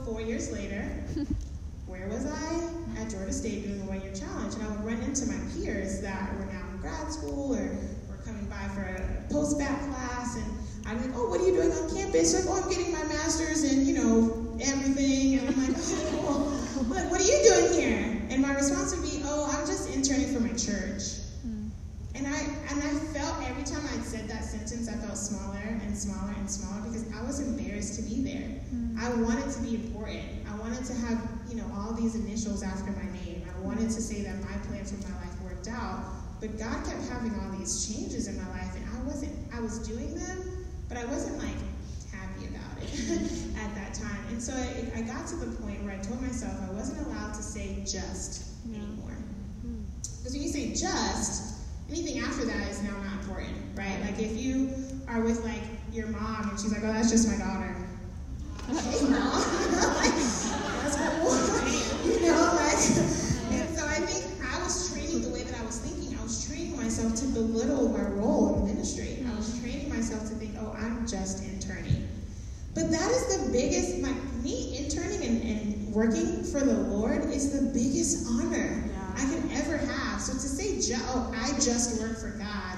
four 0.04 0.20
years 0.20 0.52
later, 0.52 0.82
where 1.86 2.06
was 2.08 2.26
I? 2.26 3.00
At 3.00 3.10
Georgia 3.10 3.32
State 3.32 3.64
doing 3.64 3.78
the 3.78 3.86
one-year 3.86 4.12
challenge. 4.14 4.54
And 4.54 4.62
I 4.62 4.68
would 4.68 4.84
run 4.84 5.00
into 5.02 5.24
my 5.26 5.40
peers 5.54 6.02
that 6.02 6.34
were 6.36 6.44
now 6.52 6.68
in 6.70 6.76
grad 6.82 7.10
school 7.10 7.56
or 7.56 7.78
were 8.10 8.22
coming 8.26 8.44
by 8.44 8.68
for 8.74 8.82
a 8.82 9.32
post-bac 9.32 9.80
class. 9.88 10.36
And 10.36 10.44
I'd 10.86 11.00
be 11.00 11.08
like, 11.08 11.16
oh, 11.16 11.30
what 11.30 11.40
are 11.40 11.46
you 11.46 11.54
doing 11.54 11.72
on 11.72 11.96
campus? 11.96 12.34
campus, 12.34 12.46
like, 12.46 12.54
oh, 12.54 12.62
I'm 12.62 12.68
getting 12.68 12.92
my 12.92 13.04
master's 13.04 13.64
in, 13.64 13.86
you 13.86 13.94
know, 13.94 14.58
everything. 14.60 15.38
And 15.38 15.48
I'm 15.48 15.66
like, 15.66 15.76
oh, 15.78 16.74
cool. 16.74 16.94
Like, 16.94 17.10
what 17.10 17.22
are 17.22 17.24
you 17.24 17.40
doing 17.42 17.80
here? 17.80 18.22
And 18.28 18.42
my 18.42 18.52
response 18.54 18.94
would 18.94 19.02
be, 19.02 19.22
oh, 19.24 19.50
I'm 19.50 19.66
just 19.66 19.88
interning 19.88 20.34
for 20.34 20.40
my 20.40 20.52
church. 20.52 21.15
And 22.16 22.26
I 22.26 22.40
and 22.72 22.82
I 22.82 22.92
felt 23.12 23.44
every 23.44 23.64
time 23.64 23.84
I 23.92 24.00
said 24.00 24.26
that 24.28 24.42
sentence, 24.42 24.88
I 24.88 24.94
felt 25.04 25.18
smaller 25.18 25.60
and 25.60 25.96
smaller 25.96 26.32
and 26.38 26.50
smaller 26.50 26.80
because 26.88 27.04
I 27.12 27.22
was 27.22 27.40
embarrassed 27.40 27.96
to 27.96 28.02
be 28.02 28.22
there. 28.22 28.48
Mm. 28.72 28.96
I 28.98 29.12
wanted 29.20 29.52
to 29.52 29.60
be 29.60 29.74
important. 29.74 30.24
I 30.48 30.56
wanted 30.56 30.84
to 30.86 30.94
have, 30.94 31.20
you 31.50 31.56
know, 31.56 31.70
all 31.76 31.92
these 31.92 32.14
initials 32.14 32.62
after 32.62 32.90
my 32.92 33.04
name. 33.20 33.44
I 33.54 33.60
wanted 33.60 33.90
to 33.90 34.00
say 34.00 34.22
that 34.22 34.40
my 34.40 34.56
plan 34.64 34.84
for 34.86 34.96
my 35.06 35.14
life 35.20 35.42
worked 35.44 35.68
out. 35.68 36.04
But 36.40 36.58
God 36.58 36.84
kept 36.86 37.04
having 37.08 37.32
all 37.40 37.50
these 37.58 37.84
changes 37.84 38.28
in 38.28 38.36
my 38.40 38.48
life, 38.48 38.74
and 38.76 38.84
I 38.96 39.02
wasn't. 39.04 39.32
I 39.52 39.60
was 39.60 39.86
doing 39.86 40.14
them, 40.14 40.66
but 40.88 40.96
I 40.96 41.04
wasn't 41.06 41.36
like 41.38 41.60
happy 42.12 42.46
about 42.48 42.80
it 42.80 42.92
at 43.60 43.74
that 43.74 43.92
time. 43.92 44.24
And 44.30 44.42
so 44.42 44.54
I, 44.54 44.98
I, 44.98 45.02
got 45.02 45.26
to 45.28 45.36
the 45.36 45.54
point 45.56 45.82
where 45.84 45.92
I 45.92 45.98
told 45.98 46.20
myself 46.20 46.54
I 46.68 46.72
wasn't 46.72 47.06
allowed 47.06 47.34
to 47.34 47.42
say 47.42 47.82
just 47.86 48.44
anymore. 48.68 49.16
Because 50.02 50.32
when 50.32 50.42
you 50.42 50.48
say 50.48 50.70
just, 50.74 51.55
anything 51.90 52.22
after 52.22 52.44
that 52.44 52.68
is 52.68 52.82
now 52.82 52.96
not 53.02 53.12
important, 53.20 53.56
right? 53.74 54.00
Like 54.00 54.18
if 54.18 54.36
you 54.36 54.74
are 55.08 55.20
with 55.20 55.44
like 55.44 55.62
your 55.92 56.08
mom 56.08 56.50
and 56.50 56.58
she's 56.58 56.72
like, 56.72 56.82
oh, 56.82 56.92
that's 56.92 57.10
just 57.10 57.28
my 57.28 57.36
daughter. 57.38 57.74
Hey, 58.66 59.02
mom. 59.02 59.12
that's 59.70 60.96
cool. 60.96 62.10
you 62.10 62.20
know, 62.26 62.50
like, 62.56 62.74
and 63.52 63.78
so 63.78 63.86
I 63.86 64.00
think 64.02 64.24
I 64.52 64.60
was 64.60 64.92
training 64.92 65.22
the 65.22 65.30
way 65.30 65.44
that 65.44 65.60
I 65.60 65.64
was 65.64 65.78
thinking. 65.78 66.18
I 66.18 66.22
was 66.24 66.48
training 66.48 66.76
myself 66.76 67.14
to 67.14 67.26
belittle 67.26 67.88
my 67.90 68.02
role 68.02 68.56
in 68.56 68.66
ministry. 68.66 69.24
I 69.24 69.36
was 69.36 69.50
mm-hmm. 69.50 69.62
training 69.62 69.88
myself 69.88 70.22
to 70.22 70.34
think, 70.34 70.56
oh, 70.58 70.74
I'm 70.76 71.06
just 71.06 71.44
interning. 71.44 72.08
But 72.74 72.90
that 72.90 73.10
is 73.10 73.38
the 73.38 73.52
biggest, 73.52 74.00
my, 74.00 74.12
me 74.42 74.78
interning 74.84 75.22
and, 75.22 75.42
and 75.42 75.94
working 75.94 76.42
for 76.42 76.60
the 76.60 76.74
Lord 76.74 77.24
is 77.24 77.52
the 77.52 77.72
biggest 77.72 78.26
honor 78.28 78.84
I 79.16 79.24
could 79.26 79.50
ever 79.52 79.78
have. 79.78 80.05
So 80.26 80.32
to 80.32 80.40
say, 80.40 80.96
oh, 81.06 81.32
I 81.36 81.52
just 81.60 82.02
work 82.02 82.18
for 82.18 82.30
God, 82.30 82.76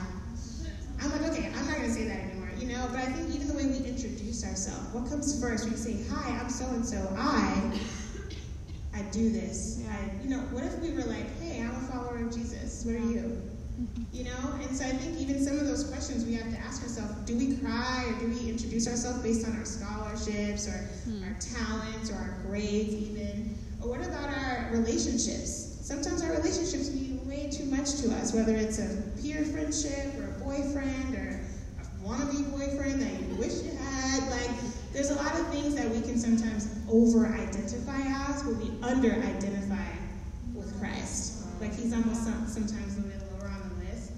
I'm 1.01 1.11
like, 1.13 1.33
okay, 1.33 1.47
I'm 1.47 1.67
not 1.67 1.77
going 1.77 1.89
to 1.89 1.95
say 1.95 2.07
that 2.07 2.21
anymore, 2.21 2.51
you 2.59 2.69
know? 2.69 2.87
But 2.91 3.01
I 3.01 3.07
think 3.07 3.35
even 3.35 3.49
the 3.49 3.55
way 3.55 3.65
we 3.65 3.79
introduce 3.87 4.45
ourselves, 4.45 4.93
what 4.93 5.09
comes 5.09 5.41
first? 5.41 5.65
We 5.65 5.75
say, 5.75 6.05
hi, 6.11 6.37
I'm 6.37 6.51
so 6.51 6.67
and 6.67 6.85
so. 6.85 7.09
I, 7.17 7.73
I 8.93 9.01
do 9.13 9.31
this. 9.31 9.83
I, 9.89 10.23
you 10.23 10.29
know, 10.29 10.41
what 10.53 10.63
if 10.63 10.79
we 10.81 10.91
were 10.91 11.05
like, 11.05 11.41
hey, 11.41 11.63
I'm 11.63 11.75
a 11.75 11.81
follower 11.89 12.19
of 12.19 12.35
Jesus. 12.35 12.85
What 12.85 12.97
are 12.97 12.99
you? 12.99 13.41
You 14.13 14.25
know, 14.25 14.53
and 14.61 14.77
so 14.77 14.85
I 14.85 14.91
think 14.91 15.19
even 15.19 15.43
some 15.43 15.59
of 15.59 15.67
those 15.67 15.89
questions 15.89 16.27
we 16.27 16.35
have 16.35 16.53
to 16.53 16.59
ask 16.59 16.83
ourselves: 16.83 17.15
Do 17.25 17.39
we 17.39 17.57
cry, 17.59 18.05
or 18.09 18.21
do 18.21 18.27
we 18.27 18.51
introduce 18.51 18.89
ourselves 18.89 19.23
based 19.23 19.47
on 19.47 19.57
our 19.57 19.65
scholarships, 19.65 20.67
or 20.67 20.91
hmm. 21.05 21.23
our 21.23 21.37
talents, 21.39 22.11
or 22.11 22.17
our 22.17 22.39
grades, 22.45 22.93
even? 22.93 23.57
Or 23.81 23.91
what 23.91 24.01
about 24.01 24.29
our 24.37 24.69
relationships? 24.73 25.79
Sometimes 25.81 26.23
our 26.23 26.33
relationships 26.33 26.91
way 27.29 27.51
too 27.51 27.67
much 27.67 27.97
to 28.01 28.11
us, 28.15 28.33
whether 28.33 28.57
it's 28.57 28.79
a 28.79 29.03
peer 29.21 29.45
friendship 29.45 30.15
or 30.19 30.35
a 30.35 30.39
boyfriend 30.43 31.15
or 31.15 31.41
a 31.79 32.07
wannabe 32.07 32.51
boyfriend 32.51 33.03
that 33.03 33.13
you 33.13 33.35
wish 33.37 33.63
you 33.63 33.77
had. 33.77 34.31
Like, 34.31 34.51
there's 34.93 35.11
a 35.11 35.15
lot 35.15 35.39
of 35.39 35.47
things 35.49 35.75
that 35.75 35.89
we 35.91 36.01
can 36.01 36.19
sometimes 36.19 36.75
over 36.91 37.27
identify 37.27 38.01
as, 38.01 38.43
but 38.43 38.57
we 38.57 38.73
under 38.83 39.13
identify 39.13 39.93
with 40.55 40.77
Christ. 40.81 41.45
Like, 41.61 41.75
he's 41.75 41.93
almost 41.93 42.25
sometimes 42.25 42.97
a 42.97 43.03
little 43.03 43.29
lower 43.37 43.51
on 43.51 43.69
the 43.69 43.85
list. 43.85 44.13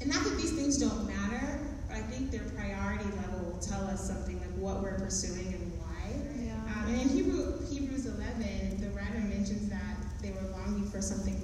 And 0.00 0.08
not 0.08 0.22
that 0.22 0.36
these 0.36 0.52
things 0.52 0.78
don't 0.78 1.06
matter, 1.08 1.58
but 1.88 1.96
I 1.96 2.00
think 2.02 2.30
their 2.30 2.44
priority 2.56 3.04
level 3.16 3.50
will 3.50 3.58
tell 3.58 3.82
us 3.88 4.06
something 4.06 4.38
like 4.38 4.50
what 4.56 4.80
we're 4.80 4.98
pursuing 4.98 5.52
and 5.54 5.72
why. 5.80 6.14
Yeah. 6.38 6.54
Um, 6.54 6.94
and 6.94 7.02
in 7.02 7.08
Hebrew, 7.08 7.66
Hebrews 7.66 8.06
11, 8.06 8.80
the 8.80 8.90
writer 8.90 9.18
mentions 9.18 9.68
that 9.70 9.96
they 10.22 10.30
were 10.30 10.48
longing 10.52 10.88
for 10.88 11.02
something. 11.02 11.41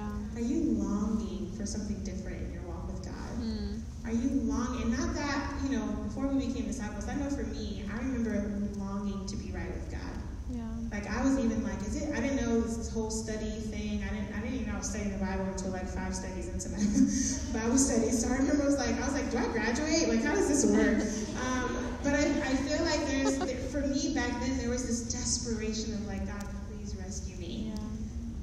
Yeah. 0.00 0.40
Are 0.40 0.44
you 0.44 0.72
longing 0.80 1.52
for 1.56 1.66
something 1.66 2.02
different 2.04 2.40
in 2.46 2.52
your 2.52 2.62
walk 2.62 2.86
with 2.86 3.04
God? 3.04 3.32
Mm. 3.40 3.80
Are 4.06 4.12
you 4.12 4.40
longing? 4.48 4.82
And 4.82 4.98
not 4.98 5.14
that, 5.14 5.52
you 5.64 5.76
know, 5.76 5.86
before 6.08 6.26
we 6.28 6.46
became 6.46 6.66
disciples, 6.66 7.08
I 7.08 7.14
know 7.16 7.28
for 7.28 7.44
me, 7.44 7.84
I 7.92 7.98
remember 7.98 8.40
longing 8.78 9.26
to 9.26 9.36
be 9.36 9.52
right 9.52 9.68
with 9.68 9.90
God. 9.90 10.16
Yeah. 10.50 10.62
Like 10.90 11.06
I 11.10 11.22
was 11.22 11.38
even 11.38 11.62
like, 11.62 11.80
is 11.82 12.00
it? 12.00 12.16
I 12.16 12.20
didn't 12.20 12.36
know 12.36 12.60
this 12.60 12.92
whole 12.92 13.10
study 13.10 13.50
thing. 13.68 14.02
I 14.02 14.14
didn't. 14.14 14.32
I 14.34 14.40
didn't 14.40 14.54
even 14.54 14.68
know 14.68 14.74
I 14.74 14.78
was 14.78 14.88
studying 14.88 15.12
the 15.12 15.24
Bible 15.24 15.44
until 15.44 15.70
like 15.70 15.86
five 15.86 16.14
studies 16.14 16.48
into 16.48 16.70
my 16.70 16.80
Bible 17.60 17.78
study. 17.78 18.10
So 18.10 18.32
I 18.32 18.38
remember 18.38 18.62
I 18.62 18.66
was 18.66 18.78
like, 18.78 18.96
I 18.96 19.04
was 19.04 19.14
like, 19.14 19.30
do 19.30 19.38
I 19.38 19.46
graduate? 19.52 20.08
Like, 20.08 20.24
how 20.24 20.34
does 20.34 20.48
this 20.48 20.64
work? 20.64 21.04
Um, 21.44 21.94
but 22.02 22.14
I, 22.14 22.24
I 22.24 22.54
feel 22.66 22.82
like 22.84 23.04
there's, 23.06 23.36
for 23.70 23.82
me 23.86 24.14
back 24.14 24.40
then, 24.40 24.56
there 24.58 24.70
was 24.70 24.86
this 24.86 25.12
desperation 25.12 25.92
of 25.94 26.06
like, 26.06 26.26
God, 26.26 26.42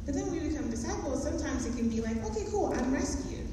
but 0.07 0.15
then 0.15 0.31
when 0.31 0.41
we 0.41 0.47
become 0.47 0.69
disciples, 0.71 1.21
sometimes 1.21 1.65
it 1.65 1.75
can 1.75 1.89
be 1.89 1.99
like, 1.99 2.15
okay, 2.31 2.45
cool, 2.49 2.73
I'm 2.73 2.93
rescued. 2.93 3.45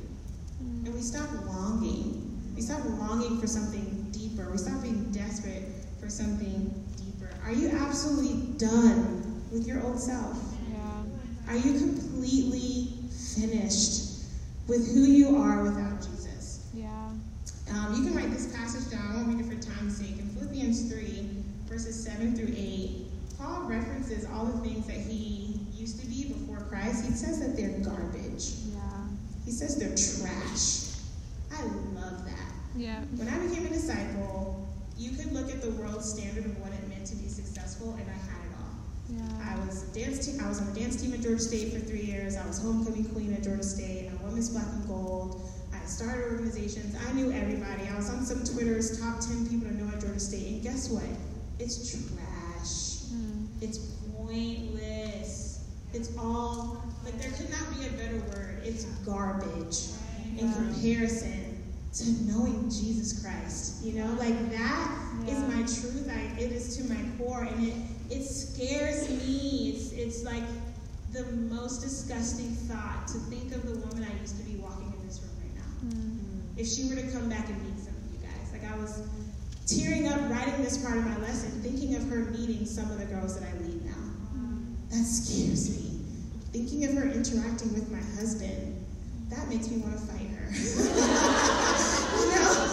And 0.61 0.95
we 0.95 1.01
stop 1.01 1.29
longing. 1.47 2.41
We 2.55 2.63
stop 2.63 2.79
longing 2.85 3.41
for 3.41 3.49
something 3.49 4.07
deeper. 4.13 4.49
We 4.49 4.59
stop 4.59 4.81
being 4.81 5.11
desperate 5.11 5.65
for 5.99 6.09
something 6.09 6.73
deeper. 6.97 7.29
Are 7.45 7.53
you 7.53 7.71
absolutely 7.71 8.57
done 8.57 9.43
with 9.51 9.67
your 9.67 9.83
old 9.83 9.99
self? 9.99 10.39
Yeah. 10.71 11.53
Are 11.53 11.57
you 11.57 11.73
completely 11.73 12.87
finished 13.11 14.23
with 14.69 14.95
who 14.95 15.01
you 15.01 15.37
are 15.37 15.65
without 15.65 16.03
Jesus? 16.03 16.71
Yeah. 16.73 17.11
Um, 17.75 17.97
you 17.97 18.05
can 18.05 18.15
write 18.15 18.31
this 18.31 18.57
passage 18.57 18.93
down. 18.93 19.11
I 19.11 19.17
won't 19.17 19.27
read 19.27 19.41
it 19.41 19.53
for 19.53 19.75
time's 19.75 19.97
sake. 19.97 20.21
In 20.21 20.29
Philippians 20.29 20.89
3, 20.93 21.29
verses 21.67 22.01
7 22.01 22.37
through 22.37 22.55
8, 22.57 23.07
Paul 23.41 23.63
references 23.65 24.25
all 24.33 24.45
the 24.45 24.59
things 24.59 24.87
that 24.87 24.99
he 24.99 25.44
used 25.75 26.01
to 26.01 26.07
be 26.07 26.33
before 26.33 26.61
Christ, 26.69 27.05
he 27.05 27.13
says 27.13 27.41
that 27.41 27.57
they're 27.57 27.79
garbage. 27.81 28.53
Yeah. 28.73 28.81
He 29.45 29.51
says 29.51 29.77
they're 29.77 29.95
trash. 29.95 30.95
I 31.53 31.63
love 31.95 32.25
that. 32.25 32.53
Yeah. 32.77 33.01
When 33.17 33.29
I 33.29 33.39
became 33.47 33.67
a 33.67 33.69
disciple, 33.69 34.67
you 34.97 35.11
could 35.17 35.33
look 35.33 35.51
at 35.51 35.63
the 35.63 35.71
world 35.73 36.03
standard 36.03 36.45
of 36.45 36.59
what 36.61 36.73
it 36.73 36.89
meant 36.89 37.07
to 37.07 37.17
be 37.17 37.29
successful, 37.29 37.93
and 37.95 38.09
I 38.09 38.13
had 38.13 38.41
it 38.47 38.55
all. 38.59 38.75
Yeah. 39.09 39.53
I 39.53 39.67
was 39.67 39.83
dance 39.93 40.27
team. 40.27 40.41
I 40.45 40.49
was 40.49 40.61
on 40.61 40.73
the 40.73 40.81
dance 40.81 41.01
team 41.01 41.13
at 41.13 41.21
Georgia 41.21 41.41
State 41.41 41.73
for 41.73 41.81
three 41.81 42.03
years. 42.03 42.37
I 42.37 42.47
was 42.47 42.63
homecoming 42.63 43.05
queen 43.07 43.33
at 43.35 43.43
Georgia 43.43 43.63
State. 43.63 44.11
I 44.11 44.23
won 44.23 44.35
Miss 44.35 44.49
Black 44.51 44.67
and 44.67 44.87
Gold. 44.89 45.43
I 45.73 45.85
started 45.87 46.25
organizations. 46.33 46.97
I 47.07 47.13
knew 47.13 47.31
everybody. 47.33 47.89
I 47.89 47.97
was 47.97 48.11
on 48.11 48.25
some 48.25 48.43
Twitter's 48.45 49.01
top 49.01 49.21
ten 49.21 49.47
people 49.49 49.69
to 49.69 49.75
know 49.75 49.93
at 49.93 50.01
Georgia 50.01 50.21
State. 50.21 50.47
And 50.47 50.63
guess 50.63 50.89
what? 50.89 51.05
It's 51.59 51.91
trash. 51.91 53.11
Mm. 53.13 53.47
It's 53.61 53.79
pointless. 54.17 55.24
It's 55.95 56.11
all, 56.19 56.83
like, 57.05 57.17
there 57.21 57.31
could 57.31 57.51
not 57.51 57.79
be 57.79 57.87
a 57.87 57.91
better 57.91 58.19
word. 58.31 58.61
It's 58.65 58.85
garbage 59.07 59.91
in 60.37 60.53
comparison 60.53 61.63
to 61.95 62.11
knowing 62.25 62.69
Jesus 62.69 63.23
Christ. 63.23 63.85
You 63.85 64.01
know, 64.01 64.13
like, 64.15 64.51
that 64.51 64.99
yeah. 65.25 65.33
is 65.33 65.41
my 65.55 65.63
truth. 65.63 66.11
I, 66.11 66.41
it 66.41 66.51
is 66.51 66.77
to 66.79 66.85
my 66.93 66.99
core, 67.17 67.43
and 67.45 67.69
it, 67.69 67.75
it 68.11 68.25
scares 68.25 69.09
me. 69.09 69.71
It's, 69.71 69.93
it's 69.93 70.25
like 70.25 70.43
the 71.13 71.25
most 71.33 71.81
disgusting 71.81 72.51
thought 72.67 73.07
to 73.09 73.19
think 73.31 73.55
of 73.55 73.63
the 73.65 73.79
woman 73.87 74.05
I 74.05 74.21
used 74.21 74.37
to 74.39 74.43
be 74.43 74.57
walking 74.57 74.93
in 74.99 75.07
this 75.07 75.21
room 75.21 75.31
right 75.41 75.55
now. 75.55 75.97
Mm-hmm. 75.97 76.59
If 76.59 76.67
she 76.67 76.89
were 76.89 76.97
to 76.97 77.09
come 77.13 77.29
back 77.29 77.49
and 77.49 77.63
meet 77.63 77.79
some 77.79 77.95
of 77.95 78.13
you 78.13 78.19
guys. 78.19 78.53
Like, 78.53 78.69
I 78.69 78.77
was 78.77 79.07
tearing 79.67 80.09
up 80.09 80.19
writing 80.29 80.61
this 80.61 80.85
part 80.85 80.99
of 80.99 81.07
my 81.07 81.17
lesson, 81.19 81.63
thinking 81.63 81.95
of 81.95 82.09
her 82.11 82.25
meeting 82.33 82.67
some 82.67 82.91
of 82.91 82.99
the 82.99 83.07
girls 83.07 83.39
that 83.39 83.49
I 83.49 83.53
lead 83.59 83.85
now. 83.85 83.93
That 84.91 85.03
scares 85.03 85.71
me. 85.71 85.84
Thinking 86.55 86.85
of 86.85 86.95
her 86.95 87.09
interacting 87.11 87.75
with 87.75 87.91
my 87.91 87.99
husband, 88.15 88.87
that 89.29 89.49
makes 89.49 89.69
me 89.69 89.79
want 89.79 89.99
to 89.99 90.07
fight 90.07 90.29
her. 90.31 90.47
you 92.21 92.31
know? 92.31 92.71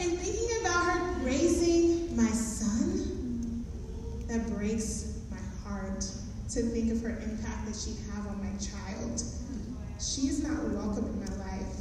And 0.00 0.18
thinking 0.18 0.48
about 0.62 0.82
her 0.86 1.12
raising 1.22 2.16
my 2.16 2.30
son, 2.30 3.66
that 4.28 4.48
breaks 4.48 5.20
my 5.30 5.36
heart 5.62 6.00
to 6.00 6.62
think 6.62 6.90
of 6.90 7.02
her 7.02 7.18
impact 7.22 7.66
that 7.66 7.76
she'd 7.76 7.98
have 8.14 8.26
on 8.28 8.42
my 8.42 8.56
child. 8.56 9.22
She 10.00 10.22
is 10.28 10.42
not 10.42 10.64
welcome 10.70 11.04
in 11.04 11.20
my 11.20 11.36
life. 11.44 11.76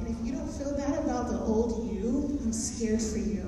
And 0.00 0.08
if 0.08 0.26
you 0.26 0.32
don't 0.32 0.50
feel 0.50 0.76
that 0.76 1.04
about 1.04 1.28
the 1.28 1.38
old 1.38 1.88
you, 1.94 2.36
I'm 2.42 2.52
scared 2.52 3.00
for 3.00 3.18
you. 3.18 3.46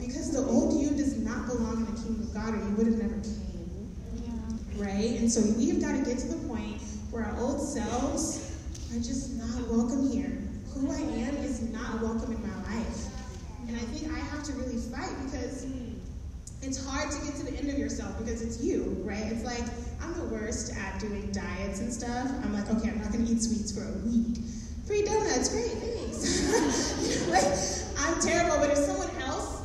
Because 0.00 0.32
the 0.32 0.46
old 0.46 0.80
you 0.80 0.96
does 0.96 1.18
not 1.18 1.46
belong 1.46 1.86
in 1.86 1.94
the 1.94 2.00
kingdom 2.00 2.22
of 2.22 2.32
God, 2.32 2.54
or 2.54 2.56
you 2.56 2.74
would 2.76 2.86
have 2.86 3.02
never 3.02 3.20
came 3.20 3.46
right? 4.78 5.18
And 5.18 5.25
so 5.36 5.42
we've 5.58 5.82
got 5.82 5.92
to 5.92 5.98
get 5.98 6.16
to 6.16 6.28
the 6.28 6.48
point 6.48 6.80
where 7.10 7.22
our 7.22 7.38
old 7.38 7.60
selves 7.60 8.56
are 8.90 8.96
just 8.96 9.36
not 9.36 9.68
welcome 9.68 10.08
here. 10.08 10.32
Who 10.72 10.90
I 10.90 10.96
am 11.28 11.36
is 11.44 11.60
not 11.60 12.00
welcome 12.00 12.32
in 12.32 12.40
my 12.40 12.56
life. 12.74 13.04
And 13.68 13.76
I 13.76 13.80
think 13.80 14.10
I 14.16 14.18
have 14.18 14.42
to 14.44 14.52
really 14.52 14.78
fight 14.78 15.12
because 15.24 15.66
it's 16.62 16.82
hard 16.88 17.10
to 17.10 17.18
get 17.26 17.36
to 17.36 17.42
the 17.44 17.52
end 17.58 17.68
of 17.68 17.76
yourself 17.76 18.16
because 18.16 18.40
it's 18.40 18.64
you, 18.64 18.96
right? 19.04 19.26
It's 19.30 19.44
like 19.44 19.64
I'm 20.00 20.14
the 20.14 20.24
worst 20.24 20.74
at 20.74 20.98
doing 21.00 21.30
diets 21.32 21.80
and 21.80 21.92
stuff. 21.92 22.30
I'm 22.42 22.54
like, 22.54 22.70
okay, 22.70 22.88
I'm 22.88 22.98
not 23.02 23.12
gonna 23.12 23.28
eat 23.28 23.42
sweets 23.42 23.76
for 23.76 23.84
a 23.84 23.92
week. 24.08 24.38
Free 24.86 25.04
donuts, 25.04 25.50
great, 25.50 25.68
thanks. 25.84 27.28
like, 27.28 28.08
I'm 28.08 28.18
terrible, 28.22 28.56
but 28.56 28.70
if 28.70 28.78
someone 28.78 29.10
else 29.20 29.56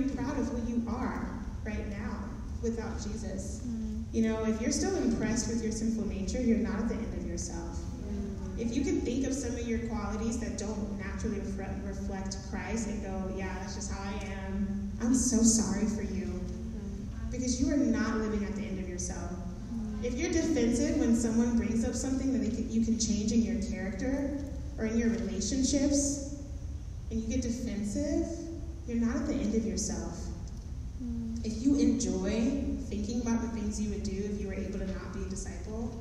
you 0.00 0.10
proud 0.10 0.38
of 0.38 0.48
who 0.48 0.72
you 0.72 0.82
are 0.88 1.28
right 1.64 1.88
now 1.88 2.10
Jesus? 3.04 3.62
Mm. 3.66 4.04
You 4.12 4.22
know, 4.28 4.44
if 4.44 4.60
you're 4.60 4.72
still 4.72 4.96
impressed 4.96 5.48
with 5.48 5.62
your 5.62 5.72
sinful 5.72 6.06
nature, 6.06 6.40
you're 6.40 6.58
not 6.58 6.78
at 6.80 6.88
the 6.88 6.94
end 6.94 7.14
of 7.14 7.26
yourself. 7.26 7.78
If 8.60 8.76
you 8.76 8.84
can 8.84 9.00
think 9.00 9.26
of 9.26 9.32
some 9.32 9.52
of 9.52 9.66
your 9.66 9.78
qualities 9.88 10.38
that 10.40 10.58
don't 10.58 10.98
naturally 10.98 11.38
refre- 11.38 11.88
reflect 11.88 12.36
Christ 12.50 12.88
and 12.88 13.02
go, 13.02 13.34
yeah, 13.34 13.56
that's 13.60 13.74
just 13.74 13.90
how 13.90 14.02
I 14.02 14.24
am, 14.44 14.92
I'm 15.00 15.14
so 15.14 15.38
sorry 15.38 15.86
for 15.86 16.02
you. 16.02 16.44
Because 17.30 17.58
you 17.58 17.72
are 17.72 17.78
not 17.78 18.18
living 18.18 18.44
at 18.44 18.54
the 18.54 18.62
end 18.62 18.78
of 18.78 18.86
yourself. 18.86 19.32
If 20.02 20.14
you're 20.14 20.30
defensive 20.30 20.98
when 20.98 21.16
someone 21.16 21.56
brings 21.56 21.86
up 21.88 21.94
something 21.94 22.34
that 22.34 22.40
they 22.40 22.54
can, 22.54 22.70
you 22.70 22.84
can 22.84 22.98
change 22.98 23.32
in 23.32 23.40
your 23.40 23.62
character 23.62 24.38
or 24.76 24.84
in 24.84 24.98
your 24.98 25.08
relationships, 25.08 26.36
and 27.10 27.18
you 27.18 27.28
get 27.28 27.40
defensive, 27.40 28.26
you're 28.86 28.98
not 28.98 29.16
at 29.16 29.26
the 29.26 29.34
end 29.34 29.54
of 29.54 29.64
yourself. 29.64 30.18
Mm. 31.02 31.46
If 31.46 31.62
you 31.62 31.76
enjoy 31.76 32.78
thinking 32.90 33.22
about 33.22 33.40
the 33.40 33.48
things 33.48 33.80
you 33.80 33.90
would 33.90 34.02
do 34.02 34.28
if 34.34 34.40
you 34.40 34.48
were 34.48 34.54
able 34.54 34.80
to 34.80 34.86
not 34.86 35.14
be 35.14 35.22
a 35.22 35.28
disciple, 35.30 35.96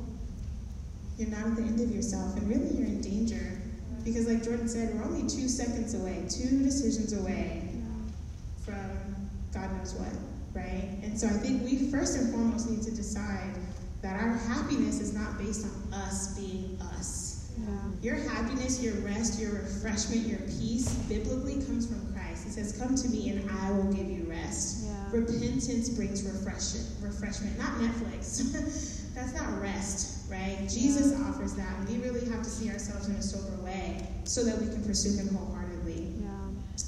you're 1.17 1.29
not 1.29 1.45
at 1.45 1.55
the 1.55 1.61
end 1.61 1.79
of 1.79 1.91
yourself, 1.91 2.35
and 2.35 2.49
really 2.49 2.75
you're 2.75 2.87
in 2.87 2.99
danger. 3.01 3.61
Because, 4.03 4.27
like 4.27 4.43
Jordan 4.43 4.67
said, 4.67 4.95
we're 4.95 5.03
only 5.03 5.29
two 5.29 5.47
seconds 5.47 5.93
away, 5.93 6.25
two 6.29 6.63
decisions 6.63 7.13
away 7.13 7.69
from 8.65 9.29
God 9.53 9.71
knows 9.77 9.93
what, 9.93 10.13
right? 10.53 10.97
And 11.03 11.19
so 11.19 11.27
I 11.27 11.31
think 11.31 11.63
we 11.63 11.91
first 11.91 12.17
and 12.17 12.33
foremost 12.33 12.69
need 12.69 12.81
to 12.83 12.91
decide 12.91 13.55
that 14.01 14.19
our 14.19 14.33
happiness 14.33 14.99
is 14.99 15.13
not 15.13 15.37
based 15.37 15.65
on 15.65 15.93
us 15.93 16.39
being 16.39 16.79
us. 16.93 17.51
Yeah. 17.57 17.65
Your 18.01 18.15
happiness, 18.29 18.81
your 18.81 18.95
rest, 19.01 19.39
your 19.39 19.51
refreshment, 19.51 20.25
your 20.25 20.39
peace 20.39 20.89
biblically 21.09 21.55
comes 21.65 21.85
from. 21.87 22.08
He 22.49 22.55
says, 22.55 22.81
Come 22.81 22.95
to 22.95 23.07
me 23.09 23.29
and 23.29 23.47
I 23.61 23.71
will 23.73 23.93
give 23.93 24.09
you 24.09 24.25
rest. 24.27 24.85
Yeah. 24.85 24.95
Repentance 25.11 25.87
brings 25.87 26.23
refreshment, 26.23 26.87
refreshment, 26.99 27.55
not 27.59 27.73
Netflix. 27.73 29.13
That's 29.13 29.35
not 29.35 29.61
rest, 29.61 30.27
right? 30.31 30.57
Jesus 30.67 31.13
offers 31.27 31.53
that. 31.53 31.71
We 31.87 31.97
really 31.97 32.27
have 32.31 32.41
to 32.41 32.49
see 32.49 32.71
ourselves 32.71 33.07
in 33.07 33.15
a 33.17 33.21
sober 33.21 33.63
way 33.63 34.07
so 34.23 34.43
that 34.45 34.57
we 34.59 34.65
can 34.65 34.83
pursue 34.83 35.15
him 35.15 35.27
wholeheartedly. 35.35 36.07
Yeah. 36.21 36.27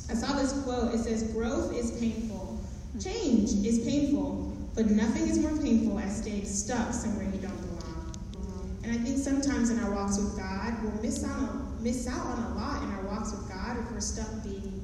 I 0.10 0.16
saw 0.16 0.34
this 0.34 0.64
quote. 0.64 0.96
It 0.96 0.98
says, 0.98 1.32
Growth 1.32 1.76
is 1.76 1.92
painful, 2.00 2.60
change 3.00 3.54
is 3.64 3.86
painful, 3.86 4.58
but 4.74 4.90
nothing 4.90 5.28
is 5.28 5.38
more 5.38 5.56
painful 5.62 6.00
as 6.00 6.24
staying 6.24 6.46
stuck 6.46 6.92
somewhere 6.92 7.26
you 7.26 7.40
don't 7.40 7.62
belong. 7.62 8.14
Mm-hmm. 8.34 8.84
And 8.86 8.94
I 8.94 8.98
think 9.04 9.20
sometimes 9.20 9.70
in 9.70 9.78
our 9.78 9.92
walks 9.92 10.18
with 10.18 10.36
God, 10.36 10.82
we'll 10.82 11.04
miss 11.04 11.24
out 11.24 11.38
on, 11.38 11.78
miss 11.82 12.08
out 12.08 12.26
on 12.26 12.52
a 12.52 12.56
lot 12.56 12.82
in 12.82 12.90
our 12.94 13.04
walks 13.04 13.32
with 13.32 13.48
God 13.48 13.78
if 13.78 13.92
we're 13.92 14.00
stuck 14.00 14.44
being 14.44 14.81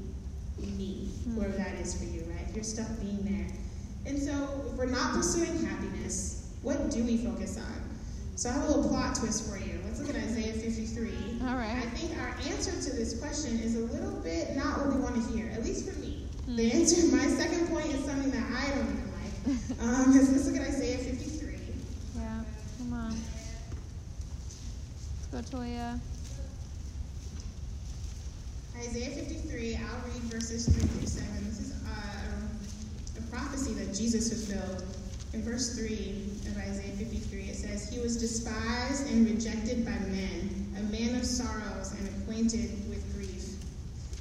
me, 0.66 1.10
whoever 1.34 1.54
that 1.58 1.76
is 1.76 1.98
for 1.98 2.06
you, 2.06 2.22
right? 2.32 2.48
You're 2.54 2.64
stuck 2.64 2.88
being 3.00 3.24
there. 3.24 3.48
And 4.06 4.22
so 4.22 4.64
if 4.68 4.74
we're 4.74 4.86
not 4.86 5.14
pursuing 5.14 5.66
happiness, 5.66 6.50
what 6.62 6.90
do 6.90 7.04
we 7.04 7.18
focus 7.18 7.58
on? 7.58 7.88
So 8.36 8.50
I 8.50 8.54
have 8.54 8.64
a 8.64 8.68
little 8.68 8.90
plot 8.90 9.16
twist 9.16 9.50
for 9.50 9.58
you. 9.58 9.80
Let's 9.86 10.00
look 10.00 10.10
at 10.10 10.16
Isaiah 10.16 10.54
53. 10.54 11.40
All 11.42 11.56
right. 11.56 11.76
I 11.76 11.82
think 11.98 12.18
our 12.20 12.36
answer 12.48 12.72
to 12.72 12.96
this 12.96 13.20
question 13.20 13.60
is 13.60 13.76
a 13.76 13.80
little 13.94 14.20
bit 14.22 14.56
not 14.56 14.80
what 14.80 14.96
we 14.96 15.02
want 15.02 15.16
to 15.16 15.34
hear, 15.34 15.50
at 15.52 15.64
least 15.64 15.90
for 15.90 15.98
me. 16.00 16.28
The 16.48 16.72
answer, 16.72 17.16
my 17.16 17.28
second 17.28 17.68
point, 17.68 17.88
is 17.88 18.06
something 18.06 18.32
that 18.32 18.44
I 18.52 18.70
don't 18.70 18.86
even 18.86 19.04
like. 19.04 19.14
Um, 19.82 20.18
is 20.18 20.30
let's 20.32 20.46
look 20.46 20.56
at 20.58 20.68
Isaiah 20.68 20.98
53. 20.98 21.56
Yeah. 22.16 22.42
Come 22.78 22.94
on. 22.94 23.16
Let's 25.34 25.50
go, 25.50 25.58
Toya. 25.58 26.00
Isaiah 28.80 29.10
53, 29.10 29.76
I'll 29.76 30.02
read 30.06 30.22
verses 30.30 30.70
3 30.70 30.76
through 30.76 31.08
7. 31.08 31.46
This 31.46 31.60
is 31.60 31.84
uh, 31.88 33.18
a 33.18 33.22
prophecy 33.32 33.74
that 33.74 33.92
Jesus 33.94 34.30
fulfilled. 34.30 34.86
In 35.34 35.42
verse 35.42 35.76
3 35.76 36.16
of 36.46 36.58
Isaiah 36.58 36.94
53, 36.94 37.42
it 37.46 37.56
says, 37.56 37.90
He 37.90 38.00
was 38.00 38.18
despised 38.18 39.08
and 39.12 39.26
rejected 39.26 39.84
by 39.84 39.98
men, 40.10 40.76
a 40.78 40.84
man 40.92 41.16
of 41.16 41.26
sorrows 41.26 41.92
and 41.94 42.08
acquainted 42.22 42.70
with 42.88 43.04
grief. 43.16 43.56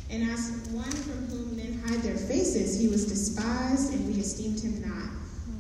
And 0.08 0.22
as 0.30 0.50
one 0.72 0.90
from 0.90 1.26
whom 1.26 1.56
men 1.56 1.82
hide 1.86 2.00
their 2.02 2.16
faces, 2.16 2.80
he 2.80 2.88
was 2.88 3.06
despised, 3.06 3.92
and 3.92 4.06
we 4.06 4.20
esteemed 4.20 4.60
him 4.60 4.80
not. 4.88 5.10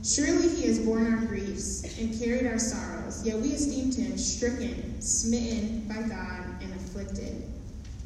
Surely 0.02 0.48
he 0.48 0.68
has 0.68 0.78
borne 0.78 1.12
our 1.12 1.26
griefs 1.26 1.98
and 1.98 2.18
carried 2.18 2.46
our 2.46 2.58
sorrows, 2.58 3.26
yet 3.26 3.36
we 3.36 3.50
esteemed 3.50 3.94
him 3.94 4.16
stricken, 4.16 5.02
smitten 5.02 5.86
by 5.86 6.00
God, 6.08 6.62
and 6.62 6.72
afflicted. 6.76 7.55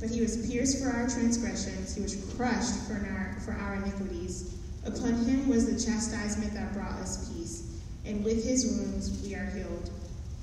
But 0.00 0.08
he 0.08 0.22
was 0.22 0.50
pierced 0.50 0.82
for 0.82 0.88
our 0.88 1.08
transgressions, 1.08 1.94
he 1.94 2.00
was 2.00 2.16
crushed 2.34 2.74
for 2.88 2.94
our, 2.94 3.36
for 3.44 3.52
our 3.52 3.74
iniquities. 3.74 4.56
Upon 4.86 5.14
him 5.26 5.46
was 5.46 5.66
the 5.66 5.72
chastisement 5.72 6.54
that 6.54 6.72
brought 6.72 6.98
us 7.00 7.30
peace, 7.30 7.78
and 8.06 8.24
with 8.24 8.42
his 8.42 8.64
wounds 8.64 9.22
we 9.22 9.34
are 9.34 9.44
healed. 9.44 9.90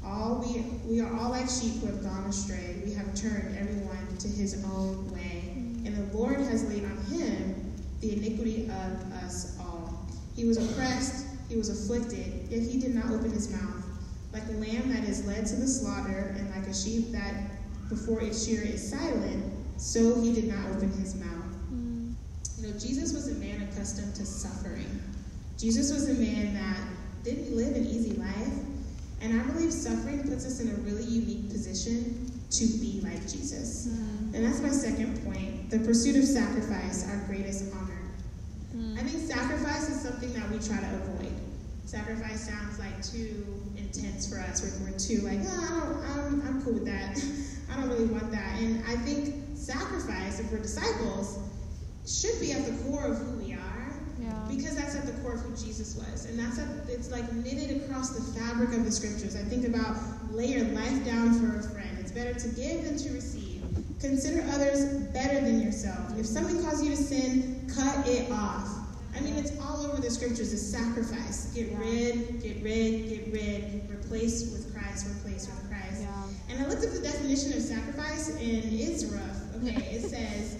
All 0.06 0.46
we, 0.46 0.62
we 0.88 1.02
are 1.02 1.12
all 1.20 1.32
like 1.32 1.50
sheep 1.50 1.82
who 1.82 1.88
have 1.88 2.04
gone 2.04 2.26
astray. 2.26 2.82
We 2.86 2.94
have 2.94 3.14
turned 3.16 3.58
everyone 3.58 4.16
to 4.20 4.28
his 4.28 4.64
own 4.64 5.12
way. 5.12 5.42
And 5.86 5.98
the 5.98 6.18
Lord 6.18 6.38
has 6.38 6.64
laid 6.70 6.86
on 6.86 6.98
him 7.06 7.74
the 8.00 8.16
iniquity 8.16 8.66
of 8.66 9.12
us 9.24 9.58
all. 9.60 10.06
He 10.36 10.46
was 10.46 10.58
oppressed, 10.58 11.26
he 11.50 11.56
was 11.56 11.70
afflicted, 11.70 12.48
yet 12.50 12.62
he 12.62 12.80
did 12.80 12.94
not 12.94 13.06
open 13.06 13.32
his 13.32 13.52
mouth. 13.52 13.84
Like 14.32 14.44
a 14.50 14.52
lamb 14.52 14.94
that 14.94 15.04
is 15.04 15.26
led 15.26 15.48
to 15.48 15.56
the 15.56 15.68
slaughter, 15.68 16.36
and 16.38 16.50
like 16.52 16.68
a 16.68 16.74
sheep 16.74 17.12
that 17.12 17.34
before 17.90 18.22
its 18.22 18.46
shearer 18.46 18.64
is 18.64 18.90
silent, 18.90 19.54
so 19.78 20.20
he 20.22 20.34
did 20.34 20.48
not 20.48 20.66
open 20.76 20.92
his 20.94 21.16
mouth. 21.16 21.56
Mm. 21.72 22.14
You 22.58 22.68
know, 22.68 22.80
Jesus 22.80 23.14
was 23.14 23.28
a 23.28 23.36
man 23.36 23.68
accustomed 23.72 24.16
to 24.16 24.26
suffering. 24.26 25.02
Jesus 25.58 25.92
was 25.92 26.10
a 26.10 26.14
man 26.14 26.54
that 26.54 26.80
didn't 27.24 27.56
live 27.56 27.76
an 27.76 27.86
easy 27.86 28.14
life. 28.14 28.54
And 29.22 29.40
I 29.40 29.44
believe 29.46 29.74
suffering 29.74 30.22
puts 30.24 30.46
us 30.46 30.60
in 30.60 30.70
a 30.70 30.74
really 30.82 31.04
unique 31.04 31.50
position 31.50 32.32
to 32.52 32.66
be 32.80 33.02
like 33.04 33.22
Jesus. 33.22 33.88
Mm. 33.88 34.36
And 34.36 34.46
that's 34.46 34.62
my 34.62 34.70
second 34.70 35.24
point 35.24 35.70
the 35.70 35.80
pursuit 35.80 36.16
of 36.16 36.24
sacrifice, 36.24 37.10
our 37.10 37.18
greatest 37.28 37.74
honor. 37.74 38.00
Mm. 38.76 38.98
I 38.98 39.04
think 39.04 39.30
sacrifice 39.30 39.90
is 39.90 40.00
something 40.02 40.32
that 40.34 40.50
we 40.50 40.60
try 40.60 40.80
to 40.80 40.96
avoid. 40.96 41.34
Sacrifice 41.86 42.48
sounds 42.48 42.80
like 42.80 43.04
too 43.04 43.46
intense 43.76 44.30
for 44.30 44.40
us. 44.40 44.62
We're, 44.62 44.92
we're 44.92 44.98
too 44.98 45.22
like, 45.22 45.40
oh, 45.46 46.04
I 46.06 46.16
don't, 46.16 46.42
I'm, 46.42 46.48
I'm 46.48 46.64
cool 46.64 46.74
with 46.74 46.86
that. 46.86 47.18
I 47.72 47.76
don't 47.76 47.90
really 47.90 48.06
want 48.06 48.32
that. 48.32 48.60
And 48.60 48.84
I 48.88 48.96
think 48.96 49.36
sacrifice, 49.56 50.40
if 50.40 50.52
we're 50.52 50.60
disciples, 50.60 51.40
should 52.06 52.40
be 52.40 52.52
at 52.54 52.66
the 52.66 52.72
core 52.84 53.06
of 53.06 53.18
who 53.18 53.32
we 53.38 53.54
are 53.54 53.94
Yeah. 54.22 54.32
because 54.50 54.76
that's 54.76 54.96
at 54.96 55.06
the 55.06 55.12
core 55.22 55.34
of 55.34 55.42
who 55.42 55.52
Jesus 55.56 55.96
was. 55.96 56.26
And 56.26 56.40
that's 56.40 56.58
at, 56.60 56.68
it's 56.88 57.12
like 57.12 57.32
knitted 57.34 57.84
across 57.84 58.12
the 58.12 58.40
fabric 58.40 58.70
of 58.74 58.86
the 58.86 58.92
scriptures. 58.92 59.36
I 59.36 59.44
think 59.44 59.68
about 59.68 59.98
lay 60.32 60.48
your 60.48 60.66
life 60.70 61.06
down 61.06 61.34
for 61.40 61.60
a 61.60 61.64
friend. 61.64 61.98
It's 62.00 62.12
better 62.12 62.34
to 62.34 62.48
give 62.50 62.84
than 62.86 62.98
to 62.98 63.10
receive. 63.14 63.64
Consider 64.00 64.44
others 64.54 64.86
better 65.12 65.42
than 65.42 65.62
yourself. 65.62 66.18
If 66.18 66.26
something 66.26 66.64
causes 66.64 66.84
you 66.84 66.92
to 66.92 66.98
sin, 67.02 67.70
cut 67.76 68.08
it 68.08 68.32
off. 68.32 68.70
I 69.16 69.20
mean, 69.22 69.36
it's 69.36 69.52
all 69.60 69.86
over 69.86 70.00
the 70.00 70.12
scriptures. 70.12 70.54
A 70.54 70.58
sacrifice. 70.58 71.52
Get 71.56 71.76
rid, 71.78 72.42
get 72.42 72.62
rid, 72.64 73.10
get 73.10 73.34
rid. 73.34 73.90
Replace 73.90 74.52
with 74.52 74.72
Christ, 74.74 75.08
replace 75.08 75.48
with. 75.48 75.67
And 76.50 76.64
I 76.64 76.68
looked 76.68 76.86
up 76.86 76.92
the 76.92 77.02
definition 77.02 77.54
of 77.54 77.62
sacrifice, 77.62 78.30
and 78.30 78.64
it's 78.64 79.06
rough. 79.06 79.56
Okay, 79.58 79.76
it 79.92 80.02
says 80.02 80.58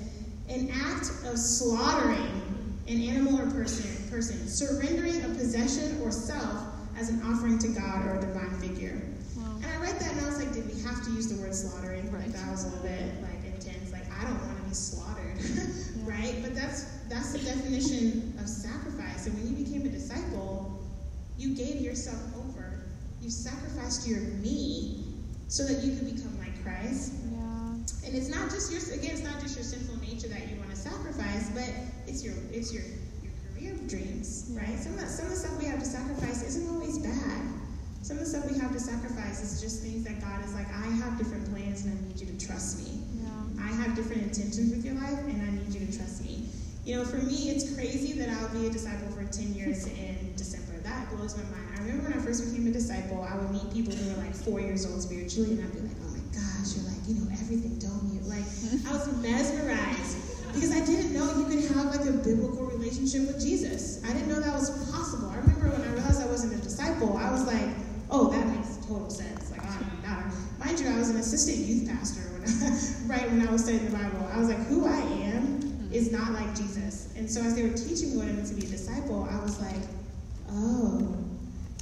an 0.50 0.70
act 0.74 1.12
of 1.26 1.38
slaughtering 1.38 2.42
an 2.88 3.02
animal 3.02 3.40
or 3.40 3.52
person, 3.52 4.10
person, 4.10 4.48
surrendering 4.48 5.24
a 5.24 5.30
possession 5.30 6.02
or 6.02 6.12
self 6.12 6.64
as 6.98 7.10
an 7.10 7.22
offering 7.24 7.60
to 7.60 7.68
God 7.68 8.06
or 8.06 8.16
a 8.16 8.22
divine 8.22 8.60
figure. 8.60 9.02
Wow. 9.36 9.56
And 9.58 9.66
I 9.66 9.78
read 9.78 10.00
that 10.00 10.12
and 10.14 10.22
I 10.22 10.26
was 10.26 10.40
like, 10.40 10.54
did 10.54 10.74
we 10.74 10.82
have 10.82 11.04
to 11.04 11.12
use 11.12 11.28
the 11.28 11.42
word 11.42 11.54
slaughtering? 11.54 12.12
Right. 12.12 12.32
That 12.32 12.50
was 12.50 12.64
a 12.64 12.68
little 12.70 12.84
bit 12.84 13.22
like 13.22 13.46
intense. 13.46 13.92
Like 13.92 14.06
I 14.12 14.24
don't 14.24 14.40
want 14.46 14.58
to 14.58 14.64
be 14.64 14.74
slaughtered, 14.74 15.38
right? 16.04 16.36
But 16.42 16.56
that's 16.56 16.86
that's 17.10 17.34
the 17.34 17.40
definition 17.40 18.34
of 18.40 18.48
sacrifice. 18.48 19.28
And 19.28 19.36
when 19.36 19.56
you 19.56 19.66
became 19.66 19.86
a 19.86 19.90
disciple, 19.90 20.82
you 21.38 21.56
gave 21.56 21.82
yourself 21.82 22.22
over. 22.38 22.86
You 23.22 23.30
sacrificed 23.30 24.08
your 24.08 24.20
me 24.20 25.07
so 25.48 25.64
that 25.66 25.84
you 25.84 25.96
could 25.96 26.14
become 26.16 26.38
like 26.40 26.56
Christ. 26.64 27.14
Yeah. 27.32 28.08
And 28.08 28.16
it's 28.16 28.30
not 28.30 28.50
just 28.50 28.72
your 28.72 28.82
again, 28.98 29.12
it's 29.16 29.24
not 29.24 29.40
just 29.42 29.56
your 29.56 29.64
sinful 29.64 29.98
nature 30.02 30.28
that 30.28 30.48
you 30.50 30.58
want 30.58 30.70
to 30.72 30.76
sacrifice, 30.76 31.50
but 31.52 31.70
it's 32.08 32.24
your 32.24 32.34
it's 32.52 32.74
your 32.74 32.84
your 33.24 33.32
career 33.54 33.76
dreams, 33.88 34.50
Yeah. 34.52 34.62
right? 34.62 34.80
Some 34.80 34.94
of 34.94 35.00
the, 35.02 35.08
some 35.08 35.26
of 35.26 35.32
the 35.32 35.38
stuff 35.38 35.58
we 35.60 35.66
have 35.66 35.80
to 35.80 35.86
sacrifice 35.86 36.44
isn't 36.44 36.68
always 36.74 37.00
bad. 37.00 37.42
Some 38.02 38.18
of 38.18 38.24
the 38.24 38.30
stuff 38.30 38.50
we 38.50 38.58
have 38.60 38.72
to 38.72 38.80
sacrifice 38.80 39.44
is 39.44 39.60
just 39.62 39.84
things 39.84 40.04
that 40.06 40.22
God 40.22 40.44
is 40.46 40.54
like, 40.54 40.68
I 40.70 40.88
have 41.04 41.18
different 41.18 41.50
plans 41.52 41.84
and 41.84 41.98
I 41.98 42.08
need 42.08 42.20
you 42.20 42.28
to 42.28 42.46
trust 42.46 42.80
me. 42.86 43.02
Yeah. 43.20 43.66
I 43.66 43.68
have 43.84 43.96
different 43.96 44.22
intentions 44.24 44.72
with 44.72 44.86
your 44.86 44.96
life 44.96 45.20
and 45.28 45.42
I 45.42 45.52
need 45.52 45.74
you 45.74 45.86
to 45.86 45.98
trust 45.98 46.24
me. 46.24 46.48
You 46.86 46.96
know, 46.98 47.04
for 47.06 47.18
me, 47.18 47.50
it's 47.50 47.74
crazy 47.76 48.14
that 48.20 48.30
I'll 48.30 48.48
be 48.50 48.68
a 48.68 48.70
disciple 48.70 49.10
for 49.12 49.26
10 49.26 49.54
years 49.56 49.88
in 49.88 50.34
December. 50.38 50.67
That 50.98 51.14
blows 51.14 51.38
my 51.38 51.44
mind. 51.54 51.70
I 51.78 51.80
remember 51.86 52.10
when 52.10 52.18
I 52.18 52.22
first 52.26 52.42
became 52.42 52.66
a 52.66 52.74
disciple, 52.74 53.22
I 53.22 53.38
would 53.38 53.52
meet 53.54 53.70
people 53.70 53.94
who 53.94 54.10
were 54.10 54.26
like 54.26 54.34
four 54.34 54.60
years 54.60 54.90
old 54.90 55.00
spiritually, 55.00 55.54
and 55.54 55.62
I'd 55.62 55.72
be 55.72 55.86
like, 55.86 55.94
oh 56.02 56.10
my 56.10 56.26
gosh, 56.34 56.74
you're 56.74 56.90
like, 56.90 56.98
you 57.06 57.22
know 57.22 57.30
everything, 57.38 57.78
don't 57.78 58.10
you? 58.10 58.26
Like, 58.26 58.42
I 58.82 58.98
was 58.98 59.06
mesmerized 59.22 60.18
because 60.58 60.74
I 60.74 60.82
didn't 60.82 61.14
know 61.14 61.30
you 61.38 61.46
could 61.46 61.70
have 61.70 61.94
like 61.94 62.02
a 62.02 62.18
biblical 62.18 62.66
relationship 62.66 63.30
with 63.30 63.38
Jesus. 63.38 64.02
I 64.10 64.12
didn't 64.12 64.28
know 64.28 64.42
that 64.42 64.58
was 64.58 64.74
possible. 64.90 65.30
I 65.30 65.38
remember 65.38 65.70
when 65.70 65.86
I 65.86 65.94
realized 65.94 66.18
I 66.20 66.26
wasn't 66.26 66.58
a 66.58 66.62
disciple, 66.66 67.16
I 67.16 67.30
was 67.30 67.46
like, 67.46 67.70
oh, 68.10 68.34
that 68.34 68.48
makes 68.50 68.82
total 68.88 69.12
sense. 69.12 69.52
Like, 69.52 69.62
oh 69.64 69.78
I'm 69.78 70.02
not. 70.02 70.34
Mind 70.58 70.80
you, 70.80 70.90
I 70.90 70.98
was 70.98 71.14
an 71.14 71.18
assistant 71.18 71.62
youth 71.62 71.94
pastor 71.94 72.26
when 72.34 72.42
I, 72.42 72.74
right 73.22 73.30
when 73.30 73.48
I 73.48 73.52
was 73.52 73.70
studying 73.70 73.86
the 73.86 73.96
Bible. 73.96 74.28
I 74.34 74.40
was 74.40 74.50
like, 74.50 74.66
who 74.66 74.88
I 74.88 75.02
am 75.30 75.62
is 75.94 76.12
not 76.12 76.34
like 76.34 76.50
Jesus. 76.58 77.14
And 77.16 77.30
so 77.30 77.42
as 77.42 77.54
they 77.54 77.70
were 77.70 77.78
teaching 77.78 78.12
me 78.12 78.18
what 78.18 78.28
it 78.28 78.34
meant 78.34 78.48
to 78.48 78.56
be 78.56 78.66
a 78.66 78.70
disciple, 78.70 79.30
I 79.30 79.38
was 79.44 79.62
like, 79.62 79.78
oh, 80.50 81.18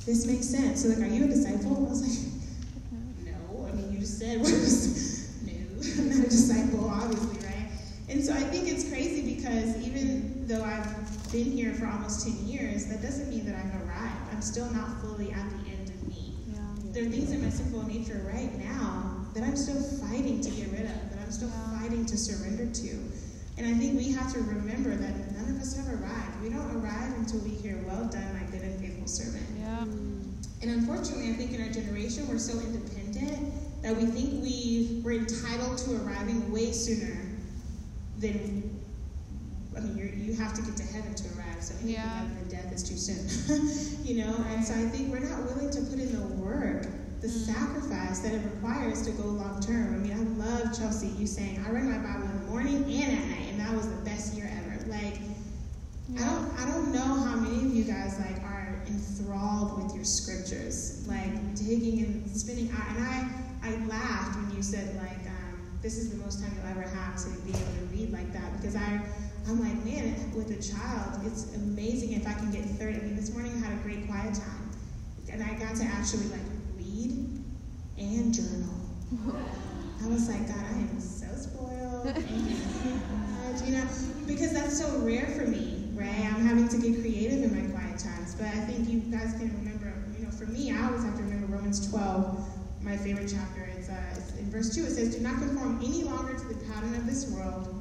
this 0.06 0.25
makes 0.25 0.47
sense. 0.47 0.84
So 0.84 0.89
like, 0.89 0.99
are 0.99 1.13
you 1.13 1.25
a 1.25 1.28
disciple? 1.28 1.86
I 1.86 1.89
was 1.89 2.01
like, 2.01 3.34
no. 3.34 3.67
I 3.67 3.71
mean, 3.71 3.93
you 3.93 3.99
just 3.99 4.19
said, 4.19 4.38
what 4.41 4.51
was, 4.51 5.43
no, 5.45 5.54
I'm 6.01 6.10
not 6.10 6.25
a 6.25 6.30
disciple, 6.30 6.89
obviously, 6.89 7.47
right? 7.47 7.69
And 8.10 8.23
so 8.23 8.34
I 8.34 8.41
think 8.41 8.67
it's 8.67 8.88
crazy 8.89 9.36
because 9.36 9.78
even 9.86 10.47
though 10.47 10.63
I've 10.63 11.32
been 11.32 11.51
here 11.51 11.73
for 11.73 11.88
almost 11.88 12.25
10 12.28 12.47
years, 12.47 12.86
that 12.86 13.01
doesn't 13.01 13.30
mean 13.30 13.45
that 13.45 13.56
I've 13.56 13.88
arrived. 13.88 14.32
I'm 14.32 14.41
still 14.41 14.69
not 14.71 15.01
fully 15.01 15.32
at 15.32 15.49
the 15.49 15.71
end 15.71 15.89
of 15.89 16.08
me. 16.08 16.34
Yeah. 16.47 16.60
There 16.91 17.04
are 17.04 17.10
things 17.10 17.32
in 17.32 17.43
my 17.43 17.49
sinful 17.49 17.88
nature 17.88 18.21
right 18.32 18.54
now 18.60 19.25
that 19.34 19.43
I'm 19.43 19.58
still 19.58 19.82
fighting 19.99 20.39
to 20.41 20.49
get 20.49 20.71
rid 20.71 20.86
of, 20.86 21.10
that 21.10 21.19
I'm 21.19 21.32
still 21.32 21.49
fighting 21.49 22.06
to 22.06 22.17
surrender 22.17 22.71
to. 22.71 22.89
And 23.58 23.67
I 23.67 23.73
think 23.73 23.97
we 23.97 24.12
have 24.12 24.32
to 24.34 24.39
remember 24.39 24.95
that 24.95 25.32
none 25.34 25.49
of 25.49 25.62
us 25.62 25.75
have 25.75 25.88
arrived. 25.88 26.41
We 26.41 26.49
don't 26.49 26.71
arrive 26.75 27.13
until 27.17 27.39
we 27.39 27.49
hear, 27.49 27.84
well 27.88 28.06
done, 28.06 28.34
my 28.34 28.45
faithful 29.06 29.26
servant. 29.26 29.46
Yeah. 29.60 29.82
And 30.62 30.80
unfortunately, 30.80 31.30
I 31.30 31.34
think 31.34 31.54
in 31.54 31.62
our 31.62 31.72
generation, 31.72 32.28
we're 32.28 32.38
so 32.38 32.60
independent 32.60 33.54
that 33.84 33.96
we 33.96 34.06
think 34.06 34.41
we 34.41 35.02
we're 35.04 35.20
entitled 35.20 35.78
to 35.80 35.96
arriving 36.04 36.52
way 36.52 36.72
sooner 36.72 37.18
than 38.18 38.72
I 39.76 39.82
mean, 39.82 39.98
you 39.98 40.06
you 40.06 40.34
have 40.36 40.54
to 40.54 40.62
get 40.62 40.78
to 40.78 40.84
heaven 40.84 41.13
to 41.13 41.24
arrive, 41.38 41.62
so 41.62 41.76
anything 41.76 41.96
yeah. 41.96 42.22
other 42.22 42.34
than 42.36 42.50
death 42.50 42.72
is 42.74 42.84
too 42.84 42.98
soon, 42.98 44.06
you 44.06 44.24
know. 44.24 44.34
And 44.50 44.63
so 44.63 44.74
I 44.74 44.88
think 44.89 45.12
we're 45.12 45.20
not 45.20 45.44
willing 45.44 45.70
to 45.72 45.82
put 45.82 46.00
in 46.00 46.12
the 46.18 46.26
work, 46.36 46.84
the 47.22 47.28
mm. 47.28 47.46
sacrifice 47.46 48.20
that 48.20 48.34
it 48.34 48.41
requires 48.56 49.02
to 49.04 49.12
go 49.12 49.24
long 49.24 49.60
term. 49.60 49.94
I 49.94 49.98
mean, 49.98 50.13
I 50.13 50.46
love 50.46 50.78
Chelsea. 50.78 51.08
You 51.08 51.28
saying 51.28 51.63
I 51.68 51.72
read 51.72 51.84
my 51.84 51.98
Bible 51.98 52.24
in 52.24 52.46
the 52.46 52.46
morning 52.50 52.84
and 52.86 53.20
at 53.20 53.28
night, 53.28 53.50
and 53.50 53.60
that 53.60 53.74
was 53.76 53.89
the 53.89 54.02
best 54.06 54.34
year 54.34 54.50
ever. 54.50 54.89
Like, 54.89 55.20
yeah. 56.10 56.24
I 56.24 56.26
don't 56.26 56.60
I 56.60 56.72
don't 56.72 56.91
know 56.94 57.02
how 57.26 57.36
many 57.36 57.65
of 57.65 57.76
you 57.76 57.84
guys 57.84 58.18
like 58.18 58.41
are 58.44 58.55
enthralled 58.88 59.82
with 59.82 59.95
your 59.95 60.06
scriptures, 60.06 61.06
like 61.08 61.56
digging 61.56 62.00
and 62.04 62.32
spending. 62.32 62.69
And 62.69 63.04
I 63.04 63.28
I 63.63 63.76
laughed 63.88 64.38
when 64.38 64.56
you 64.56 64.62
said 64.62 64.95
like 64.98 65.26
um, 65.28 65.45
this 65.82 65.98
is 65.98 66.12
the 66.12 66.17
most 66.17 66.41
time 66.41 66.52
you'll 66.56 66.71
ever 66.71 66.82
have 66.82 67.15
to 67.24 67.30
be 67.41 67.50
able 67.50 67.60
to 67.60 67.86
read 67.91 68.12
like 68.12 68.32
that 68.34 68.56
because 68.58 68.76
I, 68.76 69.00
I'm 69.48 69.60
like, 69.60 69.86
man, 69.86 70.34
with 70.36 70.50
a 70.50 70.62
child, 70.62 71.21
it's 71.26 71.54
amazing 71.56 72.13
if 72.13 72.28
I 72.28 72.34
can 72.34 72.52
get 72.52 72.65
30. 72.65 72.98
I 72.98 73.02
mean, 73.02 73.15
this 73.15 73.32
morning 73.34 73.54
I 73.54 73.67
had 73.67 73.78
a 73.78 73.82
great 73.84 74.08
quiet 74.08 74.34
time, 74.34 74.71
and 75.32 75.43
I 75.43 75.54
got 75.54 75.76
to 75.78 75.84
actually 75.84 76.28
like 76.30 76.41
read 76.76 77.43
and 77.98 78.34
journal. 78.34 78.74
I 80.04 80.08
was 80.08 80.28
like, 80.28 80.48
God, 80.48 80.58
I 80.58 80.78
am 80.80 81.00
so 81.00 81.28
spoiled. 81.36 82.06
God, 82.15 83.67
you 83.67 83.74
know, 83.74 83.88
because 84.26 84.54
that's 84.54 84.78
so 84.80 85.00
rare 85.00 85.28
for 85.28 85.45
me, 85.45 85.88
right? 85.93 86.34
I'm 86.34 86.45
having 86.45 86.67
to 86.67 86.78
get 86.78 87.00
creative 87.02 87.43
in 87.43 87.54
my 87.54 87.71
quiet. 87.71 87.85
But 88.38 88.48
I 88.48 88.60
think 88.65 88.89
you 88.89 89.00
guys 89.00 89.34
can 89.34 89.56
remember, 89.58 89.93
you 90.17 90.26
know, 90.26 90.32
for 90.32 90.45
me, 90.45 90.71
I 90.71 90.86
always 90.86 91.04
have 91.04 91.15
to 91.17 91.24
remember 91.24 91.48
Romans 91.56 91.89
12, 91.89 92.84
my 92.84 92.98
favorite 92.98 93.32
chapter. 93.34 93.63
It's, 93.78 93.89
uh, 93.89 93.95
it's 94.17 94.36
in 94.38 94.52
verse 94.52 94.76
2, 94.76 94.84
it 94.84 94.91
says, 94.91 95.15
Do 95.15 95.21
not 95.21 95.38
conform 95.39 95.80
any 95.84 96.04
longer 96.04 96.34
to 96.34 96.45
the 96.45 96.56
pattern 96.65 96.93
of 96.95 97.06
this 97.06 97.32
world, 97.32 97.74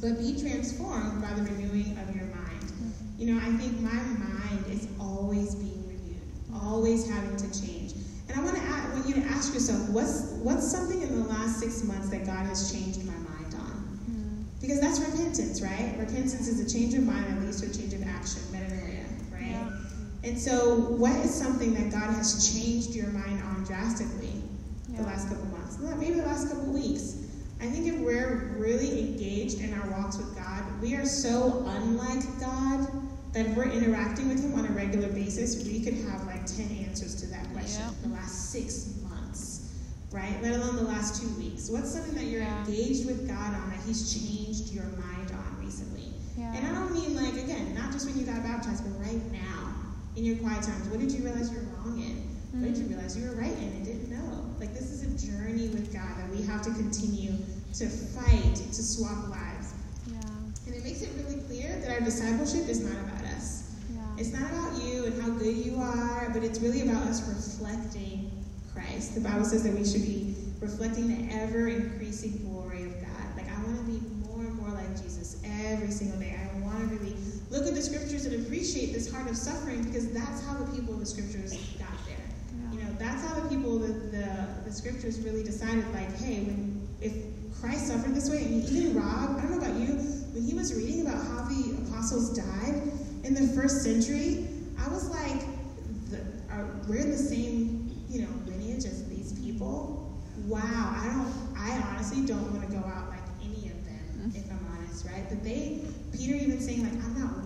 but 0.00 0.18
be 0.18 0.38
transformed 0.40 1.22
by 1.22 1.32
the 1.34 1.42
renewing 1.42 1.96
of 1.98 2.14
your 2.14 2.26
mind. 2.26 2.72
You 3.18 3.34
know, 3.34 3.40
I 3.40 3.50
think 3.56 3.80
my 3.80 3.92
mind 3.92 4.66
is 4.68 4.88
always 5.00 5.54
being 5.54 5.86
renewed, 5.86 6.20
always 6.62 7.08
having 7.08 7.36
to 7.36 7.60
change. 7.60 7.92
And 8.28 8.38
I 8.38 8.42
want 8.42 8.56
to 8.56 8.62
ask, 8.62 8.92
want 8.94 9.06
you 9.06 9.14
to 9.14 9.28
ask 9.28 9.54
yourself, 9.54 9.88
what's 9.90 10.32
what's 10.42 10.66
something 10.70 11.02
in 11.02 11.22
the 11.22 11.28
last 11.28 11.60
six 11.60 11.84
months 11.84 12.08
that 12.10 12.26
God 12.26 12.46
has 12.46 12.72
changed 12.72 13.04
my 13.04 13.12
mind 13.12 13.54
on? 13.54 14.46
Because 14.60 14.80
that's 14.80 15.00
repentance, 15.00 15.60
right? 15.62 15.94
Repentance 15.98 16.48
is 16.48 16.60
a 16.60 16.68
change 16.78 16.94
of 16.94 17.04
mind 17.04 17.24
that 17.26 17.40
leads 17.42 17.60
to 17.60 17.70
a 17.70 17.74
change 17.74 17.92
of 17.94 18.02
action, 18.02 18.42
metanoia, 18.50 18.70
right? 18.70 18.80
Yeah. 18.80 18.81
And 20.24 20.38
so, 20.38 20.76
what 20.76 21.16
is 21.16 21.34
something 21.34 21.74
that 21.74 21.90
God 21.90 22.14
has 22.14 22.52
changed 22.52 22.94
your 22.94 23.08
mind 23.08 23.42
on 23.42 23.64
drastically 23.64 24.32
yeah. 24.88 24.98
the 24.98 25.02
last 25.02 25.28
couple 25.28 25.44
months? 25.46 25.78
Maybe 25.78 26.14
the 26.14 26.26
last 26.26 26.48
couple 26.48 26.72
weeks. 26.72 27.18
I 27.60 27.66
think 27.66 27.86
if 27.86 27.98
we're 28.00 28.54
really 28.56 29.00
engaged 29.00 29.60
in 29.60 29.72
our 29.74 29.90
walks 29.90 30.18
with 30.18 30.34
God, 30.36 30.64
we 30.80 30.94
are 30.94 31.04
so 31.06 31.64
unlike 31.66 32.22
God 32.40 32.88
that 33.32 33.46
if 33.46 33.56
we're 33.56 33.70
interacting 33.70 34.28
with 34.28 34.42
Him 34.44 34.54
on 34.58 34.66
a 34.66 34.72
regular 34.72 35.08
basis, 35.08 35.64
we 35.64 35.80
could 35.82 35.94
have 35.94 36.24
like 36.26 36.46
10 36.46 36.70
answers 36.86 37.14
to 37.16 37.26
that 37.28 37.50
question 37.52 37.82
yeah. 37.82 38.08
the 38.08 38.14
last 38.14 38.50
six 38.50 38.94
months, 39.08 39.72
right? 40.12 40.36
Let 40.42 40.54
alone 40.54 40.76
the 40.76 40.82
last 40.82 41.20
two 41.20 41.28
weeks. 41.34 41.68
What's 41.70 41.92
something 41.92 42.14
that 42.14 42.24
you're 42.24 42.42
yeah. 42.42 42.64
engaged 42.64 43.06
with 43.06 43.28
God 43.28 43.54
on 43.54 43.70
that 43.70 43.80
He's 43.86 44.12
changed 44.12 44.72
your 44.72 44.84
mind 44.84 45.32
on 45.32 45.64
recently? 45.64 46.12
And 46.38 46.66
I 46.66 46.72
don't 46.72 46.92
mean 46.92 47.14
like, 47.16 47.34
again, 47.34 47.74
not 47.74 47.92
just 47.92 48.06
when 48.06 48.18
you 48.18 48.26
got 48.26 48.42
baptized, 48.42 48.84
but 48.84 49.00
right 49.00 49.22
now 49.32 49.61
in 50.16 50.24
your 50.24 50.36
quiet 50.36 50.62
times. 50.62 50.88
What 50.88 51.00
did 51.00 51.10
you 51.10 51.24
realize 51.24 51.50
you're 51.52 51.62
wrong 51.62 51.98
in? 52.00 52.16
Mm-hmm. 52.16 52.62
What 52.62 52.74
did 52.74 52.82
you 52.82 52.88
realize 52.88 53.16
you 53.16 53.28
were 53.28 53.36
right 53.36 53.56
in 53.56 53.68
and 53.72 53.84
didn't 53.84 54.10
know? 54.10 54.44
Like, 54.60 54.74
this 54.74 54.90
is 54.90 55.02
a 55.02 55.26
journey 55.26 55.68
with 55.68 55.92
God 55.92 56.16
that 56.18 56.28
we 56.30 56.42
have 56.42 56.62
to 56.62 56.70
continue 56.70 57.36
to 57.74 57.88
fight, 57.88 58.54
to 58.54 58.82
swap 58.82 59.28
lives. 59.28 59.74
Yeah. 60.06 60.20
And 60.66 60.74
it 60.74 60.84
makes 60.84 61.02
it 61.02 61.10
really 61.16 61.40
clear 61.42 61.78
that 61.80 61.90
our 61.90 62.00
discipleship 62.00 62.68
is 62.68 62.80
not 62.80 62.92
about 62.92 63.24
us. 63.34 63.74
Yeah. 63.90 64.00
It's 64.18 64.32
not 64.32 64.50
about 64.50 64.82
you 64.82 65.06
and 65.06 65.22
how 65.22 65.30
good 65.30 65.56
you 65.56 65.76
are, 65.80 66.30
but 66.32 66.44
it's 66.44 66.60
really 66.60 66.82
about 66.82 67.06
us 67.08 67.26
reflecting 67.26 68.30
Christ. 68.72 69.14
The 69.14 69.20
Bible 69.20 69.44
says 69.44 69.62
that 69.64 69.72
we 69.72 69.84
should 69.84 70.02
be 70.02 70.36
reflecting 70.60 71.08
the 71.08 71.34
ever 71.34 71.68
increasing 71.68 72.38
glory 72.44 72.84
of 72.84 73.00
God. 73.00 73.36
Like, 73.36 73.50
I 73.50 73.62
want 73.64 73.78
to 73.78 73.84
be 73.84 74.00
more 74.28 74.40
and 74.40 74.54
more 74.56 74.70
like 74.70 74.90
Jesus 75.02 75.40
every 75.44 75.90
single 75.90 76.20
day. 76.20 76.36
I 76.38 76.58
want 76.60 76.78
to 76.78 76.96
really 76.96 77.16
look 77.50 77.66
at 77.66 77.74
the 77.74 77.82
scriptures 77.82 78.26
and 78.26 78.46
appreciate 78.46 78.61
heart 79.12 79.28
of 79.30 79.36
suffering 79.36 79.82
because 79.84 80.10
that's 80.12 80.44
how 80.46 80.54
the 80.56 80.70
people 80.72 80.94
of 80.94 81.00
the 81.00 81.06
scriptures 81.06 81.52
got 81.78 81.88
there. 82.06 82.16
Yeah. 82.16 82.72
You 82.72 82.84
know, 82.84 82.92
that's 82.98 83.24
how 83.26 83.38
the 83.38 83.48
people, 83.48 83.78
the, 83.78 83.88
the, 83.88 84.48
the 84.64 84.72
scriptures 84.72 85.20
really 85.20 85.42
decided, 85.42 85.86
like, 85.92 86.16
hey, 86.18 86.44
when 86.44 86.88
if 87.00 87.12
Christ 87.60 87.88
suffered 87.88 88.14
this 88.14 88.30
way, 88.30 88.42
and 88.42 88.64
even 88.68 88.94
Rob, 88.94 89.38
I 89.38 89.42
don't 89.42 89.52
know 89.52 89.58
about 89.58 89.78
you, 89.78 89.94
when 90.32 90.42
he 90.42 90.54
was 90.54 90.74
reading 90.74 91.06
about 91.06 91.24
how 91.26 91.44
the 91.44 91.76
apostles 91.86 92.36
died 92.36 92.82
in 93.24 93.34
the 93.34 93.46
first 93.54 93.82
century, 93.82 94.48
I 94.78 94.88
was 94.88 95.08
like, 95.10 95.42
the, 96.10 96.18
are, 96.50 96.66
we're 96.88 97.00
in 97.00 97.10
the 97.10 97.18
same, 97.18 98.04
you 98.08 98.22
know, 98.22 98.28
lineage 98.46 98.84
as 98.84 99.08
these 99.08 99.32
people. 99.34 100.20
Wow, 100.46 100.60
I 100.62 101.06
don't, 101.06 101.58
I 101.58 101.70
honestly 101.90 102.24
don't 102.26 102.50
want 102.52 102.68
to 102.68 102.72
go 102.74 102.82
out 102.86 103.10
like 103.10 103.22
any 103.42 103.68
of 103.68 103.84
them, 103.84 104.32
if 104.34 104.50
I'm 104.50 104.66
honest, 104.74 105.06
right? 105.06 105.24
But 105.28 105.44
they, 105.44 105.84
Peter 106.12 106.34
even 106.34 106.60
saying 106.60 106.82
like, 106.82 107.04
I'm 107.04 107.18
not 107.20 107.41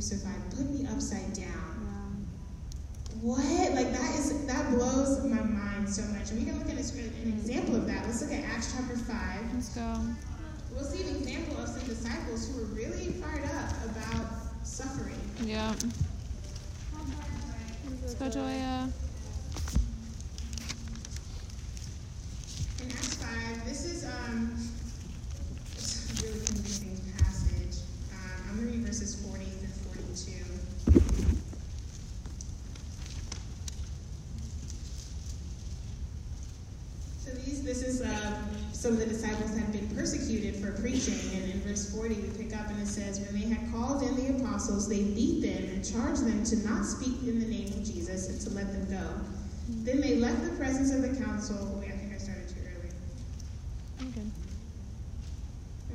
crucified. 0.00 0.50
Put 0.56 0.70
me 0.70 0.86
upside 0.86 1.34
down. 1.34 2.26
What? 3.20 3.44
Like 3.74 3.92
that 3.92 4.18
is 4.18 4.46
that 4.46 4.70
blows 4.70 5.22
my 5.24 5.42
mind 5.42 5.90
so 5.90 6.00
much. 6.04 6.30
And 6.30 6.38
we 6.38 6.46
can 6.46 6.58
look 6.58 6.70
at 6.70 6.76
a, 6.76 6.98
an 7.22 7.28
example 7.28 7.76
of 7.76 7.86
that. 7.86 8.06
Let's 8.06 8.22
look 8.22 8.32
at 8.32 8.42
Acts 8.44 8.74
chapter 8.74 8.96
five. 8.96 9.42
Let's 9.52 9.68
go. 9.74 10.00
We'll 10.72 10.84
see 10.84 11.06
an 11.06 11.16
example 11.16 11.62
of 11.62 11.68
some 11.68 11.86
disciples 11.86 12.48
who 12.48 12.60
were 12.62 12.68
really 12.68 13.12
fired 13.20 13.44
up 13.44 13.72
about 13.84 14.26
suffering. 14.62 15.20
Yeah. 15.44 15.74
Let's 18.00 18.14
go, 18.14 18.30
Joya. 18.30 18.88
In 22.80 22.90
Acts 22.90 23.14
5, 23.16 23.64
this 23.66 23.84
is 23.84 24.04
um, 24.06 24.56
really 26.22 26.46
convicting 26.46 27.00
I'm 28.50 28.56
going 28.56 28.72
to 28.72 28.78
read 28.78 28.86
verses 28.86 29.14
40 29.14 29.44
through 29.44 30.02
42. 30.02 30.42
So 37.20 37.30
these, 37.30 37.62
this 37.62 37.82
is 37.84 38.02
uh, 38.02 38.42
some 38.80 38.92
of 38.92 38.98
the 38.98 39.04
disciples 39.04 39.54
had 39.58 39.70
been 39.72 39.86
persecuted 39.94 40.56
for 40.56 40.72
preaching, 40.80 41.20
and 41.34 41.52
in 41.52 41.60
verse 41.60 41.94
40 41.94 42.14
we 42.14 42.28
pick 42.30 42.56
up 42.56 42.66
and 42.70 42.80
it 42.80 42.86
says, 42.86 43.20
When 43.20 43.38
they 43.38 43.46
had 43.46 43.70
called 43.70 44.02
in 44.02 44.16
the 44.16 44.40
apostles, 44.40 44.88
they 44.88 45.04
beat 45.04 45.42
them 45.42 45.64
and 45.68 45.84
charged 45.84 46.24
them 46.24 46.42
to 46.44 46.56
not 46.66 46.86
speak 46.86 47.20
in 47.28 47.40
the 47.40 47.46
name 47.46 47.66
of 47.66 47.84
Jesus 47.84 48.30
and 48.30 48.40
to 48.40 48.48
let 48.56 48.72
them 48.72 48.88
go. 48.88 49.06
Then 49.84 50.00
they 50.00 50.16
left 50.16 50.42
the 50.42 50.56
presence 50.56 50.94
of 50.94 51.02
the 51.02 51.22
council. 51.22 51.58
Oh, 51.60 51.78
wait, 51.78 51.90
I 51.92 51.96
think 51.98 52.14
I 52.14 52.16
started 52.16 52.48
too 52.48 52.60
early. 52.64 54.08
Okay 54.08 54.26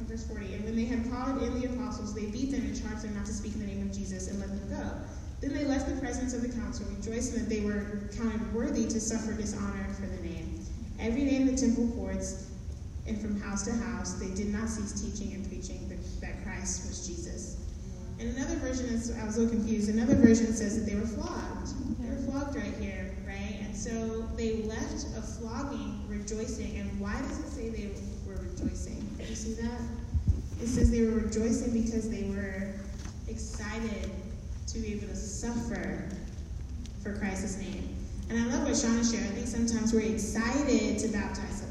verse 0.01 0.27
40. 0.27 0.53
And 0.53 0.63
when 0.65 0.75
they 0.75 0.85
had 0.85 1.09
called 1.09 1.41
in 1.41 1.59
the 1.59 1.65
apostles, 1.65 2.13
they 2.13 2.27
beat 2.27 2.51
them 2.51 2.61
and 2.61 2.79
charged 2.79 3.01
them 3.01 3.15
not 3.15 3.25
to 3.25 3.33
speak 3.33 3.55
in 3.55 3.61
the 3.61 3.65
name 3.65 3.81
of 3.81 3.97
Jesus 3.97 4.27
and 4.27 4.39
let 4.39 4.49
them 4.49 4.69
go. 4.69 4.91
Then 5.41 5.57
they 5.57 5.65
left 5.65 5.89
the 5.89 5.99
presence 5.99 6.35
of 6.35 6.43
the 6.43 6.49
council, 6.49 6.85
rejoicing 6.95 7.39
that 7.39 7.49
they 7.49 7.61
were 7.61 8.07
counted 8.15 8.53
worthy 8.53 8.83
to 8.85 9.01
suffer 9.01 9.33
dishonor 9.33 9.91
for 9.95 10.05
the 10.05 10.21
name. 10.21 10.63
Every 10.99 11.25
day 11.25 11.37
in 11.37 11.47
the 11.47 11.57
temple 11.57 11.87
courts 11.95 12.51
and 13.07 13.21
from 13.21 13.39
house 13.39 13.63
to 13.65 13.71
house, 13.71 14.13
they 14.13 14.33
did 14.33 14.47
not 14.47 14.67
cease 14.67 14.99
teaching 14.99 15.33
and 15.33 15.47
preaching 15.47 15.87
that 16.21 16.43
Christ 16.43 16.87
was 16.87 17.07
Jesus. 17.07 17.57
And 18.19 18.35
another 18.35 18.55
version 18.55 18.85
is, 18.85 19.15
I 19.15 19.25
was 19.25 19.37
a 19.37 19.41
little 19.41 19.55
confused, 19.55 19.89
another 19.89 20.15
version 20.15 20.53
says 20.53 20.79
that 20.79 20.89
they 20.89 20.95
were 20.95 21.05
flogged. 21.05 21.69
They 21.99 22.09
were 22.09 22.31
flogged 22.31 22.55
right 22.55 22.73
here, 22.79 23.13
right? 23.27 23.57
And 23.61 23.75
so 23.75 24.21
they 24.37 24.63
left 24.63 25.05
a 25.17 25.21
flogging 25.21 26.03
rejoicing. 26.07 26.77
And 26.77 26.99
why 26.99 27.19
does 27.21 27.39
it 27.39 27.49
say 27.49 27.69
they 27.69 27.91
were 28.25 28.41
rejoicing? 28.41 29.07
You 29.19 29.35
see 29.35 29.53
that? 29.61 29.81
It 30.61 30.67
says 30.67 30.89
they 30.89 31.01
were 31.01 31.19
rejoicing 31.19 31.73
because 31.73 32.09
they 32.09 32.23
were 32.23 32.73
excited 33.27 34.09
to 34.67 34.79
be 34.79 34.93
able 34.93 35.07
to 35.07 35.15
suffer 35.15 36.07
for 37.03 37.17
Christ's 37.17 37.57
name. 37.59 37.95
And 38.29 38.39
I 38.39 38.45
love 38.45 38.63
what 38.63 38.73
Shauna 38.73 39.09
shared. 39.09 39.25
I 39.25 39.35
think 39.35 39.47
sometimes 39.47 39.93
we're 39.93 40.11
excited 40.13 40.97
to 40.99 41.07
baptize. 41.09 41.64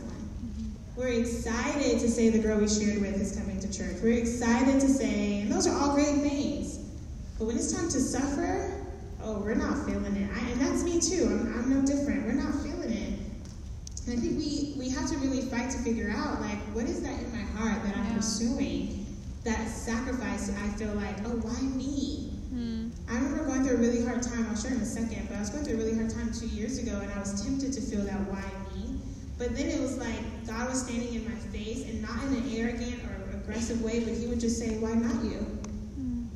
We're 0.97 1.09
excited 1.09 1.99
to 1.99 2.09
say 2.09 2.31
the 2.31 2.39
girl 2.39 2.61
we 2.61 2.69
shared 2.69 3.01
with 3.01 3.21
is 3.21 3.37
coming 3.37 3.59
to 3.59 3.73
church. 3.73 3.97
We're 4.01 4.17
excited 4.17 4.81
to 4.81 4.89
say, 4.89 5.41
and 5.41 5.51
those 5.51 5.67
are 5.67 5.77
all 5.77 5.93
great 5.93 6.21
things. 6.23 6.79
But 7.37 7.47
when 7.47 7.57
it's 7.57 7.73
time 7.73 7.89
to 7.89 7.99
suffer, 7.99 8.87
oh, 9.21 9.41
we're 9.41 9.57
not 9.57 9.85
feeling 9.87 10.15
it. 10.15 10.31
I, 10.33 10.51
and 10.51 10.61
that's 10.61 10.85
me 10.85 11.01
too. 11.01 11.25
I'm, 11.27 11.59
I'm 11.59 11.69
no 11.69 11.85
different. 11.85 12.25
We're 12.25 12.35
not 12.35 12.55
feeling 12.63 12.93
it. 12.93 13.19
And 14.07 14.19
I 14.19 14.21
think 14.21 14.39
we, 14.39 14.75
we 14.79 14.89
have 14.91 15.11
to 15.11 15.17
really 15.19 15.43
fight 15.43 15.69
to 15.71 15.79
figure 15.79 16.15
out, 16.17 16.41
like, 16.41 16.59
what 16.75 16.85
is 16.85 17.03
that 17.03 17.19
in 17.19 17.33
my 17.33 17.43
heart 17.59 17.83
that 17.83 17.97
I'm 17.97 18.05
yeah. 18.11 18.17
pursuing? 18.17 19.05
That 19.43 19.67
sacrifice, 19.69 20.55
I 20.63 20.69
feel 20.79 20.95
like, 20.95 21.17
oh, 21.27 21.41
why 21.43 21.61
me? 21.61 22.31
Hmm. 22.51 22.91
I 23.11 23.17
remember 23.17 23.47
going 23.47 23.65
through 23.65 23.79
a 23.79 23.81
really 23.81 24.05
hard 24.05 24.23
time. 24.23 24.47
I'll 24.49 24.57
share 24.57 24.73
in 24.73 24.81
a 24.81 24.87
second, 24.87 25.27
but 25.29 25.39
I 25.39 25.41
was 25.41 25.51
going 25.51 25.65
through 25.65 25.75
a 25.75 25.79
really 25.79 25.97
hard 25.97 26.11
time 26.11 26.33
two 26.33 26.47
years 26.47 26.79
ago, 26.79 27.01
and 27.01 27.11
I 27.13 27.19
was 27.19 27.43
tempted 27.43 27.73
to 27.73 27.81
feel 27.81 28.03
that 28.03 28.21
why 28.31 28.45
me. 28.77 28.84
But 29.39 29.57
then 29.57 29.67
it 29.67 29.81
was 29.81 29.99
like 29.99 30.47
God 30.47 30.69
was 30.69 30.83
standing 30.83 31.15
in 31.15 31.25
my 31.25 31.37
face, 31.37 31.89
and 31.89 32.03
not 32.03 32.23
in 32.25 32.35
an 32.35 32.51
arrogant 32.55 33.03
or 33.05 33.37
aggressive 33.37 33.83
way, 33.83 34.01
but 34.01 34.15
He 34.15 34.27
would 34.27 34.41
just 34.41 34.59
say, 34.59 34.79
"Why 34.79 34.93
not 34.93 35.25
you?" 35.25 35.39
I'm 35.97 36.31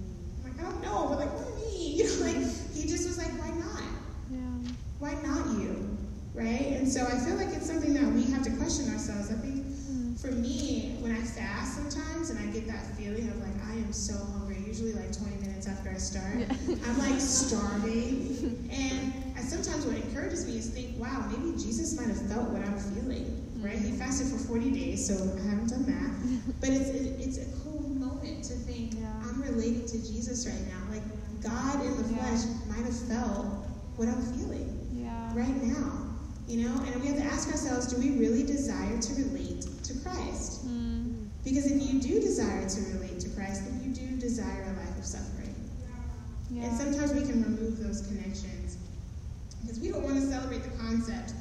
like, 0.45 0.59
I 0.59 0.63
don't 0.63 0.83
know, 0.83 1.07
but 1.09 1.19
like, 1.19 1.33
why 1.33 1.51
me? 1.57 1.95
You 1.99 2.05
know, 2.05 2.27
like 2.27 2.37
He 2.75 2.89
just 2.89 3.07
was 3.07 3.19
like, 3.19 3.33
"Why 3.39 3.51
not? 3.51 3.83
Yeah. 4.31 4.73
Why 4.99 5.13
not 5.23 5.61
you?" 5.61 5.97
Right? 6.35 6.79
And 6.79 6.89
so 6.89 7.05
I 7.05 7.19
feel 7.19 7.37
like 7.37 7.49
it's 7.49 7.67
something 7.67 7.95
that 7.95 8.05
we 8.13 8.25
have 8.33 8.43
to 8.45 8.51
question 8.51 8.93
ourselves. 8.93 9.31
I 9.31 9.35
think 9.35 9.65
hmm. 9.65 10.15
for 10.15 10.31
me, 10.31 10.97
when 11.01 11.13
I 11.13 11.21
fast 11.21 11.75
sometimes, 11.75 12.31
and 12.31 12.39
I 12.39 12.53
get 12.53 12.67
that 12.69 12.85
feeling 12.97 13.29
of 13.29 13.39
like 13.39 13.57
I 13.67 13.75
am 13.75 13.93
so 13.93 14.15
hungry 14.15 14.59
usually 14.69 14.93
like 14.93 15.17
20 15.17 15.37
minutes 15.37 15.67
after 15.67 15.91
I 15.91 15.95
start. 15.95 16.39
Yeah. 16.39 16.77
I'm 16.87 16.99
like 16.99 17.21
starving. 17.21 18.67
And 18.71 19.28
I, 19.39 19.43
sometimes 19.43 19.87
what 19.87 19.97
encourages 19.97 20.47
me 20.47 20.59
is 20.59 20.69
think, 20.71 20.99
wow, 20.99 21.31
maybe 21.31 21.57
Jesus 21.57 21.97
might 21.97 22.09
have 22.09 22.21
felt 22.29 22.51
what 22.51 22.63
I'm 22.63 22.79
feeling, 22.79 23.31
right? 23.63 23.79
He 23.79 23.93
fasted 23.93 24.27
for 24.29 24.39
40 24.39 24.71
days, 24.73 25.07
so 25.07 25.15
I 25.15 25.49
haven't 25.49 25.71
done 25.71 25.87
that. 25.87 26.11
But 26.61 26.71
it's, 26.71 26.91
it, 26.91 27.21
it's 27.21 27.39
a 27.39 27.47
cool 27.63 27.89
moment 27.89 28.45
to 28.45 28.55
think, 28.55 28.95
yeah. 28.95 29.13
I'm 29.23 29.41
relating 29.43 29.87
to 29.87 29.99
Jesus 29.99 30.47
right 30.47 30.67
now. 30.67 30.83
Like, 30.91 31.07
God 31.41 31.85
in 31.85 31.97
the 31.97 32.09
flesh 32.19 32.45
might 32.67 32.85
have 32.85 32.99
felt 33.07 33.47
what 33.97 34.09
I'm 34.09 34.23
feeling 34.35 34.79
right 35.35 35.63
now. 35.63 36.05
You 36.49 36.67
know, 36.67 36.81
and 36.81 37.01
we 37.03 37.09
have 37.09 37.19
to 37.19 37.25
ask 37.25 37.49
ourselves, 37.49 37.93
do 37.93 38.01
we 38.01 38.19
really 38.19 38.43
desire 38.43 38.99
to 38.99 39.15
relate 39.15 39.67
to 39.85 39.93
Christ? 40.01 40.67
Mm. 40.67 41.29
Because 41.45 41.71
if 41.71 41.81
you 41.81 42.01
do 42.01 42.21
desire 42.21 42.67
to 42.69 42.81
relate 42.97 43.21
to 43.21 43.29
Christ, 43.31 43.65
then 43.65 43.83
you 43.85 43.95
do 43.95 44.17
desire 44.19 44.65
a 44.65 44.81
life 44.81 44.99
of 44.99 45.05
suffering. 45.05 45.55
Yeah. 46.51 46.65
And 46.65 46.77
sometimes 46.79 47.13
we 47.13 47.21
can 47.21 47.43
remove 47.43 47.79
those 47.79 48.07
connections 48.07 48.58
because 49.61 49.81
we 49.81 49.89
don't 49.91 50.03
want 50.03 50.17
to 50.17 50.27
celebrate 50.27 50.63
the 50.63 50.77
concept 50.79 51.33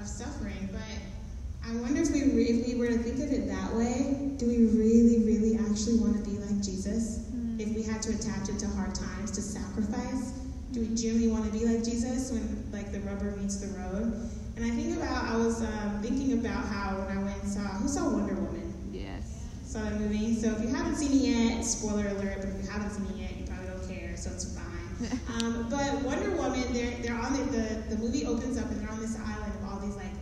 of 0.00 0.06
suffering. 0.06 0.68
But 0.72 1.68
I 1.68 1.74
wonder 1.76 2.02
if 2.02 2.10
we, 2.10 2.20
if 2.20 2.66
we 2.66 2.74
were 2.74 2.88
to 2.88 2.98
think 2.98 3.16
of 3.16 3.32
it 3.32 3.48
that 3.48 3.74
way, 3.74 4.32
do 4.36 4.46
we 4.46 4.66
really, 4.66 5.24
really 5.24 5.56
actually 5.56 5.98
want 5.98 6.22
to 6.22 6.30
be 6.30 6.38
like 6.38 6.62
Jesus? 6.62 7.26
Mm. 7.34 7.60
If 7.60 7.74
we 7.74 7.82
had 7.82 8.02
to 8.02 8.10
attach 8.14 8.48
it 8.48 8.58
to 8.60 8.68
hard 8.68 8.94
times, 8.94 9.30
to 9.32 9.42
sacrifice, 9.42 10.32
do 10.72 10.80
we 10.80 10.94
genuinely 10.94 11.28
want 11.28 11.44
to 11.44 11.50
be 11.50 11.64
like 11.64 11.82
Jesus 11.82 12.30
when 12.30 12.68
like 12.70 12.92
the 12.92 13.00
rubber 13.00 13.34
meets 13.36 13.56
the 13.56 13.68
road? 13.78 14.30
And 14.56 14.64
I 14.64 14.70
think 14.70 14.96
about, 14.96 15.24
I 15.24 15.36
was 15.36 15.62
um, 15.62 16.00
thinking 16.02 16.32
about 16.34 16.64
how 16.64 16.96
when 16.98 17.18
I 17.18 17.22
went 17.22 17.42
and 17.42 17.52
saw, 17.52 17.60
who 17.60 17.88
saw 17.88 18.08
Wonder 18.08 18.34
Woman? 18.34 18.72
Yes. 18.92 19.44
Saw 19.64 19.82
that 19.82 20.00
movie. 20.00 20.34
So 20.34 20.52
if 20.52 20.62
you 20.62 20.68
haven't 20.68 20.96
seen 20.96 21.12
it 21.12 21.28
yet, 21.28 21.62
spoiler 21.62 22.08
alert, 22.08 22.36
but 22.40 22.48
if 22.48 22.64
you 22.64 22.70
haven't 22.70 22.90
seen 22.90 23.06
it 23.06 23.16
yet, 23.16 23.36
you 23.36 23.46
probably 23.46 23.68
don't 23.68 23.88
care, 23.88 24.16
so 24.16 24.30
it's 24.30 24.54
fine. 24.54 24.85
Um, 25.34 25.68
but 25.70 26.02
Wonder 26.02 26.30
Woman, 26.36 26.72
they're, 26.72 26.96
they're 27.02 27.18
on 27.18 27.32
the, 27.32 27.44
the, 27.44 27.94
the 27.94 27.96
movie 27.96 28.26
opens 28.26 28.58
up 28.58 28.70
and 28.70 28.80
they're 28.80 28.90
on 28.90 29.00
this 29.00 29.18
island 29.18 29.52
of 29.60 29.70
all 29.70 29.78
these 29.80 29.96
like 29.96 30.12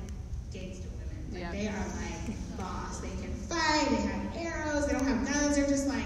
gangster 0.53 0.89
women. 0.99 1.43
Like. 1.43 1.53
They 1.53 1.69
are 1.69 1.87
like 2.03 2.59
boss. 2.59 3.01
They 3.01 3.09
can 3.09 3.33
fight, 3.49 3.87
they 3.91 4.03
have 4.03 4.37
arrows, 4.37 4.87
they 4.87 4.93
don't 4.93 5.07
have 5.07 5.27
guns, 5.27 5.57
they're 5.57 5.69
just 5.69 5.87
like 5.87 6.05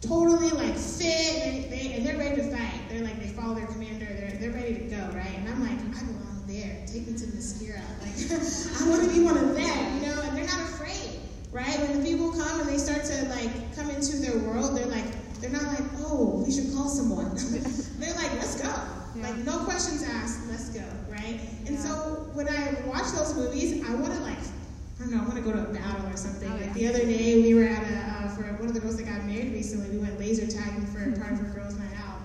totally 0.00 0.50
like 0.50 0.74
fit, 0.74 1.42
they, 1.44 1.66
they, 1.70 1.92
and 1.94 2.06
they're 2.06 2.18
ready 2.18 2.36
to 2.36 2.50
fight. 2.50 2.80
They're 2.88 3.04
like, 3.04 3.20
they 3.20 3.28
follow 3.28 3.54
their 3.54 3.66
commander, 3.66 4.06
they're, 4.06 4.36
they're 4.40 4.50
ready 4.50 4.74
to 4.74 4.84
go, 4.84 5.10
right? 5.14 5.38
And 5.38 5.48
I'm 5.48 5.60
like, 5.60 5.78
I 5.96 6.04
belong 6.04 6.42
there. 6.46 6.84
Take 6.86 7.06
me 7.06 7.14
to 7.14 7.24
Themyscira. 7.24 7.80
Like, 8.02 8.18
I 8.82 8.88
want 8.88 9.04
to 9.04 9.08
be 9.08 9.20
one 9.24 9.38
of 9.38 9.54
them, 9.54 9.94
you 9.94 10.06
know? 10.06 10.20
And 10.22 10.36
they're 10.36 10.44
not 10.44 10.60
afraid 10.60 11.22
right? 11.52 11.78
When 11.80 12.02
the 12.02 12.10
people 12.10 12.32
come 12.32 12.60
and 12.60 12.68
they 12.68 12.78
start 12.78 13.04
to 13.04 13.28
like 13.28 13.76
come 13.76 13.90
into 13.90 14.16
their 14.16 14.38
world, 14.38 14.76
they're 14.76 14.86
like, 14.86 15.04
they're 15.42 15.50
not 15.50 15.66
like, 15.66 15.84
oh, 15.98 16.42
we 16.46 16.52
should 16.52 16.72
call 16.72 16.88
someone. 16.88 17.34
they're 17.98 18.14
like, 18.14 18.32
let's 18.34 18.60
go. 18.60 18.72
Yeah. 19.14 19.28
Like 19.28 19.36
no 19.38 19.64
questions 19.64 20.02
asked, 20.02 20.48
let's 20.48 20.70
go, 20.70 20.84
right? 21.10 21.40
And 21.66 21.76
yeah. 21.76 21.82
so 21.84 22.30
when 22.32 22.48
I 22.48 22.80
watch 22.86 23.10
those 23.12 23.34
movies, 23.34 23.84
I 23.86 23.94
want 23.94 24.14
to 24.14 24.20
like, 24.20 24.38
I 24.38 25.00
don't 25.00 25.10
know, 25.10 25.18
I 25.18 25.24
want 25.24 25.36
to 25.36 25.42
go 25.42 25.52
to 25.52 25.68
a 25.68 25.72
battle 25.72 26.06
or 26.06 26.16
something. 26.16 26.50
Oh, 26.50 26.56
yeah. 26.56 26.66
Like 26.66 26.74
the 26.74 26.88
other 26.88 27.04
day, 27.04 27.42
we 27.42 27.54
were 27.54 27.64
at 27.64 27.82
a 27.82 27.96
uh, 27.96 28.28
for 28.34 28.42
one 28.54 28.68
of 28.68 28.74
the 28.74 28.80
girls 28.80 28.96
that 28.96 29.04
got 29.04 29.24
married 29.24 29.52
recently. 29.52 29.90
We 29.90 29.98
went 29.98 30.18
laser 30.18 30.46
tagging 30.46 30.86
for 30.86 31.00
part 31.20 31.32
of 31.32 31.38
her 31.40 31.52
girls' 31.52 31.74
night 31.76 31.96
out, 31.98 32.20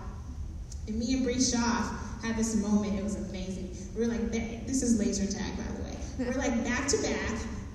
and 0.87 0.97
me 0.97 1.15
and 1.15 1.23
Bree 1.23 1.41
Schaff 1.41 1.91
had 2.23 2.37
this 2.37 2.55
moment. 2.55 2.97
It 2.97 3.03
was 3.03 3.15
amazing. 3.15 3.75
We 3.95 4.05
were 4.05 4.11
like, 4.13 4.31
this 4.31 4.83
is 4.83 4.99
laser 4.99 5.25
tag, 5.25 5.57
by 5.57 5.63
the 5.73 5.83
way. 5.83 5.97
We're 6.19 6.37
like 6.37 6.63
back 6.63 6.87
to 6.89 7.01
back 7.01 7.31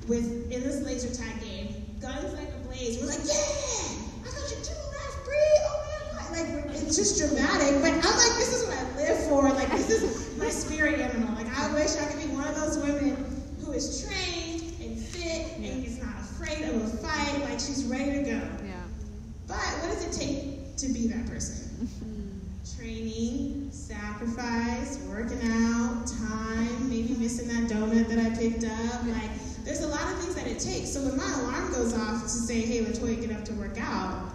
with 0.09 0.51
in 0.51 0.63
this 0.63 0.83
laser 0.83 1.13
tag 1.15 1.41
game, 1.43 1.85
guns 2.01 2.33
like 2.35 2.49
ablaze. 2.63 3.01
We're 3.01 3.09
like, 3.09 3.23
yeah, 3.25 4.23
I 4.23 4.31
got 4.31 4.51
you 4.51 4.57
two 4.63 4.83
left, 4.95 5.25
Bree. 5.25 5.37
Oh 5.67 6.09
my 6.15 6.22
god! 6.22 6.22
Like 6.33 6.49
it's 6.81 6.97
just 6.97 7.19
dramatic, 7.19 7.83
but 7.83 7.93
I'm 7.93 8.01
like, 8.01 8.37
this 8.41 8.55
is 8.55 8.67
what 8.67 8.79
I 8.79 8.97
live 8.97 9.19
for. 9.29 9.51
Like 9.51 9.71
this 9.71 9.91
is 9.91 10.37
my 10.39 10.49
spirit 10.49 10.99
animal. 10.99 11.35
Like 11.35 11.47
I 11.59 11.73
wish 11.75 11.97
I 11.97 12.07
could 12.07 12.21
be 12.21 12.35
one 12.35 12.49
of 12.49 12.57
those 12.57 12.79
women 12.79 13.17
who 13.61 13.73
is 13.73 14.07
trained 14.07 14.75
and 14.81 14.99
fit 14.99 15.57
and 15.57 15.85
is 15.85 16.03
not 16.03 16.15
afraid 16.21 16.65
of 16.69 16.83
a 16.83 16.97
fight. 16.97 17.41
Like 17.43 17.61
she's 17.61 17.85
ready 17.85 18.13
to 18.13 18.23
go. 18.23 18.31
Yeah. 18.31 18.83
But 19.47 19.57
what 19.57 19.91
does 19.91 20.07
it 20.07 20.19
take 20.19 20.77
to 20.79 20.89
be 20.89 21.07
that 21.09 21.27
person? 21.27 21.89
Training, 22.77 23.71
sacrifice, 23.71 24.99
working 25.09 25.41
out, 25.45 26.07
time, 26.07 26.89
maybe 26.89 27.15
missing 27.15 27.49
that 27.49 27.71
donut 27.71 28.09
that 28.09 28.19
I 28.19 28.35
picked 28.37 28.65
up, 28.65 29.07
like 29.07 29.31
there's 29.65 29.83
a 29.83 29.89
lot 29.89 30.03
of 30.13 30.19
things 30.19 30.35
that 30.35 30.47
it 30.47 30.59
takes. 30.59 30.93
So 30.93 31.01
when 31.03 31.17
my 31.17 31.33
alarm 31.41 31.73
goes 31.73 31.97
off 31.97 32.23
to 32.23 32.29
say, 32.29 32.63
hey, 32.63 32.85
LaToya, 32.85 33.21
get 33.21 33.37
up 33.37 33.45
to 33.45 33.53
work 33.55 33.79
out, 33.81 34.32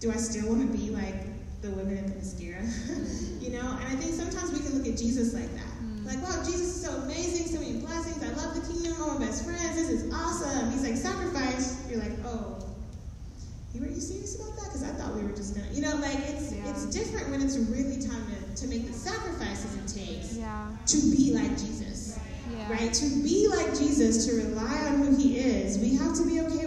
do 0.00 0.10
I 0.10 0.16
still 0.16 0.48
want 0.48 0.60
to 0.62 0.76
be 0.76 0.88
like 0.90 1.28
the 1.60 1.70
women 1.72 1.98
at 1.98 2.06
the 2.06 2.14
Themyscira? 2.14 2.64
you 3.42 3.50
know? 3.50 3.60
And 3.60 3.86
I 3.86 3.96
think 4.00 4.14
sometimes 4.14 4.50
we 4.50 4.60
can 4.60 4.78
look 4.78 4.88
at 4.88 4.98
Jesus 4.98 5.34
like 5.34 5.52
that. 5.54 5.72
Mm. 5.84 6.06
Like, 6.06 6.22
wow, 6.22 6.42
Jesus 6.42 6.76
is 6.76 6.82
so 6.82 6.90
amazing, 7.02 7.46
so 7.46 7.60
many 7.60 7.80
blessings. 7.80 8.24
I 8.24 8.32
love 8.32 8.54
the 8.54 8.66
kingdom, 8.72 9.00
all 9.00 9.18
my 9.18 9.26
best 9.26 9.44
friends. 9.44 9.76
This 9.76 9.90
is 9.90 10.12
awesome. 10.12 10.72
He's 10.72 10.82
like, 10.82 10.96
sacrifice. 10.96 11.86
You're 11.88 12.00
like, 12.00 12.16
oh, 12.24 12.64
you 13.74 13.82
were 13.82 13.88
you 13.88 14.00
serious 14.00 14.36
about 14.36 14.56
that? 14.56 14.64
Because 14.64 14.82
I 14.82 14.92
thought 14.94 15.14
we 15.14 15.22
were 15.22 15.36
just 15.36 15.54
gonna, 15.54 15.70
you 15.70 15.82
know, 15.82 15.94
like 15.96 16.18
it's 16.30 16.52
yeah. 16.52 16.68
it's 16.70 16.86
different 16.86 17.28
when 17.30 17.40
it's 17.40 17.56
really 17.56 18.00
time 18.02 18.26
to, 18.26 18.62
to 18.62 18.68
make 18.68 18.86
the 18.86 18.92
sacrifices 18.92 19.76
it 19.76 19.86
takes 19.86 20.36
yeah. 20.36 20.66
to 20.86 20.96
be 21.10 21.32
like 21.32 21.50
Jesus 21.50 22.18
yeah. 22.56 22.72
right? 22.72 22.92
To 22.92 23.22
be 23.22 23.48
like 23.48 23.76
Jesus, 23.78 24.26
to 24.26 24.36
rely 24.36 24.86
on 24.86 24.98
who 24.98 25.16
he 25.16 25.38
is, 25.38 25.78
we 25.78 25.96
have 25.96 26.16
to 26.16 26.26
be 26.26 26.40
okay. 26.40 26.66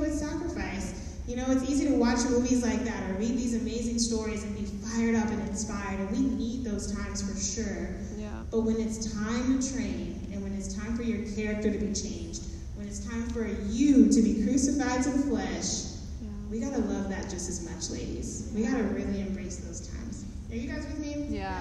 You 1.28 1.38
know, 1.38 1.46
it's 1.48 1.70
easy 1.70 1.88
to 1.88 1.96
watch 1.96 2.20
movies 2.30 2.64
like 2.64 2.84
that 2.84 3.10
or 3.10 3.14
read 3.14 3.38
these 3.38 3.56
amazing 3.56 3.98
stories 4.00 4.44
and 4.44 4.56
be 4.58 4.66
fired 4.66 5.16
up 5.16 5.28
and 5.28 5.48
inspired, 5.48 6.00
and 6.00 6.12
we 6.12 6.20
need 6.20 6.66
those 6.66 6.94
times 6.94 7.22
for 7.22 7.40
sure. 7.40 7.96
Yeah. 8.18 8.30
But 8.52 8.62
when 8.62 8.76
it's 8.82 9.14
time 9.14 9.62
to 9.62 9.74
train 9.74 10.28
and 10.34 10.44
when 10.44 10.54
it's 10.54 10.76
time 10.76 10.98
for 10.98 11.04
your 11.04 11.26
character 11.34 11.72
to 11.72 11.78
be 11.78 11.94
changed, 11.94 12.44
when 12.76 12.88
it's 12.88 13.00
time 13.00 13.26
for 13.30 13.48
you 13.48 14.12
to 14.12 14.22
be 14.22 14.44
crucified 14.44 15.04
to 15.04 15.12
the 15.12 15.20
flesh, 15.20 15.96
yeah. 16.22 16.28
we 16.52 16.60
gotta 16.60 16.82
love 16.82 17.10
that 17.10 17.30
just 17.30 17.48
as 17.48 17.64
much, 17.72 17.90
ladies. 17.90 18.52
We 18.54 18.64
gotta 18.64 18.84
really 18.84 19.22
embrace 19.22 19.58
those 19.58 19.88
times. 19.88 20.26
Are 20.52 20.56
you 20.56 20.70
guys 20.70 20.86
with 20.86 21.00
me? 21.00 21.28
Yeah. 21.30 21.58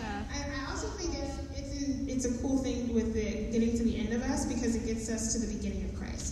yeah. 0.00 0.24
I, 0.32 0.64
I 0.64 0.70
also 0.70 0.88
think 0.88 1.14
it's 1.18 1.30
it's 2.10 2.24
a 2.24 2.42
cool 2.42 2.58
thing 2.58 2.92
with 2.92 3.16
it 3.16 3.52
getting 3.52 3.76
to 3.76 3.82
the 3.82 3.98
end 3.98 4.12
of 4.12 4.22
us 4.22 4.44
because 4.46 4.74
it 4.74 4.86
gets 4.86 5.08
us 5.08 5.32
to 5.32 5.38
the 5.38 5.54
beginning 5.54 5.84
of 5.84 5.98
Christ. 5.98 6.29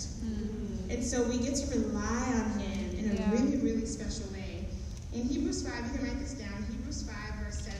And 0.91 1.05
so 1.05 1.23
we 1.25 1.39
get 1.39 1.55
to 1.57 1.79
rely 1.79 2.33
on 2.35 2.59
Him 2.59 2.99
in 2.99 3.11
a 3.11 3.15
yeah. 3.15 3.31
really, 3.33 3.57
really 3.59 3.87
special 3.87 4.31
way. 4.33 4.67
In 5.13 5.23
Hebrews 5.25 5.67
5, 5.69 5.93
you 5.93 5.99
can 5.99 6.07
write 6.09 6.19
this 6.21 6.35
down 6.35 6.65
Hebrews 6.71 7.03
5, 7.03 7.45
verse 7.45 7.61
7. 7.61 7.77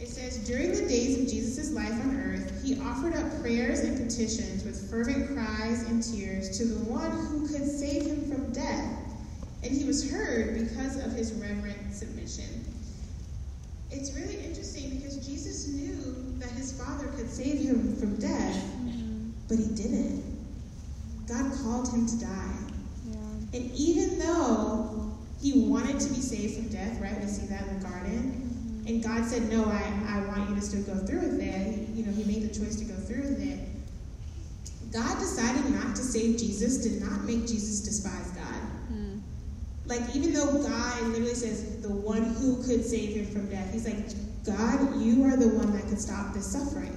It 0.00 0.08
says, 0.08 0.38
During 0.46 0.72
the 0.72 0.86
days 0.86 1.18
of 1.18 1.28
Jesus' 1.28 1.72
life 1.72 1.92
on 1.92 2.16
earth, 2.16 2.62
he 2.64 2.80
offered 2.80 3.14
up 3.14 3.40
prayers 3.40 3.80
and 3.80 3.96
petitions 3.96 4.64
with 4.64 4.90
fervent 4.90 5.34
cries 5.34 5.82
and 5.88 6.02
tears 6.02 6.56
to 6.58 6.64
the 6.64 6.84
one 6.90 7.10
who 7.10 7.46
could 7.48 7.66
save 7.66 8.06
him 8.06 8.30
from 8.30 8.52
death. 8.52 8.96
and 9.62 9.72
he 9.72 9.84
was 9.84 10.10
heard 10.10 10.58
because 10.58 10.96
of 11.04 11.12
his 11.12 11.32
reverent 11.34 11.92
submission. 11.92 12.64
It's 13.90 14.12
really 14.14 14.38
interesting 14.44 14.96
because 14.96 15.26
Jesus 15.26 15.68
knew 15.68 16.14
that 16.38 16.50
his 16.52 16.72
Father 16.80 17.08
could 17.08 17.28
save 17.28 17.60
him 17.60 17.94
from 17.96 18.16
death, 18.16 18.56
mm-hmm. 18.56 19.30
but 19.48 19.58
he 19.58 19.66
didn't. 19.74 20.29
God 21.30 21.52
called 21.62 21.92
him 21.92 22.06
to 22.06 22.20
die. 22.20 22.56
Yeah. 23.08 23.58
And 23.58 23.70
even 23.72 24.18
though 24.18 25.12
he 25.40 25.68
wanted 25.68 26.00
to 26.00 26.08
be 26.08 26.20
saved 26.20 26.56
from 26.56 26.68
death, 26.68 27.00
right? 27.00 27.18
We 27.20 27.26
see 27.26 27.46
that 27.46 27.66
in 27.68 27.80
the 27.80 27.88
garden. 27.88 28.82
Mm-hmm. 28.82 28.86
And 28.88 29.02
God 29.02 29.24
said, 29.24 29.48
No, 29.50 29.64
I, 29.64 29.82
I 30.08 30.26
want 30.26 30.50
you 30.50 30.56
to 30.56 30.60
still 30.60 30.82
go 30.82 31.06
through 31.06 31.20
with 31.20 31.40
it. 31.40 31.88
You 31.94 32.04
know, 32.04 32.12
he 32.12 32.24
made 32.24 32.42
the 32.42 32.52
choice 32.52 32.76
to 32.76 32.84
go 32.84 32.94
through 32.94 33.22
with 33.22 33.40
it. 33.40 33.60
God 34.92 35.18
deciding 35.20 35.72
not 35.72 35.94
to 35.96 36.02
save 36.02 36.36
Jesus 36.36 36.78
did 36.78 37.00
not 37.00 37.22
make 37.22 37.46
Jesus 37.46 37.80
despise 37.80 38.30
God. 38.32 38.60
Like, 39.90 40.14
even 40.14 40.32
though 40.32 40.62
God 40.62 41.02
literally 41.08 41.34
says, 41.34 41.82
the 41.82 41.90
one 41.90 42.22
who 42.22 42.62
could 42.62 42.84
save 42.84 43.16
him 43.16 43.26
from 43.26 43.50
death, 43.50 43.72
he's 43.72 43.86
like, 43.86 44.06
God, 44.46 45.02
you 45.02 45.24
are 45.24 45.36
the 45.36 45.48
one 45.48 45.72
that 45.72 45.82
could 45.88 46.00
stop 46.00 46.32
this 46.32 46.46
suffering. 46.46 46.94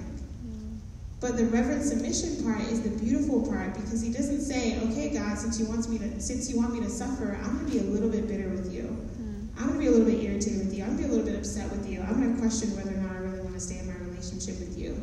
But 1.24 1.38
the 1.38 1.46
reverent 1.46 1.82
submission 1.82 2.44
part 2.44 2.60
is 2.60 2.82
the 2.82 2.90
beautiful 3.02 3.48
part 3.48 3.72
because 3.72 4.02
he 4.02 4.12
doesn't 4.12 4.42
say, 4.42 4.78
"Okay, 4.80 5.08
God, 5.08 5.38
since 5.38 5.58
you 5.58 5.64
want 5.64 5.88
me 5.88 5.96
to, 5.96 6.20
since 6.20 6.50
you 6.50 6.58
want 6.58 6.74
me 6.74 6.80
to 6.80 6.90
suffer, 6.90 7.38
I'm 7.42 7.54
going 7.54 7.64
to 7.64 7.72
be 7.72 7.78
a 7.78 7.90
little 7.90 8.10
bit 8.10 8.28
bitter 8.28 8.50
with 8.50 8.70
you. 8.70 8.82
Mm. 8.82 9.48
I'm 9.56 9.68
going 9.68 9.72
to 9.72 9.78
be 9.78 9.86
a 9.86 9.90
little 9.90 10.04
bit 10.04 10.22
irritated 10.22 10.58
with 10.58 10.74
you. 10.76 10.84
I'm 10.84 10.98
going 10.98 11.00
to 11.00 11.02
be 11.04 11.08
a 11.08 11.16
little 11.16 11.24
bit 11.24 11.38
upset 11.38 11.70
with 11.70 11.88
you. 11.88 12.02
I'm 12.02 12.20
going 12.20 12.34
to 12.34 12.38
question 12.38 12.76
whether 12.76 12.90
or 12.90 13.00
not 13.00 13.16
I 13.16 13.20
really 13.20 13.40
want 13.40 13.54
to 13.54 13.60
stay 13.60 13.78
in 13.78 13.86
my 13.86 13.96
relationship 14.04 14.60
with 14.60 14.76
you." 14.76 15.00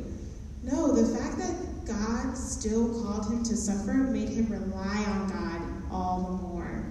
No, 0.62 0.94
the 0.94 1.10
fact 1.18 1.40
that 1.40 1.56
God 1.88 2.38
still 2.38 3.02
called 3.02 3.26
him 3.26 3.44
to 3.44 3.58
suffer 3.58 3.92
made 3.92 4.30
him 4.30 4.46
rely 4.46 5.04
on 5.10 5.28
God 5.28 5.60
all 5.90 6.22
the 6.22 6.48
more. 6.48 6.86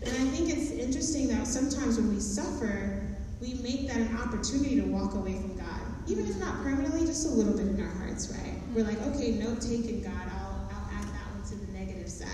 And 0.00 0.08
I 0.08 0.24
think 0.32 0.48
it's 0.48 0.70
interesting 0.70 1.28
that 1.28 1.46
sometimes 1.46 1.98
when 1.98 2.08
we 2.08 2.18
suffer, 2.18 3.04
we 3.42 3.60
make 3.60 3.88
that 3.88 3.98
an 3.98 4.16
opportunity 4.16 4.80
to 4.80 4.86
walk 4.86 5.12
away 5.12 5.34
from 5.34 5.54
God. 5.54 5.80
Even 6.06 6.26
if 6.26 6.38
not 6.38 6.62
permanently, 6.62 7.04
just 7.04 7.26
a 7.26 7.30
little 7.30 7.52
bit 7.52 7.66
in 7.66 7.78
our 7.78 8.03
right? 8.14 8.54
We're 8.74 8.84
like, 8.84 9.00
okay, 9.08 9.32
note 9.32 9.60
taken, 9.60 10.02
God, 10.02 10.12
I'll, 10.12 10.68
I'll 10.70 10.90
add 10.92 11.08
that 11.08 11.26
one 11.34 11.42
to 11.48 11.54
the 11.56 11.72
negative 11.72 12.08
side, 12.08 12.28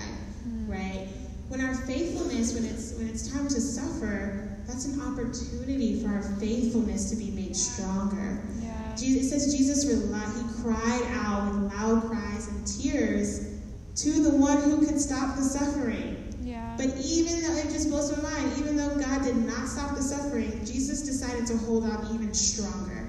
mm. 0.47 0.69
right? 0.69 1.07
When 1.49 1.61
our 1.61 1.73
faithfulness, 1.73 2.53
when 2.53 2.65
it's 2.65 2.93
when 2.93 3.07
it's 3.09 3.31
time 3.31 3.47
to 3.47 3.59
suffer, 3.59 4.57
that's 4.67 4.85
an 4.85 5.01
opportunity 5.01 6.01
for 6.01 6.09
our 6.09 6.23
faithfulness 6.39 7.09
to 7.09 7.15
be 7.15 7.31
made 7.31 7.55
stronger. 7.55 8.41
Yeah. 8.61 8.95
Jesus, 8.95 9.31
it 9.33 9.39
says 9.39 9.57
Jesus 9.57 9.85
relied, 9.85 10.29
he 10.37 10.63
cried 10.63 11.03
out 11.25 11.51
with 11.51 11.73
loud 11.73 12.09
cries 12.09 12.47
and 12.47 12.65
tears 12.67 13.59
to 13.97 14.23
the 14.23 14.29
one 14.29 14.61
who 14.61 14.85
could 14.85 14.99
stop 14.99 15.35
the 15.35 15.43
suffering. 15.43 16.33
Yeah. 16.41 16.75
But 16.77 16.95
even 17.03 17.41
though, 17.41 17.57
it 17.57 17.65
just 17.65 17.89
blows 17.89 18.15
my 18.15 18.29
mind, 18.29 18.57
even 18.59 18.77
though 18.77 18.95
God 18.97 19.23
did 19.23 19.35
not 19.35 19.67
stop 19.67 19.95
the 19.95 20.03
suffering, 20.03 20.63
Jesus 20.65 21.01
decided 21.01 21.45
to 21.47 21.57
hold 21.57 21.83
on 21.83 22.13
even 22.13 22.33
stronger. 22.33 23.00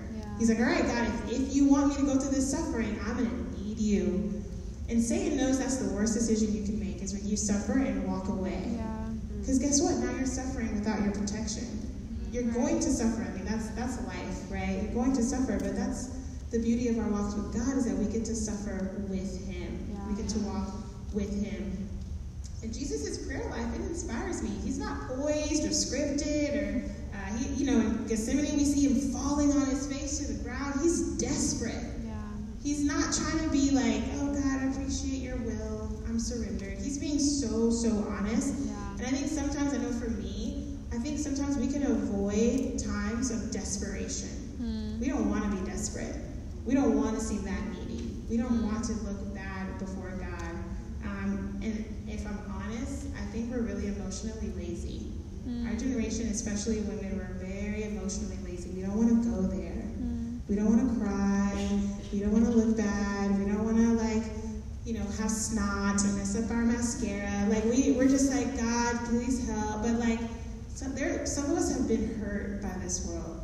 He's 0.42 0.48
like, 0.48 0.58
all 0.58 0.64
right, 0.64 0.84
God, 0.84 1.06
if, 1.06 1.38
if 1.38 1.54
you 1.54 1.68
want 1.68 1.90
me 1.90 1.94
to 1.94 2.02
go 2.02 2.18
through 2.18 2.32
this 2.32 2.50
suffering, 2.50 2.98
I'm 3.06 3.16
going 3.16 3.30
to 3.30 3.62
need 3.62 3.78
you. 3.78 4.42
And 4.88 5.00
Satan 5.00 5.36
knows 5.36 5.56
that's 5.56 5.76
the 5.76 5.94
worst 5.94 6.14
decision 6.14 6.52
you 6.52 6.64
can 6.64 6.80
make 6.80 7.00
is 7.00 7.14
when 7.14 7.24
you 7.24 7.36
suffer 7.36 7.78
and 7.78 8.04
walk 8.08 8.26
away. 8.26 8.76
Because 9.38 9.60
yeah. 9.62 9.68
guess 9.68 9.80
what? 9.80 9.94
Now 9.98 10.10
you're 10.16 10.26
suffering 10.26 10.74
without 10.74 11.00
your 11.00 11.12
protection. 11.12 11.68
You're 12.32 12.42
right. 12.42 12.54
going 12.54 12.80
to 12.80 12.90
suffer. 12.90 13.22
I 13.22 13.32
mean, 13.36 13.44
that's 13.44 13.68
that's 13.76 14.04
life, 14.04 14.50
right? 14.50 14.82
You're 14.82 14.92
going 14.92 15.12
to 15.12 15.22
suffer, 15.22 15.60
but 15.60 15.76
that's 15.76 16.08
the 16.50 16.58
beauty 16.58 16.88
of 16.88 16.98
our 16.98 17.06
walks 17.06 17.36
with 17.36 17.54
God 17.54 17.76
is 17.76 17.84
that 17.84 17.96
we 17.96 18.12
get 18.12 18.24
to 18.24 18.34
suffer 18.34 18.96
with 19.08 19.46
Him. 19.46 19.94
Yeah. 19.94 20.08
We 20.08 20.20
get 20.20 20.28
to 20.30 20.40
walk 20.40 20.74
with 21.12 21.30
Him. 21.40 21.88
And 22.64 22.74
Jesus' 22.74 23.24
prayer 23.24 23.48
life, 23.50 23.72
it 23.76 23.82
inspires 23.82 24.42
me. 24.42 24.50
He's 24.64 24.78
not 24.78 25.06
poised 25.06 25.62
or 25.62 25.68
scripted 25.68 26.56
or, 26.58 26.91
you 27.56 27.66
know, 27.66 27.80
in 27.80 28.06
Gethsemane 28.06 28.56
we 28.56 28.64
see 28.64 28.88
him 28.88 29.12
falling 29.12 29.52
on 29.52 29.66
his 29.66 29.86
face 29.86 30.18
to 30.18 30.32
the 30.32 30.42
ground. 30.42 30.80
He's 30.80 31.16
desperate. 31.18 31.84
Yeah. 32.04 32.14
He's 32.62 32.84
not 32.84 33.12
trying 33.14 33.44
to 33.44 33.50
be 33.50 33.70
like, 33.70 34.02
oh 34.16 34.34
God, 34.34 34.62
I 34.62 34.70
appreciate 34.70 35.22
your 35.22 35.36
will. 35.38 36.02
I'm 36.06 36.18
surrendered. 36.18 36.78
He's 36.78 36.98
being 36.98 37.18
so, 37.18 37.70
so 37.70 37.90
honest. 38.10 38.54
Yeah. 38.66 38.92
And 38.98 39.06
I 39.06 39.10
think 39.10 39.28
sometimes, 39.28 39.74
I 39.74 39.78
know 39.78 39.92
for 39.92 40.10
me, 40.10 40.78
I 40.92 40.96
think 40.96 41.18
sometimes 41.18 41.56
we 41.56 41.68
can 41.68 41.84
avoid 41.84 42.78
times 42.78 43.30
of 43.30 43.50
desperation. 43.50 44.28
Hmm. 44.58 45.00
We 45.00 45.08
don't 45.08 45.30
want 45.30 45.44
to 45.44 45.50
be 45.50 45.66
desperate. 45.70 46.16
We 46.64 46.74
don't 46.74 46.96
want 46.96 47.18
to 47.18 47.24
seem 47.24 47.42
that 47.44 47.62
needy. 47.70 48.10
We 48.28 48.36
don't 48.36 48.48
hmm. 48.48 48.66
want 48.66 48.84
to 48.84 48.92
look 48.92 49.34
bad 49.34 49.78
before 49.78 50.10
God. 50.10 50.54
Um, 51.04 51.58
and 51.62 51.84
if 52.06 52.26
I'm 52.26 52.38
honest, 52.50 53.06
I 53.16 53.24
think 53.32 53.50
we're 53.50 53.62
really 53.62 53.88
emotionally 53.88 54.52
lazy. 54.56 55.12
Mm. 55.46 55.68
Our 55.68 55.76
generation, 55.76 56.28
especially 56.28 56.80
women, 56.82 57.16
we're 57.16 57.31
very 57.72 57.84
emotionally 57.84 58.36
lazy. 58.44 58.70
We 58.70 58.82
don't 58.82 58.96
want 58.96 59.08
to 59.08 59.30
go 59.30 59.40
there. 59.42 59.72
Mm. 59.72 60.40
We 60.46 60.56
don't 60.56 60.76
want 60.76 60.92
to 60.92 61.00
cry. 61.00 61.80
We 62.12 62.20
don't 62.20 62.32
want 62.32 62.44
to 62.44 62.50
look 62.50 62.76
bad. 62.76 63.38
We 63.38 63.46
don't 63.46 63.64
want 63.64 63.78
to 63.78 63.92
like, 63.94 64.24
you 64.84 64.94
know, 64.94 65.04
have 65.18 65.30
snot 65.30 66.04
or 66.04 66.08
mess 66.08 66.36
up 66.36 66.50
our 66.50 66.64
mascara. 66.64 67.46
Like 67.48 67.64
we, 67.64 67.92
we're 67.92 68.08
just 68.08 68.30
like, 68.30 68.60
God, 68.60 68.98
please 69.06 69.48
help. 69.48 69.82
But 69.82 69.92
like, 69.92 70.20
some, 70.68 70.94
there, 70.94 71.24
some 71.24 71.50
of 71.50 71.56
us 71.56 71.72
have 71.74 71.88
been 71.88 72.14
hurt 72.20 72.60
by 72.60 72.76
this 72.82 73.06
world. 73.06 73.40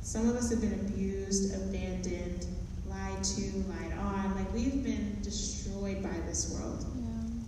Some 0.00 0.28
of 0.28 0.36
us 0.36 0.50
have 0.50 0.60
been 0.60 0.74
abused, 0.86 1.52
abandoned, 1.56 2.46
lied 2.86 3.24
to, 3.24 3.42
lied 3.66 3.98
on. 3.98 4.36
Like 4.36 4.52
we've 4.54 4.84
been 4.84 5.18
destroyed 5.22 6.04
by 6.04 6.14
this 6.28 6.54
world. 6.54 6.86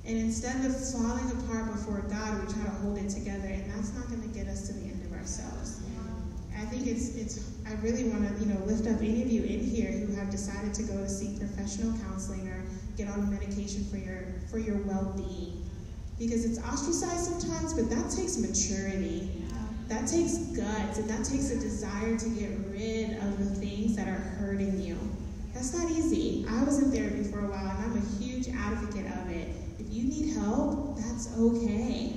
And 0.05 0.16
instead 0.16 0.64
of 0.64 0.75
falling 0.91 1.31
apart 1.31 1.71
before 1.71 2.01
God, 2.09 2.41
we 2.41 2.53
try 2.53 2.64
to 2.64 2.71
hold 2.81 2.97
it 2.97 3.11
together, 3.11 3.47
and 3.47 3.71
that's 3.71 3.93
not 3.93 4.09
going 4.09 4.23
to 4.23 4.29
get 4.29 4.49
us 4.49 4.66
to 4.69 4.73
the 4.73 4.87
end 4.87 5.05
of 5.05 5.12
ourselves. 5.12 5.78
I 6.59 6.64
think 6.64 6.86
it's 6.86 7.14
it's. 7.14 7.52
I 7.66 7.74
really 7.82 8.04
want 8.04 8.26
to 8.26 8.44
you 8.44 8.52
know 8.52 8.61
lift 8.64 8.86
up 8.86 8.98
any 8.98 9.22
of 9.22 9.30
you 9.30 9.42
in 9.44 9.61
here 9.61 9.92
who 9.92 10.12
have 10.14 10.30
decided 10.30 10.74
to 10.74 10.82
go 10.82 10.96
to 10.96 11.09
seek 11.09 11.38
professional 11.38 11.96
counseling 12.00 12.48
or 12.48 12.64
get 12.96 13.09
on 13.09 13.30
medication 13.30 13.84
for 13.84 13.96
your 13.96 14.24
for 14.50 14.59
your 14.59 14.78
well-being, 14.82 15.70
because 16.18 16.44
it's 16.44 16.59
ostracized 16.59 17.30
sometimes, 17.30 17.74
but 17.74 17.88
that 17.90 18.11
takes 18.11 18.38
maturity. 18.38 19.30
That 19.88 20.06
takes 20.06 20.36
guts, 20.52 20.98
and 20.98 21.09
that 21.09 21.24
takes 21.24 21.50
a 21.50 21.59
desire 21.59 22.18
to 22.18 22.28
get 22.28 22.50
rid 22.68 23.16
of 23.22 23.38
the 23.38 23.46
things 23.59 23.96
that 23.96 24.06
are 24.06 24.20
hurting 24.36 24.78
you. 24.82 24.98
That's 25.54 25.72
not 25.72 25.90
easy. 25.90 26.44
I 26.46 26.62
was 26.62 26.82
in 26.82 26.92
therapy 26.92 27.24
for 27.24 27.38
a 27.38 27.48
while, 27.48 27.74
and 27.74 27.84
I'm 27.84 27.96
a 27.96 28.22
huge 28.22 28.48
advocate 28.48 29.06
of 29.06 29.30
it 29.30 29.48
If 29.78 29.86
you 29.90 30.04
need 30.04 30.34
help, 30.34 30.98
that's 30.98 31.34
okay. 31.38 32.12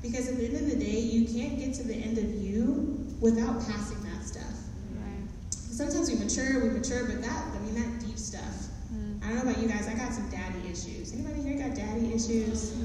Because 0.00 0.28
at 0.28 0.36
the 0.36 0.46
end 0.46 0.56
of 0.56 0.70
the 0.70 0.76
day, 0.76 1.00
you 1.00 1.26
can't 1.26 1.58
get 1.58 1.74
to 1.74 1.82
the 1.82 1.96
end 1.96 2.18
of 2.18 2.32
you 2.36 2.97
without 3.20 3.58
passing 3.66 4.02
that 4.04 4.22
stuff. 4.24 4.54
Right. 4.94 5.26
Sometimes 5.50 6.10
we 6.10 6.16
mature, 6.16 6.62
we 6.62 6.70
mature, 6.70 7.04
but 7.06 7.22
that, 7.22 7.44
I 7.54 7.58
mean, 7.60 7.74
that 7.74 8.04
deep 8.04 8.18
stuff. 8.18 8.68
Mm. 8.92 9.22
I 9.22 9.28
don't 9.28 9.44
know 9.44 9.50
about 9.50 9.62
you 9.62 9.68
guys, 9.68 9.88
I 9.88 9.94
got 9.94 10.12
some 10.12 10.28
daddy 10.30 10.70
issues. 10.70 11.12
Anybody 11.12 11.42
here 11.42 11.58
got 11.58 11.76
daddy 11.76 12.12
issues? 12.14 12.76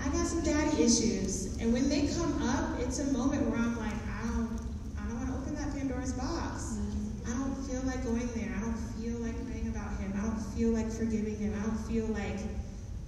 I 0.00 0.08
got 0.10 0.26
some 0.26 0.42
daddy 0.42 0.82
issues. 0.82 1.58
And 1.60 1.72
when 1.72 1.88
they 1.88 2.06
come 2.08 2.42
up, 2.42 2.78
it's 2.80 3.00
a 3.00 3.12
moment 3.12 3.46
where 3.46 3.58
I'm 3.58 3.76
like, 3.76 3.98
I 4.08 4.22
don't, 4.28 4.58
I 4.98 5.06
don't 5.08 5.18
want 5.18 5.28
to 5.28 5.36
open 5.36 5.54
that 5.56 5.74
Pandora's 5.74 6.12
box. 6.12 6.78
Mm. 6.78 7.34
I 7.34 7.38
don't 7.38 7.54
feel 7.66 7.82
like 7.82 8.02
going 8.04 8.28
there. 8.34 8.54
I 8.56 8.60
don't 8.60 8.78
feel 8.96 9.18
like 9.18 9.36
praying 9.46 9.68
about 9.68 9.90
him. 9.98 10.12
I 10.16 10.22
don't 10.22 10.40
feel 10.54 10.70
like 10.70 10.90
forgiving 10.90 11.36
him. 11.36 11.54
I 11.58 11.66
don't 11.66 11.82
feel 11.86 12.06
like 12.06 12.38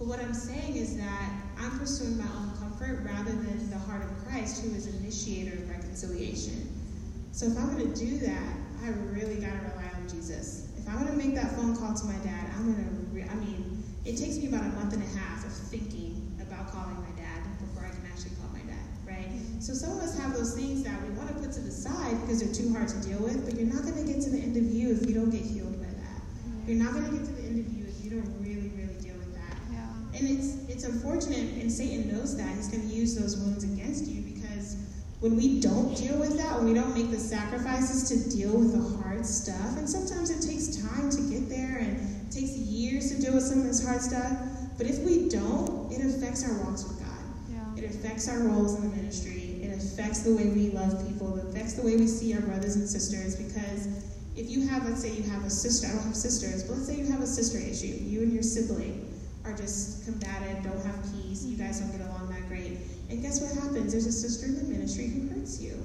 but 0.01 0.09
what 0.09 0.21
I'm 0.21 0.33
saying 0.33 0.77
is 0.77 0.97
that 0.97 1.31
I'm 1.59 1.79
pursuing 1.79 2.17
my 2.17 2.25
own 2.25 2.57
comfort 2.59 3.05
rather 3.05 3.33
than 3.33 3.69
the 3.69 3.77
heart 3.77 4.03
of 4.03 4.25
Christ, 4.25 4.65
who 4.65 4.75
is 4.75 4.87
initiator 4.87 5.53
of 5.53 5.69
reconciliation. 5.69 5.80
So 7.41 7.47
if 7.47 7.57
I'm 7.57 7.73
going 7.73 7.89
to 7.89 7.97
do 7.97 8.19
that, 8.19 8.53
I 8.85 8.93
really 9.17 9.41
got 9.41 9.57
to 9.57 9.73
rely 9.73 9.89
on 9.97 10.05
Jesus. 10.13 10.69
If 10.77 10.87
I'm 10.87 11.01
going 11.01 11.09
to 11.09 11.17
make 11.17 11.35
that 11.35 11.57
phone 11.57 11.75
call 11.75 11.97
to 11.97 12.05
my 12.05 12.21
dad, 12.21 12.53
I'm 12.53 12.69
going 12.69 12.85
to, 12.85 13.17
re- 13.17 13.25
I 13.25 13.35
mean, 13.41 13.83
it 14.05 14.21
takes 14.21 14.37
me 14.37 14.49
about 14.49 14.61
a 14.61 14.73
month 14.77 14.93
and 14.93 15.03
a 15.03 15.09
half 15.17 15.41
of 15.47 15.51
thinking 15.73 16.37
about 16.37 16.69
calling 16.69 17.01
my 17.01 17.09
dad 17.17 17.41
before 17.65 17.89
I 17.89 17.97
can 17.97 18.05
actually 18.13 18.37
call 18.37 18.53
my 18.53 18.61
dad, 18.69 18.85
right? 19.09 19.33
So 19.59 19.73
some 19.73 19.97
of 19.97 20.05
us 20.05 20.21
have 20.21 20.35
those 20.37 20.53
things 20.53 20.85
that 20.85 21.01
we 21.01 21.17
want 21.17 21.33
to 21.33 21.35
put 21.41 21.51
to 21.53 21.61
the 21.61 21.73
side 21.73 22.21
because 22.21 22.45
they're 22.45 22.53
too 22.53 22.77
hard 22.77 22.89
to 22.93 23.01
deal 23.01 23.25
with, 23.25 23.41
but 23.49 23.57
you're 23.57 23.73
not 23.73 23.89
going 23.89 23.97
to 23.97 24.05
get 24.05 24.21
to 24.21 24.31
the 24.31 24.37
end 24.37 24.61
of 24.61 24.69
you 24.69 24.93
if 24.93 25.09
you 25.09 25.15
don't 25.15 25.31
get 25.31 25.41
healed 25.41 25.81
by 25.81 25.89
that. 25.89 26.21
You're 26.69 26.77
not 26.77 26.93
going 26.93 27.09
to 27.09 27.13
get 27.17 27.25
to 27.25 27.33
the 27.41 27.49
end 27.49 27.57
of 27.57 27.73
you 27.73 27.89
if 27.89 28.05
you 28.05 28.21
don't 28.21 28.29
really, 28.45 28.69
really 28.77 29.01
deal 29.01 29.17
with 29.17 29.33
that. 29.33 29.57
Yeah. 29.73 30.19
and 30.21 30.29
it's 30.29 30.61
it's 30.69 30.85
unfortunate, 30.85 31.57
and 31.57 31.73
Satan 31.73 32.13
knows 32.13 32.37
that. 32.37 32.53
He's 32.53 32.69
going 32.69 32.87
to 32.87 32.95
use 32.95 33.17
those 33.17 33.41
wounds 33.41 33.65
against 33.65 34.05
you 34.05 34.20
when 35.21 35.37
we 35.37 35.61
don't 35.61 35.95
deal 35.97 36.17
with 36.19 36.39
that, 36.39 36.57
when 36.57 36.65
we 36.65 36.75
don't 36.75 36.95
make 36.95 37.11
the 37.11 37.19
sacrifices 37.19 38.09
to 38.09 38.31
deal 38.35 38.57
with 38.57 38.73
the 38.73 39.03
hard 39.03 39.25
stuff, 39.25 39.77
and 39.77 39.89
sometimes 39.89 40.31
it 40.31 40.41
takes 40.41 40.79
time 40.79 41.11
to 41.11 41.21
get 41.29 41.49
there 41.49 41.77
and 41.77 42.01
it 42.27 42.33
takes 42.33 42.53
years 42.57 43.15
to 43.15 43.21
deal 43.21 43.35
with 43.35 43.45
some 43.45 43.59
of 43.59 43.67
this 43.67 43.85
hard 43.85 44.01
stuff. 44.01 44.33
But 44.79 44.87
if 44.87 44.99
we 45.01 45.29
don't, 45.29 45.93
it 45.93 46.01
affects 46.01 46.43
our 46.49 46.65
walks 46.65 46.85
with 46.85 46.99
God. 47.01 47.21
Yeah. 47.51 47.85
It 47.85 47.91
affects 47.91 48.31
our 48.31 48.39
roles 48.39 48.77
in 48.77 48.89
the 48.89 48.97
ministry. 48.97 49.61
It 49.63 49.77
affects 49.77 50.21
the 50.21 50.35
way 50.35 50.49
we 50.49 50.71
love 50.71 51.07
people. 51.07 51.37
It 51.37 51.45
affects 51.45 51.75
the 51.75 51.83
way 51.83 51.97
we 51.97 52.07
see 52.07 52.33
our 52.33 52.41
brothers 52.41 52.77
and 52.77 52.89
sisters 52.89 53.37
because 53.37 53.89
if 54.37 54.49
you 54.49 54.67
have, 54.69 54.89
let's 54.89 55.03
say 55.03 55.13
you 55.13 55.23
have 55.25 55.45
a 55.45 55.51
sister, 55.51 55.87
I 55.87 55.97
don't 55.97 56.05
have 56.05 56.17
sisters, 56.17 56.63
but 56.63 56.79
let's 56.79 56.87
say 56.87 56.97
you 56.97 57.05
have 57.13 57.21
a 57.21 57.27
sister 57.27 57.59
issue, 57.59 57.89
you 57.89 58.23
and 58.23 58.33
your 58.33 58.43
sibling 58.43 59.07
are 59.45 59.55
just 59.55 60.07
combative, 60.07 60.65
don't 60.65 60.83
have 60.87 61.03
peace, 61.13 61.45
you 61.45 61.59
guys 61.59 61.81
don't 61.81 61.93
get 61.93 62.01
along. 62.09 62.30
And 63.11 63.21
guess 63.21 63.41
what 63.41 63.53
happens? 63.63 63.91
There's 63.93 64.07
a 64.07 64.13
sister 64.13 64.47
in 64.47 64.57
the 64.57 64.65
ministry 64.65 65.09
who 65.09 65.29
hurts 65.29 65.61
you. 65.61 65.77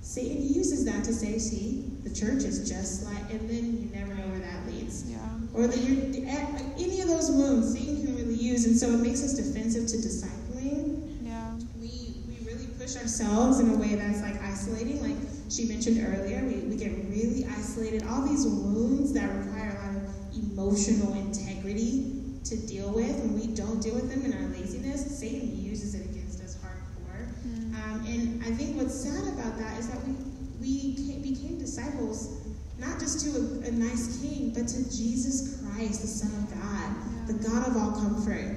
Satan 0.00 0.42
uses 0.42 0.84
that 0.86 1.04
to 1.04 1.12
say, 1.12 1.38
see, 1.38 1.88
the 2.02 2.10
church 2.10 2.42
is 2.42 2.68
just 2.68 3.04
like, 3.04 3.30
and 3.30 3.48
then 3.48 3.78
you 3.78 3.90
never 3.94 4.12
know 4.14 4.26
where 4.26 4.40
that 4.40 4.66
leads. 4.66 5.08
Yeah. 5.08 5.18
Or 5.54 5.68
that 5.68 5.78
you're, 5.78 6.02
eh, 6.26 6.46
any 6.78 7.00
of 7.00 7.06
those 7.06 7.30
wounds 7.30 7.72
Satan 7.74 8.04
can 8.04 8.16
really 8.16 8.34
use, 8.34 8.66
and 8.66 8.76
so 8.76 8.88
it 8.88 8.98
makes 8.98 9.22
us 9.22 9.34
defensive 9.34 9.86
to 9.86 9.96
discipling. 9.98 11.22
Yeah. 11.22 11.52
We, 11.78 12.16
we 12.26 12.44
really 12.44 12.66
push 12.76 12.96
ourselves 12.96 13.60
in 13.60 13.70
a 13.70 13.76
way 13.76 13.94
that's 13.94 14.20
like 14.22 14.42
isolating, 14.42 15.00
like 15.00 15.16
she 15.48 15.66
mentioned 15.66 16.04
earlier. 16.04 16.44
We, 16.44 16.56
we 16.62 16.76
get 16.76 16.90
really 17.08 17.46
isolated. 17.46 18.04
All 18.08 18.22
these 18.22 18.44
wounds 18.46 19.12
that 19.12 19.30
require 19.32 19.78
a 19.78 19.86
lot 19.86 19.96
of 19.96 20.34
emotional 20.34 21.12
integrity 21.14 22.19
to 22.44 22.56
deal 22.66 22.90
with, 22.90 23.10
and 23.10 23.34
we 23.34 23.48
don't 23.48 23.80
deal 23.80 23.94
with 23.94 24.10
them 24.10 24.24
in 24.24 24.32
our 24.32 24.48
laziness, 24.48 25.18
Satan 25.18 25.62
uses 25.62 25.94
it 25.94 26.04
against 26.06 26.42
us 26.42 26.56
hardcore. 26.56 27.28
Mm. 27.46 27.74
Um, 27.74 28.06
and 28.06 28.42
I 28.44 28.50
think 28.56 28.76
what's 28.76 28.94
sad 28.94 29.26
about 29.34 29.58
that 29.58 29.78
is 29.78 29.88
that 29.88 29.98
we, 30.06 30.14
we 30.60 31.18
became 31.22 31.58
disciples 31.58 32.40
not 32.80 32.98
just 32.98 33.20
to 33.20 33.38
a, 33.38 33.68
a, 33.68 33.72
nice 33.72 34.20
king, 34.22 34.52
but 34.54 34.66
to 34.68 34.82
Jesus 34.84 35.62
Christ, 35.62 36.00
the 36.00 36.08
Son 36.08 36.32
of 36.42 36.48
God, 36.50 36.96
yeah. 36.96 37.26
the 37.26 37.34
God 37.34 37.68
of 37.68 37.76
all 37.76 37.92
comfort. 37.92 38.56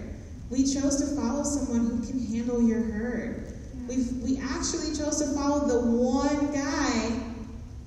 We 0.49 0.63
chose 0.63 0.95
to 0.97 1.15
follow 1.21 1.43
someone 1.43 1.87
who 1.87 2.07
can 2.07 2.25
handle 2.27 2.61
your 2.61 2.81
hurt. 2.81 3.53
Yeah. 3.75 3.87
we 3.87 3.97
we 4.23 4.39
actually 4.39 4.95
chose 4.95 5.19
to 5.19 5.27
follow 5.35 5.67
the 5.67 5.91
one 5.91 6.53
guy 6.53 7.09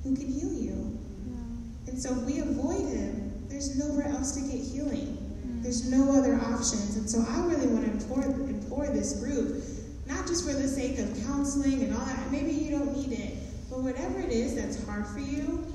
who 0.04 0.14
can 0.14 0.30
heal 0.30 0.52
you. 0.52 0.98
Yeah. 1.26 1.90
And 1.90 2.02
so 2.02 2.12
if 2.12 2.22
we 2.24 2.40
avoid 2.40 2.86
him, 2.86 3.46
there's 3.48 3.78
nowhere 3.78 4.08
else 4.08 4.32
to 4.32 4.40
get 4.40 4.60
healing. 4.60 5.25
There's 5.66 5.90
no 5.90 6.16
other 6.16 6.36
options. 6.36 6.94
And 6.94 7.10
so 7.10 7.26
I 7.28 7.40
really 7.40 7.66
want 7.66 7.86
to 7.86 7.90
implore, 7.90 8.22
implore 8.22 8.86
this 8.86 9.18
group, 9.18 9.64
not 10.06 10.24
just 10.24 10.46
for 10.46 10.54
the 10.54 10.68
sake 10.68 11.00
of 11.00 11.12
counseling 11.26 11.82
and 11.82 11.92
all 11.92 12.06
that, 12.06 12.30
maybe 12.30 12.52
you 12.52 12.70
don't 12.70 12.96
need 12.96 13.10
it, 13.18 13.36
but 13.68 13.80
whatever 13.80 14.20
it 14.20 14.30
is 14.30 14.54
that's 14.54 14.80
hard 14.86 15.04
for 15.08 15.18
you, 15.18 15.66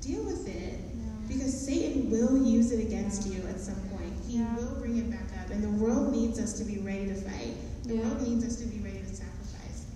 deal 0.00 0.22
with 0.22 0.46
it. 0.46 0.78
Because 1.26 1.50
Satan 1.66 2.12
will 2.12 2.40
use 2.40 2.70
it 2.70 2.78
against 2.78 3.26
you 3.26 3.44
at 3.48 3.58
some 3.58 3.74
point. 3.90 4.12
He 4.28 4.38
yeah. 4.38 4.54
will 4.54 4.72
bring 4.76 4.98
it 4.98 5.10
back 5.10 5.26
up. 5.42 5.50
And 5.50 5.64
the 5.64 5.84
world 5.84 6.12
needs 6.12 6.38
us 6.38 6.52
to 6.60 6.64
be 6.64 6.78
ready 6.78 7.08
to 7.08 7.14
fight. 7.16 7.56
The 7.82 7.96
yeah. 7.96 8.02
world 8.02 8.22
needs 8.22 8.46
us 8.46 8.54
to 8.60 8.66
be 8.66 8.78
ready 8.78 9.00
to 9.00 9.06
sacrifice. 9.06 9.86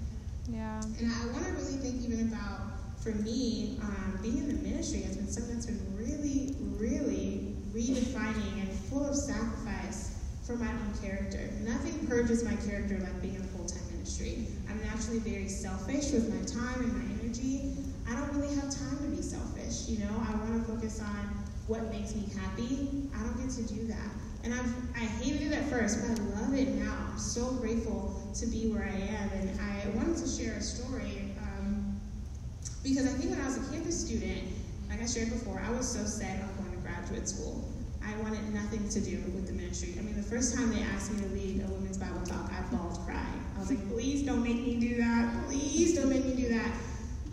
Yeah. 0.48 0.82
And 0.98 1.12
I 1.12 1.26
want 1.26 1.46
to 1.46 1.52
really 1.52 1.78
think 1.78 2.02
even 2.02 2.26
about, 2.26 2.58
for 2.98 3.10
me, 3.10 3.78
um, 3.82 4.18
being 4.20 4.38
in 4.38 4.48
the 4.48 4.68
ministry 4.68 5.02
has 5.02 5.16
been 5.16 5.28
something 5.28 5.54
that's 5.54 5.66
been 5.66 5.96
really, 5.96 6.56
really 6.76 7.54
redefining 7.72 8.62
and 8.62 8.73
full 8.90 9.06
of 9.06 9.16
sacrifice 9.16 10.14
for 10.46 10.56
my 10.56 10.68
own 10.68 10.94
character. 11.02 11.50
Nothing 11.62 12.06
purges 12.06 12.44
my 12.44 12.54
character 12.56 12.98
like 12.98 13.20
being 13.22 13.36
in 13.36 13.40
a 13.40 13.44
full 13.44 13.66
time 13.66 13.82
ministry. 13.90 14.46
I'm 14.68 14.80
naturally 14.82 15.18
very 15.18 15.48
selfish 15.48 16.12
with 16.12 16.28
my 16.28 16.44
time 16.44 16.84
and 16.84 16.92
my 16.92 17.22
energy. 17.22 17.72
I 18.08 18.14
don't 18.14 18.34
really 18.34 18.54
have 18.56 18.70
time 18.70 18.98
to 18.98 19.16
be 19.16 19.22
selfish. 19.22 19.88
You 19.88 20.04
know, 20.04 20.12
I 20.28 20.34
want 20.36 20.66
to 20.66 20.72
focus 20.72 21.00
on 21.00 21.44
what 21.66 21.90
makes 21.90 22.14
me 22.14 22.28
happy. 22.38 23.08
I 23.16 23.22
don't 23.22 23.40
get 23.40 23.50
to 23.56 23.62
do 23.62 23.86
that. 23.86 24.10
And 24.44 24.52
I've, 24.52 24.74
I 24.94 25.06
hated 25.24 25.52
it 25.52 25.52
at 25.54 25.64
first, 25.70 26.00
but 26.02 26.20
I 26.20 26.40
love 26.40 26.52
it 26.52 26.68
now. 26.74 26.94
I'm 27.10 27.18
so 27.18 27.50
grateful 27.52 28.20
to 28.34 28.46
be 28.46 28.70
where 28.70 28.84
I 28.84 28.94
am. 28.94 29.30
And 29.30 29.60
I 29.60 29.88
wanted 29.96 30.18
to 30.18 30.28
share 30.28 30.54
a 30.54 30.60
story 30.60 31.32
um, 31.40 31.98
because 32.82 33.06
I 33.06 33.16
think 33.16 33.30
when 33.30 33.40
I 33.40 33.46
was 33.46 33.56
a 33.56 33.72
campus 33.72 33.98
student, 33.98 34.42
like 34.90 35.00
I 35.00 35.06
shared 35.06 35.30
before, 35.30 35.62
I 35.66 35.70
was 35.70 35.88
so 35.88 36.04
set 36.04 36.42
on 36.42 36.54
going 36.56 36.72
to 36.72 36.86
graduate 36.86 37.26
school. 37.26 37.73
I 38.06 38.22
wanted 38.22 38.52
nothing 38.52 38.88
to 38.88 39.00
do 39.00 39.16
with 39.34 39.46
the 39.46 39.52
ministry. 39.52 39.94
I 39.98 40.02
mean, 40.02 40.16
the 40.16 40.22
first 40.22 40.54
time 40.54 40.72
they 40.72 40.82
asked 40.82 41.12
me 41.12 41.22
to 41.22 41.28
lead 41.28 41.64
a 41.64 41.72
women's 41.72 41.98
Bible 41.98 42.24
talk, 42.24 42.50
I 42.52 42.60
bawled 42.74 42.98
crying. 43.06 43.44
I 43.56 43.60
was 43.60 43.70
like, 43.70 43.88
please 43.90 44.22
don't 44.22 44.42
make 44.42 44.56
me 44.56 44.78
do 44.80 44.96
that. 44.98 45.46
Please 45.46 45.94
don't 45.94 46.08
make 46.08 46.24
me 46.24 46.34
do 46.34 46.48
that. 46.50 46.72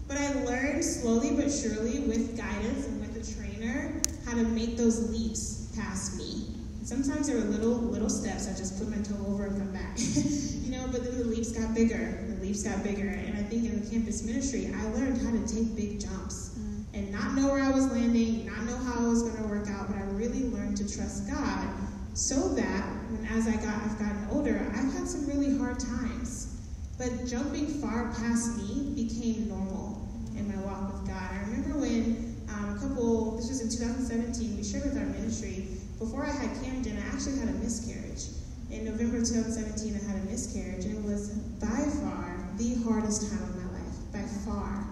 But 0.07 0.17
I 0.17 0.43
learned 0.43 0.83
slowly 0.83 1.31
but 1.31 1.51
surely 1.51 1.99
with 1.99 2.37
guidance 2.37 2.87
and 2.87 2.99
with 2.99 3.15
a 3.15 3.35
trainer 3.35 4.01
how 4.25 4.33
to 4.33 4.43
make 4.43 4.77
those 4.77 5.09
leaps 5.09 5.71
past 5.75 6.17
me. 6.17 6.47
Sometimes 6.83 7.27
there 7.27 7.37
were 7.37 7.43
little 7.43 7.75
little 7.75 8.09
steps. 8.09 8.49
I 8.49 8.57
just 8.57 8.77
put 8.77 8.89
my 8.89 9.01
toe 9.01 9.15
over 9.27 9.45
and 9.45 9.57
come 9.57 9.71
back. 9.71 9.93
you 9.97 10.71
know, 10.71 10.87
but 10.91 11.03
then 11.03 11.17
the 11.17 11.25
leaps 11.25 11.51
got 11.51 11.73
bigger. 11.73 12.25
The 12.27 12.41
leaps 12.41 12.63
got 12.63 12.83
bigger. 12.83 13.07
And 13.07 13.37
I 13.37 13.43
think 13.43 13.65
in 13.65 13.81
the 13.81 13.89
campus 13.89 14.23
ministry, 14.23 14.73
I 14.75 14.85
learned 14.89 15.21
how 15.21 15.31
to 15.31 15.47
take 15.47 15.75
big 15.75 16.01
jumps 16.01 16.50
and 16.93 17.11
not 17.11 17.35
know 17.35 17.47
where 17.47 17.63
I 17.63 17.71
was 17.71 17.89
landing, 17.91 18.45
not 18.45 18.63
know 18.65 18.77
how 18.77 19.05
it 19.05 19.09
was 19.09 19.23
going 19.23 19.37
to 19.37 19.47
work 19.47 19.67
out, 19.69 19.87
but 19.87 19.97
I 19.97 20.03
really 20.11 20.43
learned 20.49 20.77
to 20.77 20.95
trust 20.95 21.29
God 21.29 21.67
so 22.13 22.49
that 22.49 22.83
when 23.09 23.25
as 23.27 23.47
I 23.47 23.53
got 23.53 23.81
I've 23.83 23.97
gotten 23.97 24.27
older, 24.31 24.59
I've 24.75 24.93
had 24.93 25.07
some 25.07 25.25
really 25.27 25.57
hard 25.57 25.79
times. 25.79 26.57
But 26.97 27.25
jumping 27.25 27.67
far 27.67 28.13
past 28.13 28.57
me 28.57 28.93
became 28.95 29.47
normal 29.47 30.07
in 30.35 30.47
my 30.47 30.61
walk 30.63 30.93
with 30.93 31.07
God. 31.07 31.29
I 31.31 31.39
remember 31.49 31.79
when 31.79 32.35
um, 32.49 32.75
a 32.75 32.79
couple, 32.79 33.37
this 33.37 33.49
was 33.49 33.61
in 33.61 33.69
2017, 33.69 34.57
we 34.57 34.63
shared 34.63 34.83
with 34.83 34.97
our 34.97 35.05
ministry, 35.05 35.67
before 35.97 36.25
I 36.25 36.31
had 36.31 36.63
Camden, 36.63 36.97
I 36.97 37.15
actually 37.15 37.37
had 37.37 37.47
a 37.47 37.53
miscarriage. 37.53 38.25
In 38.69 38.85
November 38.85 39.19
2017, 39.19 39.95
I 39.95 40.11
had 40.11 40.21
a 40.21 40.25
miscarriage, 40.25 40.85
and 40.85 40.97
it 40.97 41.03
was 41.03 41.29
by 41.61 41.85
far 42.01 42.37
the 42.57 42.75
hardest 42.83 43.29
time 43.29 43.43
of 43.43 43.55
my 43.55 43.71
life, 43.71 43.97
by 44.11 44.21
far. 44.45 44.87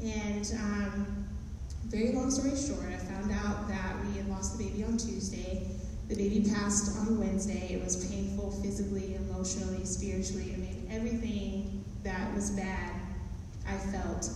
And 0.00 0.52
um, 0.58 1.21
very 1.92 2.12
long 2.12 2.30
story 2.30 2.56
short, 2.56 2.88
I 2.90 2.96
found 2.96 3.30
out 3.30 3.68
that 3.68 3.94
we 4.06 4.16
had 4.16 4.26
lost 4.30 4.56
the 4.56 4.64
baby 4.64 4.82
on 4.82 4.96
Tuesday. 4.96 5.68
The 6.08 6.16
baby 6.16 6.48
passed 6.50 6.96
on 6.98 7.20
Wednesday. 7.20 7.68
It 7.70 7.84
was 7.84 8.08
painful 8.08 8.50
physically, 8.62 9.16
emotionally, 9.16 9.84
spiritually. 9.84 10.54
I 10.54 10.56
mean, 10.56 10.88
everything 10.90 11.84
that 12.02 12.34
was 12.34 12.52
bad, 12.52 12.94
I 13.68 13.76
felt. 13.76 14.30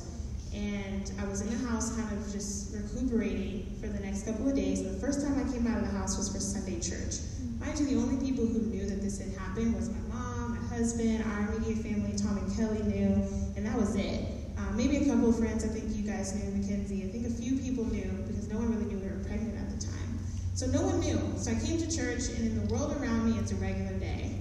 And 0.54 1.10
I 1.18 1.24
was 1.24 1.40
in 1.40 1.48
the 1.48 1.66
house 1.66 1.96
kind 1.96 2.12
of 2.12 2.30
just 2.30 2.74
recuperating 2.74 3.74
for 3.80 3.88
the 3.88 4.00
next 4.00 4.26
couple 4.26 4.48
of 4.50 4.54
days. 4.54 4.80
And 4.80 4.94
the 4.94 5.00
first 5.00 5.26
time 5.26 5.40
I 5.40 5.50
came 5.50 5.66
out 5.66 5.82
of 5.82 5.90
the 5.90 5.96
house 5.96 6.18
was 6.18 6.28
for 6.28 6.40
Sunday 6.40 6.78
church. 6.78 7.24
Mind 7.58 7.78
you, 7.78 7.86
the 7.86 7.96
only 7.96 8.22
people 8.22 8.44
who 8.44 8.60
knew 8.68 8.86
that 8.86 9.00
this 9.00 9.18
had 9.18 9.32
happened 9.32 9.74
was 9.74 9.88
my 9.88 10.14
mom, 10.14 10.58
my 10.60 10.76
husband, 10.76 11.24
our 11.24 11.54
immediate 11.54 11.78
family, 11.78 12.12
Tom 12.18 12.36
and 12.36 12.54
Kelly 12.54 12.82
knew, 12.82 13.24
and 13.56 13.64
that 13.64 13.78
was 13.78 13.96
it. 13.96 14.35
Maybe 14.76 14.98
a 14.98 15.06
couple 15.06 15.30
of 15.30 15.38
friends, 15.38 15.64
I 15.64 15.68
think 15.68 15.96
you 15.96 16.02
guys 16.04 16.34
knew 16.34 16.52
Mackenzie. 16.52 17.02
I 17.02 17.08
think 17.08 17.26
a 17.26 17.30
few 17.30 17.56
people 17.56 17.84
knew 17.86 18.12
because 18.28 18.46
no 18.48 18.56
one 18.58 18.76
really 18.76 18.92
knew 18.92 18.98
we 18.98 19.08
were 19.08 19.24
pregnant 19.24 19.56
at 19.56 19.72
the 19.72 19.86
time. 19.86 20.18
So 20.52 20.66
no 20.66 20.82
one 20.82 21.00
knew. 21.00 21.16
So 21.38 21.50
I 21.50 21.54
came 21.54 21.78
to 21.78 21.88
church, 21.88 22.28
and 22.36 22.44
in 22.44 22.60
the 22.60 22.74
world 22.74 22.92
around 23.00 23.24
me, 23.24 23.38
it's 23.38 23.52
a 23.52 23.56
regular 23.56 23.98
day. 23.98 24.36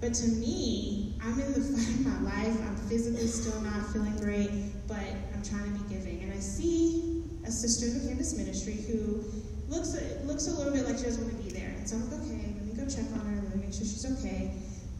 But 0.00 0.14
to 0.14 0.28
me, 0.28 1.20
I'm 1.22 1.38
in 1.38 1.52
the 1.52 1.60
fight 1.68 1.84
of 1.84 2.00
my 2.00 2.32
life. 2.32 2.56
I'm 2.64 2.76
physically 2.88 3.26
still 3.26 3.60
not 3.60 3.92
feeling 3.92 4.16
great, 4.16 4.50
but 4.88 5.04
I'm 5.36 5.42
trying 5.44 5.68
to 5.68 5.84
be 5.84 5.94
giving. 5.94 6.22
And 6.22 6.32
I 6.32 6.40
see 6.40 7.24
a 7.44 7.50
sister 7.50 7.86
in 7.86 8.00
the 8.00 8.08
campus 8.08 8.32
ministry 8.38 8.80
who 8.88 9.22
looks 9.68 10.00
looks 10.24 10.46
a 10.48 10.56
little 10.56 10.72
bit 10.72 10.88
like 10.88 10.96
she 10.96 11.04
doesn't 11.04 11.22
want 11.22 11.36
to 11.36 11.42
be 11.44 11.52
there. 11.52 11.76
And 11.76 11.86
so 11.86 11.96
I'm 11.96 12.08
like, 12.10 12.20
okay, 12.24 12.56
let 12.56 12.64
me 12.64 12.72
go 12.72 12.88
check 12.88 13.04
on 13.12 13.20
her, 13.20 13.42
let 13.42 13.56
me 13.56 13.68
make 13.68 13.74
sure 13.74 13.84
she's 13.84 14.06
okay. 14.16 14.52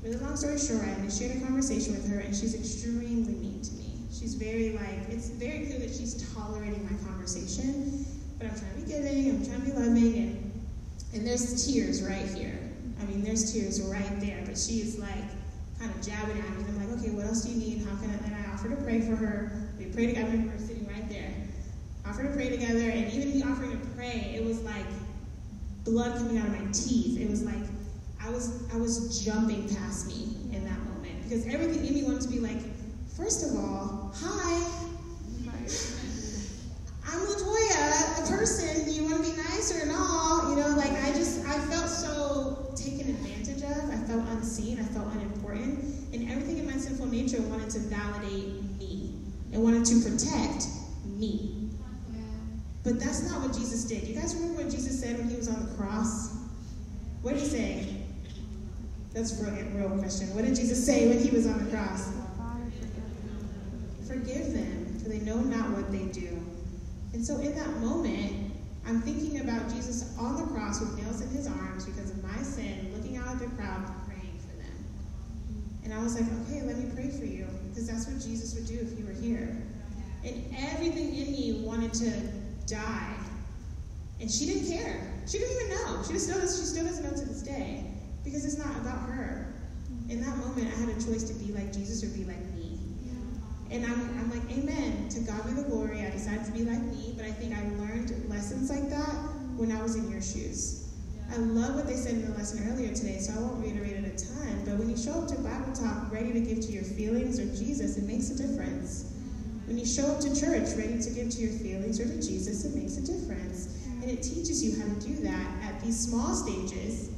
Really 0.04 0.16
long 0.16 0.36
story 0.36 0.58
short, 0.58 0.84
I 0.84 0.92
initiated 1.00 1.40
a 1.42 1.46
conversation 1.46 1.94
with 1.94 2.06
her, 2.12 2.20
and 2.20 2.36
she's 2.36 2.54
extremely 2.54 3.32
mean 3.32 3.62
to 3.62 3.72
me. 3.72 3.87
She's 4.18 4.34
very 4.34 4.72
like, 4.72 5.08
it's 5.08 5.28
very 5.28 5.66
clear 5.66 5.78
that 5.78 5.90
she's 5.90 6.34
tolerating 6.34 6.82
my 6.84 6.96
conversation, 7.08 8.04
but 8.38 8.48
I'm 8.48 8.58
trying 8.58 8.74
to 8.74 8.80
be 8.80 8.90
giving, 8.90 9.30
I'm 9.30 9.46
trying 9.46 9.60
to 9.60 9.66
be 9.66 9.72
loving, 9.72 10.16
and, 10.16 10.66
and 11.14 11.26
there's 11.26 11.64
tears 11.66 12.02
right 12.02 12.26
here. 12.26 12.58
I 13.00 13.04
mean, 13.04 13.22
there's 13.22 13.52
tears 13.52 13.80
right 13.82 14.20
there, 14.20 14.42
but 14.44 14.58
she's 14.58 14.98
like 14.98 15.24
kind 15.78 15.94
of 15.94 16.04
jabbing 16.04 16.36
at 16.36 16.50
me. 16.50 16.64
And 16.64 16.68
I'm 16.68 16.90
like, 16.90 16.98
okay, 16.98 17.10
what 17.10 17.26
else 17.26 17.42
do 17.42 17.52
you 17.52 17.58
need? 17.58 17.86
How 17.86 17.94
can 17.96 18.10
I? 18.10 18.26
And 18.26 18.34
I 18.34 18.52
offer 18.52 18.68
to 18.68 18.76
pray 18.82 19.00
for 19.02 19.14
her. 19.14 19.70
We 19.78 19.86
prayed 19.86 20.08
together. 20.08 20.32
Remember 20.32 20.58
sitting 20.58 20.88
right 20.88 21.08
there. 21.08 21.32
Offer 22.04 22.24
to 22.24 22.30
pray 22.30 22.48
together, 22.48 22.90
and 22.90 23.12
even 23.12 23.30
me 23.30 23.42
offering 23.44 23.70
to 23.70 23.86
pray, 23.94 24.34
it 24.34 24.44
was 24.44 24.60
like 24.62 24.86
blood 25.84 26.18
coming 26.18 26.38
out 26.38 26.48
of 26.48 26.58
my 26.58 26.72
teeth. 26.72 27.20
It 27.20 27.30
was 27.30 27.44
like 27.44 27.54
I 28.20 28.30
was 28.30 28.64
I 28.74 28.78
was 28.78 29.24
jumping 29.24 29.68
past 29.76 30.08
me 30.08 30.34
in 30.52 30.64
that 30.64 30.78
moment 30.80 31.22
because 31.22 31.46
everything 31.46 31.86
in 31.86 31.94
me 31.94 32.02
wanted 32.02 32.22
to 32.22 32.28
be 32.28 32.40
like, 32.40 32.58
First 33.18 33.50
of 33.50 33.56
all, 33.58 34.14
hi. 34.14 34.64
I'm 37.04 37.20
LaToya, 37.26 38.24
a 38.24 38.30
person. 38.30 38.84
Do 38.84 38.92
you 38.92 39.02
want 39.02 39.24
to 39.24 39.30
be 39.32 39.36
nice 39.36 39.74
or 39.74 39.86
not? 39.86 40.50
You 40.50 40.54
know, 40.54 40.68
like 40.76 40.92
I 40.92 41.12
just, 41.12 41.44
I 41.44 41.58
felt 41.66 41.88
so 41.88 42.72
taken 42.76 43.10
advantage 43.10 43.64
of. 43.64 43.90
I 43.90 43.96
felt 44.06 44.24
unseen. 44.28 44.78
I 44.78 44.84
felt 44.84 45.12
unimportant. 45.14 45.82
And 46.14 46.30
everything 46.30 46.58
in 46.58 46.66
my 46.66 46.76
sinful 46.76 47.06
nature 47.06 47.42
wanted 47.42 47.70
to 47.70 47.80
validate 47.80 48.62
me 48.78 49.12
and 49.52 49.64
wanted 49.64 49.84
to 49.86 50.00
protect 50.00 50.68
me. 51.04 51.70
But 52.84 53.00
that's 53.00 53.28
not 53.28 53.42
what 53.42 53.52
Jesus 53.52 53.82
did. 53.82 54.04
You 54.04 54.14
guys 54.14 54.36
remember 54.36 54.62
what 54.62 54.70
Jesus 54.70 54.98
said 54.98 55.18
when 55.18 55.28
he 55.28 55.34
was 55.34 55.48
on 55.48 55.68
the 55.68 55.74
cross? 55.74 56.36
What 57.22 57.34
did 57.34 57.42
he 57.42 57.48
say? 57.48 57.96
That's 59.12 59.42
a 59.42 59.44
real, 59.44 59.88
real 59.88 59.98
question. 59.98 60.32
What 60.36 60.44
did 60.44 60.54
Jesus 60.54 60.86
say 60.86 61.08
when 61.08 61.18
he 61.18 61.30
was 61.30 61.48
on 61.48 61.64
the 61.64 61.70
cross? 61.72 62.12
Forgive 64.08 64.54
them, 64.54 64.98
for 65.02 65.10
they 65.10 65.20
know 65.20 65.36
not 65.36 65.70
what 65.70 65.92
they 65.92 66.06
do. 66.06 66.40
And 67.12 67.24
so 67.24 67.36
in 67.38 67.54
that 67.54 67.68
moment, 67.80 68.52
I'm 68.86 69.02
thinking 69.02 69.40
about 69.40 69.68
Jesus 69.68 70.16
on 70.18 70.36
the 70.36 70.44
cross 70.44 70.80
with 70.80 70.96
nails 70.96 71.20
in 71.20 71.28
his 71.28 71.46
arms 71.46 71.84
because 71.84 72.10
of 72.10 72.22
my 72.22 72.42
sin, 72.42 72.90
looking 72.96 73.18
out 73.18 73.28
at 73.28 73.38
the 73.38 73.46
crowd, 73.56 73.84
praying 74.06 74.38
for 74.40 74.56
them. 74.56 74.72
And 75.84 75.92
I 75.92 76.02
was 76.02 76.18
like, 76.18 76.24
okay, 76.42 76.62
let 76.62 76.78
me 76.78 76.90
pray 76.94 77.10
for 77.10 77.26
you, 77.26 77.46
because 77.68 77.86
that's 77.86 78.06
what 78.06 78.20
Jesus 78.22 78.54
would 78.54 78.66
do 78.66 78.78
if 78.80 78.96
he 78.96 79.04
were 79.04 79.12
here. 79.12 79.62
And 80.24 80.54
everything 80.56 81.14
in 81.14 81.30
me 81.32 81.62
wanted 81.64 81.92
to 81.94 82.10
die. 82.66 83.14
And 84.20 84.30
she 84.30 84.46
didn't 84.46 84.68
care. 84.68 85.00
She 85.26 85.38
didn't 85.38 85.54
even 85.54 85.68
know. 85.76 86.02
She 86.02 86.18
still, 86.18 86.40
she 86.40 86.64
still 86.64 86.84
doesn't 86.84 87.04
know 87.04 87.10
to 87.10 87.24
this 87.24 87.42
day, 87.42 87.84
because 88.24 88.44
it's 88.44 88.58
not 88.58 88.74
about 88.78 89.08
her. 89.10 89.54
In 90.08 90.22
that 90.22 90.36
moment, 90.38 90.66
I 90.66 90.80
had 90.80 90.88
a 90.88 90.94
choice 90.94 91.24
to 91.24 91.34
be 91.34 91.52
like 91.52 91.72
Jesus 91.72 92.02
or 92.02 92.08
be 92.16 92.24
like 92.24 92.42
me. 92.54 92.67
And 93.70 93.84
I'm, 93.84 94.00
I'm 94.18 94.30
like, 94.30 94.50
amen. 94.50 95.08
To 95.10 95.20
God 95.20 95.44
be 95.46 95.52
the 95.52 95.62
glory. 95.68 96.06
I 96.06 96.10
decided 96.10 96.44
to 96.46 96.52
be 96.52 96.64
like 96.64 96.80
me, 96.80 97.14
but 97.16 97.26
I 97.26 97.32
think 97.32 97.54
I 97.54 97.62
learned 97.76 98.28
lessons 98.28 98.70
like 98.70 98.88
that 98.90 99.14
when 99.56 99.72
I 99.72 99.82
was 99.82 99.96
in 99.96 100.10
your 100.10 100.22
shoes. 100.22 100.88
I 101.30 101.36
love 101.36 101.74
what 101.74 101.86
they 101.86 101.94
said 101.94 102.14
in 102.14 102.24
the 102.24 102.38
lesson 102.38 102.66
earlier 102.72 102.94
today, 102.94 103.18
so 103.18 103.34
I 103.34 103.42
won't 103.42 103.62
reiterate 103.62 103.92
it 103.92 104.06
a 104.06 104.34
ton. 104.34 104.62
But 104.64 104.78
when 104.78 104.88
you 104.88 104.96
show 104.96 105.12
up 105.12 105.28
to 105.28 105.34
Bible 105.36 105.72
Talk 105.74 106.10
ready 106.10 106.32
to 106.32 106.40
give 106.40 106.60
to 106.62 106.72
your 106.72 106.84
feelings 106.84 107.38
or 107.38 107.44
Jesus, 107.54 107.98
it 107.98 108.04
makes 108.04 108.30
a 108.30 108.36
difference. 108.36 109.04
Mm-hmm. 109.04 109.66
When 109.66 109.78
you 109.78 109.84
show 109.84 110.06
up 110.06 110.20
to 110.20 110.28
church 110.28 110.72
ready 110.78 111.02
to 111.02 111.10
give 111.10 111.28
to 111.28 111.40
your 111.40 111.52
feelings 111.52 112.00
or 112.00 112.06
to 112.06 112.16
Jesus, 112.16 112.64
it 112.64 112.74
makes 112.74 112.96
a 112.96 113.04
difference. 113.04 113.76
And 114.00 114.10
it 114.10 114.22
teaches 114.22 114.64
you 114.64 114.80
how 114.80 114.88
to 114.88 115.00
do 115.00 115.16
that 115.24 115.46
at 115.64 115.82
these 115.82 116.00
small 116.00 116.34
stages. 116.34 117.10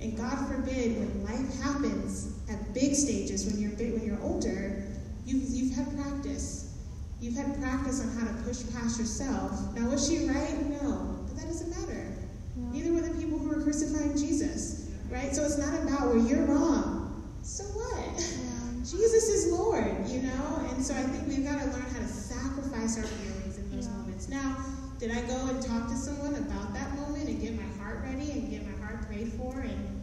And 0.00 0.16
God 0.16 0.46
forbid, 0.46 0.98
when 0.98 1.24
life 1.24 1.60
happens 1.62 2.38
at 2.48 2.72
big 2.72 2.94
stages, 2.94 3.46
when 3.46 3.58
you're 3.58 3.72
big, 3.72 3.94
when 3.94 4.04
you're 4.04 4.22
older, 4.22 4.85
you've, 5.26 5.50
you've 5.50 5.76
had 5.76 5.94
practice. 5.96 6.74
You've 7.20 7.36
had 7.36 7.58
practice 7.60 8.00
on 8.02 8.10
how 8.16 8.26
to 8.26 8.32
push 8.44 8.62
past 8.72 8.98
yourself. 8.98 9.74
Now, 9.74 9.90
was 9.90 10.08
she 10.08 10.26
right? 10.28 10.54
No, 10.82 11.24
but 11.26 11.36
that 11.36 11.46
doesn't 11.46 11.70
matter. 11.70 12.12
Neither 12.56 12.92
were 12.92 13.00
the 13.00 13.14
people 13.20 13.38
who 13.38 13.48
were 13.48 13.62
crucifying 13.62 14.16
Jesus, 14.16 14.90
right? 15.10 15.34
So 15.34 15.44
it's 15.44 15.58
not 15.58 15.74
about 15.82 16.08
where 16.08 16.18
you're 16.18 16.46
wrong. 16.46 17.30
So 17.42 17.64
what? 17.64 18.14
Yeah. 18.16 18.52
Jesus 18.86 19.28
is 19.28 19.52
Lord, 19.52 20.06
you 20.08 20.22
know? 20.22 20.66
And 20.70 20.84
so 20.84 20.94
I 20.94 21.02
think 21.02 21.26
we've 21.26 21.44
got 21.44 21.58
to 21.58 21.66
learn 21.66 21.82
how 21.82 21.98
to 21.98 22.06
sacrifice 22.08 22.96
our 22.98 23.04
feelings 23.04 23.58
in 23.58 23.70
those 23.74 23.86
yeah. 23.86 23.92
moments. 23.94 24.28
Now, 24.28 24.64
did 24.98 25.10
I 25.10 25.20
go 25.22 25.36
and 25.48 25.60
talk 25.60 25.88
to 25.88 25.96
someone 25.96 26.34
about 26.36 26.72
that 26.72 26.94
moment 26.94 27.28
and 27.28 27.40
get 27.40 27.54
my 27.56 27.82
heart 27.82 28.02
ready 28.04 28.30
and 28.30 28.50
get 28.50 28.64
my 28.64 28.86
heart 28.86 29.06
prayed 29.06 29.32
for 29.32 29.60
and 29.60 29.95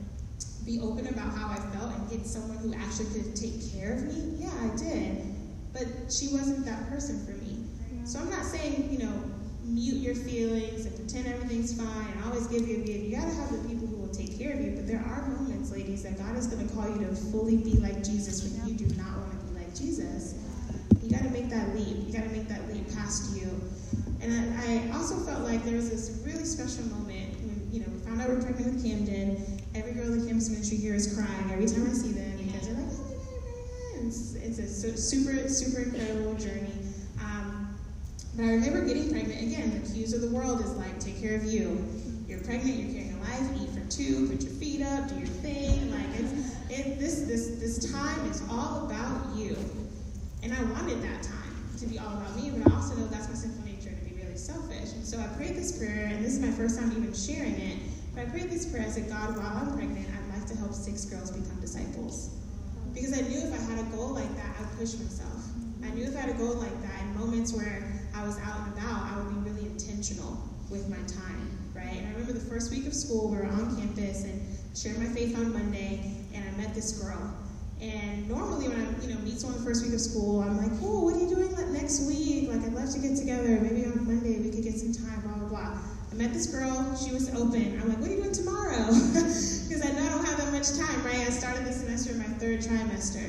be 0.65 0.79
open 0.79 1.07
about 1.07 1.35
how 1.37 1.49
I 1.49 1.55
felt 1.75 1.93
and 1.93 2.09
get 2.09 2.25
someone 2.25 2.57
who 2.57 2.73
actually 2.73 3.07
could 3.13 3.35
take 3.35 3.71
care 3.73 3.93
of 3.93 4.03
me? 4.03 4.35
Yeah, 4.39 4.53
I 4.61 4.75
did. 4.75 5.25
But 5.73 6.11
she 6.11 6.29
wasn't 6.29 6.65
that 6.65 6.89
person 6.89 7.25
for 7.25 7.31
me. 7.31 7.65
So 8.05 8.19
I'm 8.19 8.29
not 8.29 8.45
saying, 8.45 8.89
you 8.91 8.99
know, 8.99 9.13
mute 9.63 9.95
your 9.95 10.15
feelings 10.15 10.85
and 10.85 10.95
pretend 10.95 11.27
everything's 11.27 11.73
fine 11.73 12.11
and 12.11 12.23
always 12.25 12.47
give 12.47 12.67
you 12.67 12.81
a 12.81 12.83
view. 12.83 12.95
You 12.95 13.15
gotta 13.15 13.33
have 13.33 13.51
the 13.51 13.67
people 13.67 13.87
who 13.87 13.95
will 13.95 14.13
take 14.13 14.37
care 14.37 14.53
of 14.53 14.61
you. 14.61 14.71
But 14.71 14.87
there 14.87 14.99
are 14.99 15.27
moments, 15.29 15.71
ladies, 15.71 16.03
that 16.03 16.17
God 16.17 16.35
is 16.37 16.47
gonna 16.47 16.67
call 16.69 16.89
you 16.89 17.05
to 17.05 17.15
fully 17.15 17.57
be 17.57 17.73
like 17.79 18.03
Jesus 18.03 18.43
when 18.43 18.67
you 18.67 18.75
do 18.75 18.93
not 18.95 19.17
want 19.17 19.31
to 19.31 19.37
be 19.47 19.59
like 19.59 19.73
Jesus. 19.75 20.35
You 21.01 21.09
gotta 21.09 21.29
make 21.29 21.49
that 21.49 21.75
leap. 21.75 22.07
You 22.07 22.13
gotta 22.13 22.29
make 22.29 22.47
that 22.49 22.67
leap 22.71 22.93
past 22.93 23.35
you. 23.35 23.49
And 24.21 24.57
I, 24.59 24.87
I 24.87 24.97
also 24.97 25.15
felt 25.19 25.43
like 25.43 25.63
there 25.63 25.75
was 25.75 25.89
this 25.89 26.21
really 26.25 26.45
special 26.45 26.85
moment 26.85 27.35
when, 27.41 27.69
you 27.71 27.79
know, 27.81 27.87
we 27.91 27.99
found 27.99 28.21
out 28.21 28.29
we 28.29 28.35
are 28.35 28.41
pregnant 28.41 28.75
with 28.75 28.83
Camden. 28.83 29.62
Every 29.75 29.93
girl 29.93 30.13
in 30.13 30.27
campus 30.27 30.49
ministry 30.49 30.77
here 30.77 30.93
is 30.93 31.15
crying 31.15 31.51
every 31.51 31.65
time 31.65 31.89
I 31.89 31.93
see 31.93 32.11
them 32.11 32.37
because 32.37 32.67
they're 32.67 32.75
like, 32.75 32.85
oh 32.93 33.03
my 33.03 33.99
God, 33.99 34.05
it's, 34.05 34.35
it's 34.35 34.59
a 34.59 34.97
super, 34.97 35.49
super 35.49 35.81
incredible 35.81 36.35
journey. 36.35 36.71
Um, 37.19 37.75
but 38.35 38.43
I 38.43 38.49
remember 38.49 38.85
getting 38.85 39.09
pregnant 39.09 39.41
again. 39.41 39.81
The 39.81 39.93
cues 39.93 40.13
of 40.13 40.21
the 40.21 40.29
world 40.29 40.61
is 40.61 40.71
like, 40.73 40.99
take 40.99 41.19
care 41.19 41.35
of 41.35 41.45
you. 41.45 41.83
You're 42.27 42.41
pregnant. 42.41 42.77
You're 42.77 42.93
carrying 42.93 43.13
a 43.15 43.19
life. 43.19 43.61
Eat 43.61 43.69
for 43.69 43.89
two. 43.89 44.27
Put 44.27 44.41
your 44.43 44.53
feet 44.53 44.81
up. 44.81 45.09
Do 45.09 45.15
your 45.15 45.27
thing. 45.27 45.91
Like 45.91 46.19
it's 46.19 46.55
it, 46.69 46.99
this 46.99 47.21
this 47.21 47.59
this 47.59 47.91
time 47.91 48.25
is 48.29 48.43
all 48.49 48.85
about 48.85 49.35
you. 49.35 49.57
And 50.43 50.53
I 50.53 50.61
wanted 50.63 51.01
that 51.03 51.23
time 51.23 51.69
to 51.79 51.85
be 51.87 51.99
all 51.99 52.13
about 52.13 52.35
me, 52.35 52.51
but 52.51 52.71
I 52.71 52.75
also 52.75 52.95
know 52.95 53.07
that's 53.07 53.27
my 53.27 53.35
sinful 53.35 53.65
nature 53.65 53.89
to 53.89 54.05
be 54.05 54.19
really 54.21 54.37
selfish. 54.37 54.93
And 54.93 55.05
so 55.05 55.19
I 55.19 55.27
prayed 55.37 55.55
this 55.55 55.77
prayer, 55.77 56.05
and 56.05 56.23
this 56.23 56.33
is 56.33 56.39
my 56.39 56.51
first 56.51 56.79
time 56.79 56.91
even 56.91 57.13
sharing 57.13 57.55
it. 57.55 57.79
I 58.17 58.25
prayed 58.25 58.51
this 58.51 58.65
prayer. 58.65 58.89
Said, 58.89 59.09
God, 59.09 59.35
while 59.37 59.57
I'm 59.57 59.73
pregnant, 59.75 60.07
I'd 60.07 60.37
like 60.37 60.47
to 60.47 60.55
help 60.57 60.73
six 60.73 61.05
girls 61.05 61.31
become 61.31 61.59
disciples. 61.59 62.29
Because 62.93 63.17
I 63.17 63.21
knew 63.21 63.39
if 63.39 63.51
I 63.51 63.73
had 63.73 63.79
a 63.79 63.89
goal 63.95 64.09
like 64.09 64.33
that, 64.35 64.55
I'd 64.59 64.77
push 64.77 64.93
myself. 64.93 65.41
I 65.83 65.89
knew 65.89 66.03
if 66.03 66.15
I 66.15 66.21
had 66.21 66.29
a 66.29 66.37
goal 66.37 66.55
like 66.55 66.81
that 66.83 67.01
in 67.01 67.17
moments 67.17 67.53
where 67.53 67.91
I 68.13 68.23
was 68.25 68.37
out 68.39 68.67
and 68.67 68.77
about, 68.77 69.11
I 69.11 69.17
would 69.17 69.43
be 69.43 69.49
really 69.49 69.65
intentional 69.65 70.37
with 70.69 70.87
my 70.89 71.01
time, 71.07 71.57
right? 71.73 71.97
And 71.97 72.07
I 72.07 72.11
remember 72.11 72.33
the 72.33 72.45
first 72.45 72.71
week 72.71 72.85
of 72.85 72.93
school, 72.93 73.29
we 73.29 73.37
were 73.37 73.47
on 73.47 73.75
campus 73.75 74.23
and 74.23 74.41
shared 74.77 74.99
my 74.99 75.05
faith 75.05 75.35
on 75.35 75.51
Monday, 75.51 76.15
and 76.33 76.47
I 76.47 76.51
met 76.57 76.75
this 76.75 76.99
girl. 77.01 77.33
And 77.81 78.29
normally 78.29 78.69
when 78.69 78.79
I, 78.79 79.05
you 79.05 79.13
know, 79.13 79.19
meet 79.21 79.39
someone 79.39 79.59
the 79.59 79.65
first 79.65 79.83
week 79.83 79.93
of 79.93 79.99
school, 79.99 80.41
I'm 80.41 80.57
like, 80.57 80.71
oh, 80.83 81.01
what 81.01 81.15
are 81.15 81.19
you 81.19 81.27
doing 81.27 81.43
next 81.73 82.07
week? 82.07 82.47
Like, 82.47 82.61
I'd 82.61 82.73
love 82.73 82.89
to 82.93 82.99
get 82.99 83.17
together. 83.17 83.59
Maybe 83.59 83.85
on 83.85 84.05
Monday 84.05 84.39
we 84.39 84.51
could 84.51 84.63
get 84.63 84.75
some 84.75 84.93
time, 84.93 85.19
blah, 85.21 85.33
blah, 85.33 85.49
blah. 85.49 85.77
I 86.13 86.15
met 86.15 86.33
this 86.33 86.45
girl. 86.45 86.95
She 86.95 87.11
was 87.11 87.33
open. 87.33 87.81
I'm 87.81 87.89
like, 87.89 87.97
what 87.97 88.09
are 88.09 88.13
you 88.13 88.21
doing 88.21 88.33
tomorrow? 88.33 88.85
Because 89.73 89.89
I 89.89 89.91
know 89.93 90.05
I 90.05 90.09
don't 90.09 90.25
have 90.25 90.37
that 90.37 90.53
much 90.53 90.69
time, 90.77 91.03
right? 91.03 91.25
I 91.25 91.31
started 91.31 91.65
the 91.65 91.73
semester 91.73 92.11
in 92.11 92.19
my 92.19 92.25
third 92.37 92.59
trimester. 92.59 93.25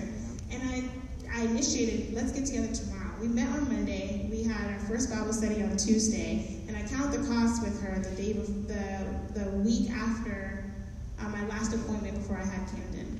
And 0.50 0.62
I, 0.68 0.84
I 1.32 1.44
initiated, 1.44 2.12
let's 2.12 2.32
get 2.32 2.44
together 2.44 2.74
tomorrow 2.74 2.94
we 3.24 3.28
met 3.28 3.48
on 3.56 3.72
Monday. 3.72 4.28
We 4.30 4.42
had 4.42 4.70
our 4.70 4.78
first 4.80 5.10
Bible 5.10 5.32
study 5.32 5.62
on 5.62 5.78
Tuesday, 5.78 6.60
and 6.68 6.76
I 6.76 6.82
counted 6.82 7.22
the 7.22 7.26
cost 7.26 7.62
with 7.62 7.80
her 7.82 7.98
the 7.98 8.10
day 8.10 8.34
before, 8.34 8.54
the 8.68 9.40
the 9.40 9.50
week 9.64 9.90
after 9.90 10.64
uh, 11.18 11.28
my 11.30 11.42
last 11.46 11.74
appointment 11.74 12.14
before 12.16 12.36
I 12.36 12.44
had 12.44 12.68
Camden. 12.68 13.18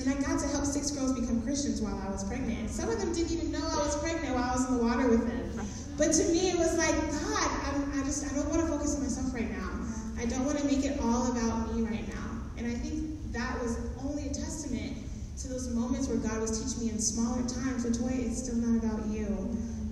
And 0.00 0.08
I 0.08 0.14
got 0.14 0.40
to 0.40 0.48
help 0.48 0.64
six 0.64 0.90
girls 0.90 1.12
become 1.12 1.42
Christians 1.42 1.82
while 1.82 2.00
I 2.06 2.10
was 2.10 2.24
pregnant. 2.24 2.70
Some 2.70 2.88
of 2.88 2.98
them 2.98 3.12
didn't 3.12 3.32
even 3.32 3.52
know 3.52 3.60
I 3.60 3.84
was 3.84 3.96
pregnant 4.00 4.34
while 4.34 4.44
I 4.44 4.52
was 4.52 4.68
in 4.68 4.78
the 4.78 4.82
water 4.82 5.08
with 5.08 5.28
them. 5.28 5.66
But 5.96 6.12
to 6.12 6.24
me, 6.32 6.50
it 6.50 6.58
was 6.58 6.76
like, 6.78 6.94
God, 6.94 7.50
I'm, 7.66 8.00
I 8.00 8.04
just 8.04 8.24
I 8.30 8.34
don't 8.34 8.48
want 8.48 8.62
to 8.62 8.68
focus 8.68 8.96
on 8.96 9.02
myself 9.02 9.34
right 9.34 9.50
now. 9.50 9.70
I 10.18 10.26
don't 10.26 10.44
want 10.44 10.58
to 10.58 10.64
make 10.64 10.84
it 10.84 11.00
all 11.00 11.32
about 11.32 11.74
me 11.74 11.82
right 11.82 12.06
now. 12.08 12.40
And 12.56 12.66
I 12.66 12.74
think 12.74 13.32
that 13.32 13.60
was 13.60 13.78
only 14.04 14.28
a 14.28 14.34
testament 14.34 14.96
to 15.38 15.48
those 15.48 15.68
moments 15.74 16.08
where 16.08 16.18
God 16.18 16.40
was 16.40 16.62
teaching 16.62 16.86
me 16.86 16.92
in 16.92 17.00
smaller 17.00 17.42
times, 17.48 17.84
LaToya, 17.84 18.26
it's 18.26 18.44
still 18.44 18.56
not 18.56 18.84
about 18.84 19.06
you. 19.08 19.26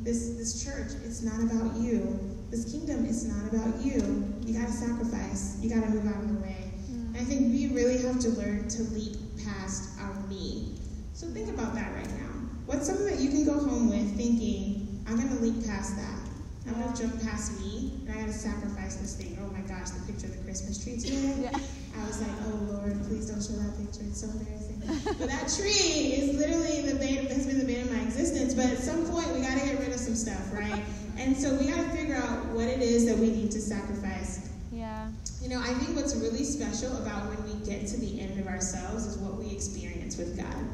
This 0.02 0.36
this 0.38 0.64
church, 0.64 0.92
it's 1.04 1.22
not 1.22 1.40
about 1.42 1.76
you. 1.76 2.18
This 2.50 2.70
kingdom, 2.70 3.04
it's 3.04 3.24
not 3.24 3.52
about 3.52 3.84
you. 3.84 4.00
You 4.46 4.58
gotta 4.58 4.72
sacrifice. 4.72 5.58
You 5.60 5.70
gotta 5.70 5.90
move 5.90 6.06
out 6.06 6.22
of 6.22 6.28
the 6.28 6.40
way. 6.40 6.72
Mm. 6.90 7.16
I 7.16 7.24
think 7.24 7.52
we 7.52 7.68
really 7.74 8.00
have 8.02 8.18
to 8.20 8.30
learn 8.30 8.68
to 8.68 8.82
leap 8.94 9.16
past 9.44 9.98
our 10.00 10.14
me. 10.28 10.74
So 11.12 11.26
think 11.28 11.48
about 11.48 11.74
that 11.74 11.92
right 11.94 12.10
now. 12.18 12.30
What's 12.66 12.86
something 12.86 13.06
that 13.06 13.18
you 13.18 13.30
can 13.30 13.44
go 13.44 13.54
home 13.54 13.90
with 13.90 14.16
thinking, 14.16 14.79
I'm 15.10 15.16
gonna 15.16 15.40
leap 15.40 15.66
past 15.66 15.96
that. 15.96 16.20
I'm 16.68 16.80
gonna 16.80 16.96
jump 16.96 17.20
past 17.22 17.58
me, 17.58 17.98
and 18.06 18.16
I 18.16 18.20
gotta 18.20 18.32
sacrifice 18.32 18.94
this 18.94 19.16
thing. 19.16 19.36
Oh 19.42 19.50
my 19.50 19.58
gosh, 19.66 19.90
the 19.90 20.06
picture 20.06 20.26
of 20.26 20.36
the 20.38 20.44
Christmas 20.44 20.78
tree 20.78 20.98
today. 20.98 21.50
Yeah. 21.50 21.58
I 21.98 22.06
was 22.06 22.20
like, 22.22 22.30
oh 22.46 22.78
Lord, 22.78 22.94
please 23.08 23.26
don't 23.26 23.42
show 23.42 23.58
that 23.58 23.74
picture. 23.74 24.06
It's 24.06 24.20
so 24.20 24.30
embarrassing. 24.30 24.78
but 25.18 25.26
that 25.26 25.50
tree 25.50 26.14
is 26.14 26.38
literally 26.38 26.82
the 26.82 26.94
bane, 26.94 27.26
has 27.26 27.44
been 27.44 27.58
the 27.58 27.64
bane 27.64 27.80
of 27.80 27.90
my 27.90 28.02
existence. 28.02 28.54
But 28.54 28.66
at 28.66 28.78
some 28.78 29.04
point, 29.06 29.26
we 29.34 29.40
gotta 29.40 29.66
get 29.66 29.80
rid 29.80 29.90
of 29.90 29.98
some 29.98 30.14
stuff, 30.14 30.54
right? 30.54 30.84
And 31.18 31.36
so 31.36 31.58
we 31.58 31.66
gotta 31.66 31.90
figure 31.90 32.14
out 32.14 32.46
what 32.54 32.68
it 32.68 32.80
is 32.80 33.04
that 33.06 33.18
we 33.18 33.30
need 33.32 33.50
to 33.50 33.60
sacrifice. 33.60 34.48
Yeah. 34.70 35.10
You 35.42 35.48
know, 35.48 35.58
I 35.58 35.74
think 35.74 35.96
what's 35.96 36.14
really 36.14 36.44
special 36.44 36.96
about 36.98 37.26
when 37.26 37.42
we 37.50 37.66
get 37.66 37.88
to 37.88 37.98
the 37.98 38.20
end 38.20 38.38
of 38.38 38.46
ourselves 38.46 39.06
is 39.06 39.18
what 39.18 39.34
we 39.34 39.50
experience 39.50 40.16
with 40.16 40.38
God. 40.38 40.64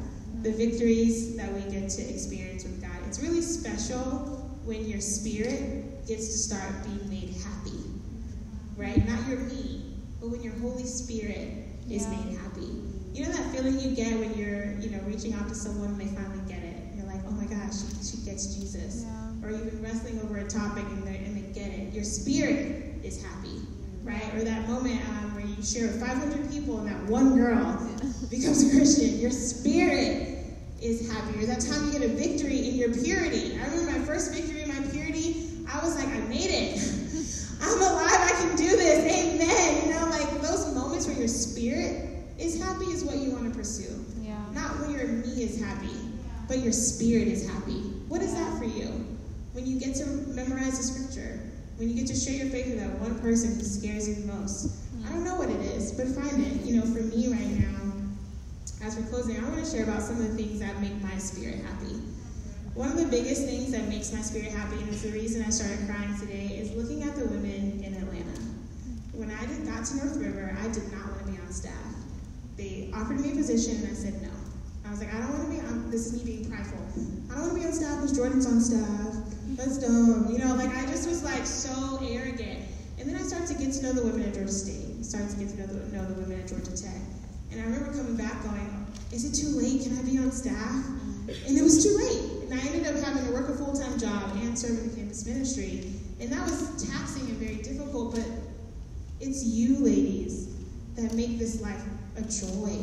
The 0.43 0.51
victories 0.51 1.35
that 1.37 1.51
we 1.51 1.61
get 1.61 1.89
to 1.89 2.01
experience 2.01 2.63
with 2.63 2.81
God. 2.81 2.95
It's 3.07 3.21
really 3.21 3.41
special 3.41 4.37
when 4.63 4.85
your 4.85 5.01
spirit 5.01 6.05
gets 6.07 6.27
to 6.27 6.37
start 6.37 6.83
being 6.83 7.09
made 7.09 7.35
happy, 7.43 7.79
right? 8.75 9.07
Not 9.07 9.27
your 9.27 9.39
me, 9.39 9.95
but 10.19 10.29
when 10.29 10.43
your 10.43 10.53
Holy 10.55 10.85
Spirit 10.85 11.65
is 11.89 12.03
yeah. 12.03 12.09
made 12.11 12.37
happy. 12.37 12.69
You 13.13 13.25
know 13.25 13.31
that 13.31 13.51
feeling 13.55 13.79
you 13.79 13.95
get 13.95 14.19
when 14.19 14.37
you're, 14.37 14.73
you 14.79 14.91
know, 14.91 14.99
reaching 15.07 15.33
out 15.33 15.47
to 15.49 15.55
someone 15.55 15.89
and 15.89 15.99
they 15.99 16.05
finally 16.05 16.41
get 16.47 16.61
it. 16.63 16.75
You're 16.95 17.07
like, 17.07 17.21
oh 17.27 17.31
my 17.31 17.45
gosh, 17.45 17.73
she, 17.79 18.17
she 18.17 18.25
gets 18.25 18.55
Jesus. 18.55 19.05
Yeah. 19.05 19.47
Or 19.47 19.51
you've 19.51 19.71
been 19.71 19.81
wrestling 19.81 20.19
over 20.21 20.37
a 20.37 20.47
topic 20.47 20.83
and 20.83 21.07
they, 21.07 21.17
and 21.17 21.35
they 21.35 21.59
get 21.59 21.71
it. 21.71 21.93
Your 21.93 22.03
spirit 22.03 23.03
is 23.03 23.23
happy, 23.23 23.61
right? 24.03 24.35
Or 24.35 24.43
that 24.43 24.67
moment 24.69 25.01
um, 25.09 25.26
you 25.57 25.63
share 25.63 25.87
with 25.87 25.99
500 25.99 26.51
people 26.51 26.77
and 26.77 26.87
that 26.87 27.03
one 27.09 27.35
girl 27.35 27.81
becomes 28.29 28.63
a 28.63 28.75
Christian. 28.75 29.17
Your 29.17 29.31
spirit 29.31 30.45
is 30.79 31.11
happier. 31.11 31.47
That 31.47 31.61
time 31.61 31.85
you 31.85 31.91
get 31.91 32.03
a 32.03 32.13
victory 32.13 32.69
in 32.69 32.75
your 32.75 32.93
purity. 32.93 33.59
I 33.59 33.65
remember 33.65 33.99
my 33.99 34.05
first 34.05 34.33
victory 34.33 34.61
in 34.61 34.69
my 34.69 34.87
purity. 34.91 35.65
I 35.67 35.83
was 35.83 35.95
like, 35.95 36.07
I 36.09 36.19
made 36.27 36.51
it. 36.51 36.77
I'm 37.61 37.81
alive. 37.81 38.11
I 38.11 38.35
can 38.39 38.55
do 38.55 38.67
this. 38.67 39.11
Amen. 39.11 39.87
You 39.87 39.93
know, 39.95 40.05
like 40.11 40.41
those 40.41 40.73
moments 40.75 41.07
where 41.07 41.17
your 41.17 41.27
spirit 41.27 42.07
is 42.37 42.61
happy 42.61 42.85
is 42.85 43.03
what 43.03 43.17
you 43.17 43.31
want 43.31 43.51
to 43.51 43.57
pursue. 43.57 44.05
Yeah. 44.21 44.37
Not 44.53 44.79
when 44.79 44.91
your 44.91 45.07
me 45.07 45.41
is 45.41 45.59
happy, 45.59 45.97
but 46.47 46.59
your 46.59 46.73
spirit 46.73 47.27
is 47.27 47.49
happy. 47.49 47.81
What 48.09 48.21
is 48.21 48.35
that 48.35 48.57
for 48.59 48.65
you? 48.65 49.17
When 49.53 49.65
you 49.65 49.79
get 49.79 49.95
to 49.95 50.05
memorize 50.05 50.77
the 50.77 50.83
scripture, 50.83 51.39
when 51.77 51.89
you 51.89 51.95
get 51.95 52.07
to 52.07 52.15
share 52.15 52.35
your 52.35 52.49
faith 52.49 52.67
with 52.67 52.79
that 52.79 52.99
one 52.99 53.19
person 53.19 53.55
who 53.55 53.63
scares 53.63 54.07
you 54.07 54.15
the 54.15 54.33
most. 54.33 54.86
I 55.07 55.11
don't 55.11 55.23
know 55.23 55.35
what 55.35 55.49
it 55.49 55.61
is, 55.61 55.93
but 55.93 56.07
find 56.07 56.43
it. 56.45 56.65
You 56.65 56.81
know, 56.81 56.85
for 56.85 57.01
me 57.01 57.31
right 57.31 57.47
now, 57.63 57.93
as 58.83 58.97
we're 58.97 59.07
closing, 59.07 59.39
I 59.39 59.47
want 59.47 59.63
to 59.63 59.69
share 59.69 59.83
about 59.83 60.01
some 60.01 60.17
of 60.17 60.27
the 60.27 60.35
things 60.35 60.59
that 60.59 60.81
make 60.81 61.01
my 61.01 61.17
spirit 61.17 61.63
happy. 61.63 61.95
One 62.75 62.91
of 62.91 62.97
the 62.97 63.07
biggest 63.07 63.45
things 63.45 63.71
that 63.71 63.87
makes 63.87 64.11
my 64.11 64.21
spirit 64.21 64.51
happy, 64.51 64.75
and 64.75 64.89
it's 64.89 65.01
the 65.01 65.11
reason 65.11 65.43
I 65.43 65.49
started 65.49 65.79
crying 65.87 66.13
today, 66.19 66.59
is 66.59 66.71
looking 66.73 67.03
at 67.03 67.15
the 67.15 67.25
women 67.25 67.81
in 67.83 67.93
Atlanta. 67.95 68.41
When 69.13 69.31
I 69.31 69.45
got 69.65 69.85
to 69.85 69.97
North 69.97 70.17
River, 70.17 70.55
I 70.59 70.67
did 70.67 70.91
not 70.91 71.07
want 71.07 71.25
to 71.25 71.31
be 71.31 71.39
on 71.39 71.51
staff. 71.51 71.73
They 72.57 72.91
offered 72.93 73.21
me 73.21 73.31
a 73.31 73.35
position, 73.35 73.77
and 73.77 73.87
I 73.87 73.93
said 73.93 74.21
no. 74.21 74.29
I 74.85 74.91
was 74.91 74.99
like, 74.99 75.13
I 75.13 75.19
don't 75.19 75.31
want 75.31 75.49
to 75.49 75.55
be 75.55 75.59
on, 75.67 75.89
this 75.89 76.07
is 76.07 76.23
me 76.23 76.35
being 76.35 76.51
prideful. 76.51 76.79
I 77.31 77.35
don't 77.35 77.47
want 77.47 77.53
to 77.55 77.59
be 77.59 77.65
on 77.65 77.73
staff 77.73 77.95
because 77.95 78.15
Jordan's 78.15 78.45
on 78.45 78.59
staff. 78.59 79.15
That's 79.55 79.77
dumb. 79.79 80.27
You 80.29 80.37
know, 80.37 80.53
like 80.55 80.75
I 80.75 80.85
just 80.85 81.07
was 81.07 81.23
like 81.23 81.45
so 81.45 81.99
arrogant. 82.03 82.66
And 83.07 83.15
then 83.15 83.23
I 83.23 83.25
started 83.25 83.47
to 83.47 83.53
get 83.53 83.71
to 83.71 83.83
know 83.83 83.93
the 83.93 84.03
women 84.03 84.27
at 84.27 84.33
Georgia 84.33 84.51
State. 84.51 84.99
I 84.99 85.01
Started 85.01 85.29
to 85.29 85.37
get 85.37 85.47
to 85.51 85.61
know 85.61 85.67
the, 85.67 85.95
know 85.95 86.05
the 86.11 86.19
women 86.19 86.41
at 86.41 86.47
Georgia 86.49 86.75
Tech. 86.75 86.99
And 87.53 87.61
I 87.61 87.63
remember 87.63 87.95
coming 87.95 88.17
back 88.17 88.43
going, 88.43 88.85
is 89.13 89.23
it 89.23 89.31
too 89.31 89.55
late? 89.55 89.83
Can 89.83 89.97
I 89.97 90.01
be 90.03 90.19
on 90.19 90.29
staff? 90.29 90.83
And 91.47 91.57
it 91.57 91.63
was 91.63 91.81
too 91.81 91.95
late. 91.95 92.51
And 92.51 92.59
I 92.59 92.63
ended 92.67 92.85
up 92.85 93.01
having 93.01 93.25
to 93.25 93.31
work 93.31 93.47
a 93.47 93.55
full-time 93.55 93.97
job 93.97 94.35
and 94.43 94.59
serve 94.59 94.71
in 94.71 94.89
the 94.89 94.95
campus 94.97 95.25
ministry. 95.25 95.93
And 96.19 96.29
that 96.33 96.43
was 96.43 96.83
taxing 96.83 97.29
and 97.29 97.37
very 97.37 97.63
difficult, 97.63 98.13
but 98.13 98.27
it's 99.21 99.45
you, 99.45 99.77
ladies, 99.79 100.53
that 100.97 101.13
make 101.13 101.39
this 101.39 101.61
life 101.61 101.81
a 102.17 102.23
joy. 102.23 102.75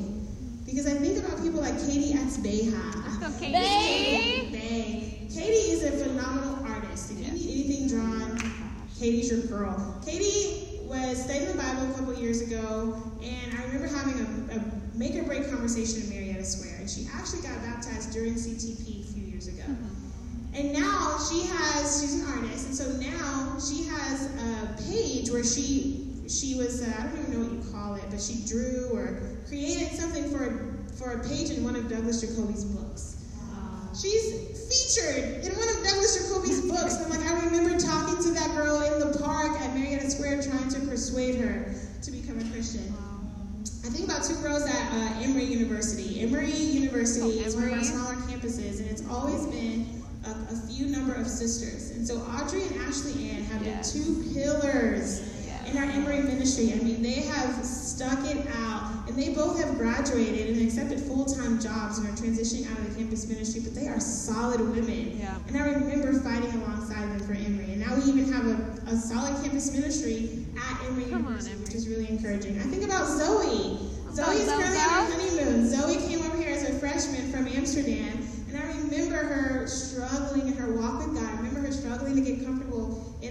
Because 0.64 0.87
I 0.87 0.95
think 0.95 1.22
about 1.22 1.43
people 1.43 1.61
like 1.61 1.79
Katie 1.85 2.14
Atsbeha. 2.14 2.81
Let's 3.05 3.18
go, 3.18 3.39
Katie. 3.39 4.51
Bay. 4.51 5.29
Katie 5.29 5.68
is 5.77 5.85
a 5.85 5.91
phenomenal 5.91 6.64
artist. 6.64 6.84
Katie's 9.05 9.31
your 9.31 9.41
girl. 9.43 10.01
Katie 10.03 10.81
was 10.85 11.23
studying 11.23 11.49
the 11.49 11.59
Bible 11.59 11.91
a 11.91 11.95
couple 11.95 12.15
years 12.15 12.41
ago, 12.41 12.97
and 13.23 13.55
I 13.55 13.65
remember 13.65 13.87
having 13.87 14.19
a, 14.19 14.57
a 14.57 14.97
make 14.97 15.15
or 15.15 15.25
break 15.25 15.51
conversation 15.51 16.05
in 16.05 16.09
Marietta 16.09 16.43
Square. 16.43 16.77
And 16.81 16.89
she 16.89 17.07
actually 17.13 17.43
got 17.43 17.61
baptized 17.61 18.15
during 18.15 18.33
CTP 18.33 19.05
a 19.05 19.13
few 19.13 19.23
years 19.25 19.47
ago. 19.47 19.65
Mm-hmm. 19.65 20.55
And 20.55 20.73
now 20.73 21.19
she 21.19 21.43
has, 21.43 22.01
she's 22.01 22.23
an 22.23 22.33
artist, 22.33 22.67
and 22.67 22.75
so 22.75 22.93
now 22.93 23.59
she 23.61 23.85
has 23.85 24.25
a 24.41 24.83
page 24.89 25.31
where 25.31 25.45
she 25.45 26.01
she 26.27 26.55
was, 26.55 26.81
uh, 26.81 26.91
I 26.99 27.03
don't 27.03 27.19
even 27.19 27.33
know 27.35 27.47
what 27.47 27.53
you 27.53 27.73
call 27.73 27.95
it, 27.97 28.05
but 28.09 28.23
she 28.23 28.47
drew 28.49 28.89
or 28.95 29.21
created 29.47 29.93
something 29.93 30.31
for, 30.31 30.79
for 30.97 31.21
a 31.21 31.29
page 31.29 31.51
in 31.51 31.63
one 31.63 31.77
of 31.77 31.91
Douglas 31.91 32.23
Jacoby's 32.23 32.65
books. 32.65 33.21
She's 33.95 34.43
featured 34.95 35.45
in 35.45 35.53
one 35.57 35.68
of 35.68 35.84
Douglas 35.84 36.28
Jacoby's 36.28 36.61
books. 36.62 36.97
I'm 37.01 37.11
like, 37.11 37.20
I 37.20 37.45
remember 37.45 37.78
talking 37.78 38.22
to 38.22 38.30
that 38.32 38.55
girl 38.55 38.82
in 38.82 39.01
the 39.01 39.18
park 39.18 39.53
at 39.61 39.74
Marietta 39.74 40.11
Square 40.11 40.42
trying 40.42 40.68
to 40.70 40.80
persuade 40.80 41.36
her 41.36 41.74
to 42.03 42.11
become 42.11 42.38
a 42.38 42.45
Christian. 42.53 42.95
I 43.84 43.88
think 43.88 44.09
about 44.09 44.24
two 44.24 44.36
girls 44.36 44.62
at 44.64 44.92
uh, 44.92 45.22
Emory 45.22 45.45
University. 45.45 46.20
Emory 46.20 46.51
University 46.51 47.40
oh, 47.40 47.47
is 47.47 47.55
one 47.55 47.68
of 47.68 47.72
our 47.72 47.84
smaller 47.84 48.14
campuses, 48.14 48.80
and 48.80 48.90
it's 48.90 49.07
always 49.09 49.47
been 49.47 50.03
a, 50.26 50.30
a, 50.30 50.57
few 50.68 50.86
number 50.86 51.14
of 51.14 51.26
sisters. 51.26 51.90
And 51.90 52.07
so 52.07 52.18
Audrey 52.18 52.62
and 52.62 52.80
Ashley 52.82 53.30
Ann 53.30 53.42
have 53.45 53.62
been 53.62 53.82
two 53.82 54.24
pillars 54.32 55.34
in 55.75 55.83
our 55.83 55.91
Emory 55.91 56.20
ministry. 56.20 56.72
I 56.72 56.77
mean, 56.77 57.03
they 57.03 57.20
have 57.22 57.64
stuck 57.64 58.25
it 58.27 58.47
out, 58.55 59.09
and 59.09 59.16
they 59.16 59.35
both 59.35 59.59
have 59.59 59.77
graduated 59.77 60.57
and 60.57 60.66
accepted 60.66 61.01
full-time 61.01 61.61
jobs 61.61 61.99
and 61.99 62.09
are 62.09 62.12
transitioning 62.12 62.70
out 62.70 62.79
of 62.79 62.91
the 62.91 63.01
campus 63.01 63.27
ministry, 63.27 63.61
but 63.61 63.75
they 63.75 63.89
are 63.89 63.99
solid 63.99 64.61
women. 64.61 65.18
Yeah. 65.18 65.37
And 65.49 65.57
I 65.57 65.72
remember 65.72 66.12
fighting 66.20 66.53
alongside 66.62 67.03
them 67.11 67.27
for 67.27 67.33
Emory. 67.33 67.72
And 67.72 67.81
now 67.81 67.97
we 67.97 68.05
even 68.05 68.33
have 68.33 68.47
a, 68.47 68.93
a 68.93 68.97
solid 68.97 69.35
campus 69.43 69.72
ministry 69.72 70.47
at 70.57 70.81
Emory 70.87 71.11
Come 71.11 71.25
University, 71.25 71.55
on, 71.55 71.62
which 71.64 71.75
is 71.75 71.89
really 71.89 72.09
encouraging. 72.09 72.59
I 72.59 72.64
think 72.64 72.85
about 72.85 73.09
Zoe. 73.09 73.91
Zoe 74.12 74.37
is 74.37 74.49
currently 74.49 74.79
on 74.79 75.07
her 75.07 75.12
honeymoon. 75.12 75.68
Zoe 75.68 75.97
came 76.07 76.22
over 76.22 76.37
here 76.37 76.55
as 76.55 76.68
a 76.68 76.79
freshman 76.79 77.33
from 77.33 77.49
Amsterdam, 77.49 78.16
and 78.49 78.57
I 78.57 78.66
remember 78.79 79.16
her 79.16 79.66
struggling 79.66 80.47
in 80.47 80.55
her 80.55 80.72
walk 80.72 81.05
with 81.05 81.14
God. 81.16 81.25
I 81.25 81.37
remember 81.39 81.61
her 81.62 81.72
struggling 81.72 82.14
to 82.14 82.20
get 82.20 82.45
comfortable 82.45 82.64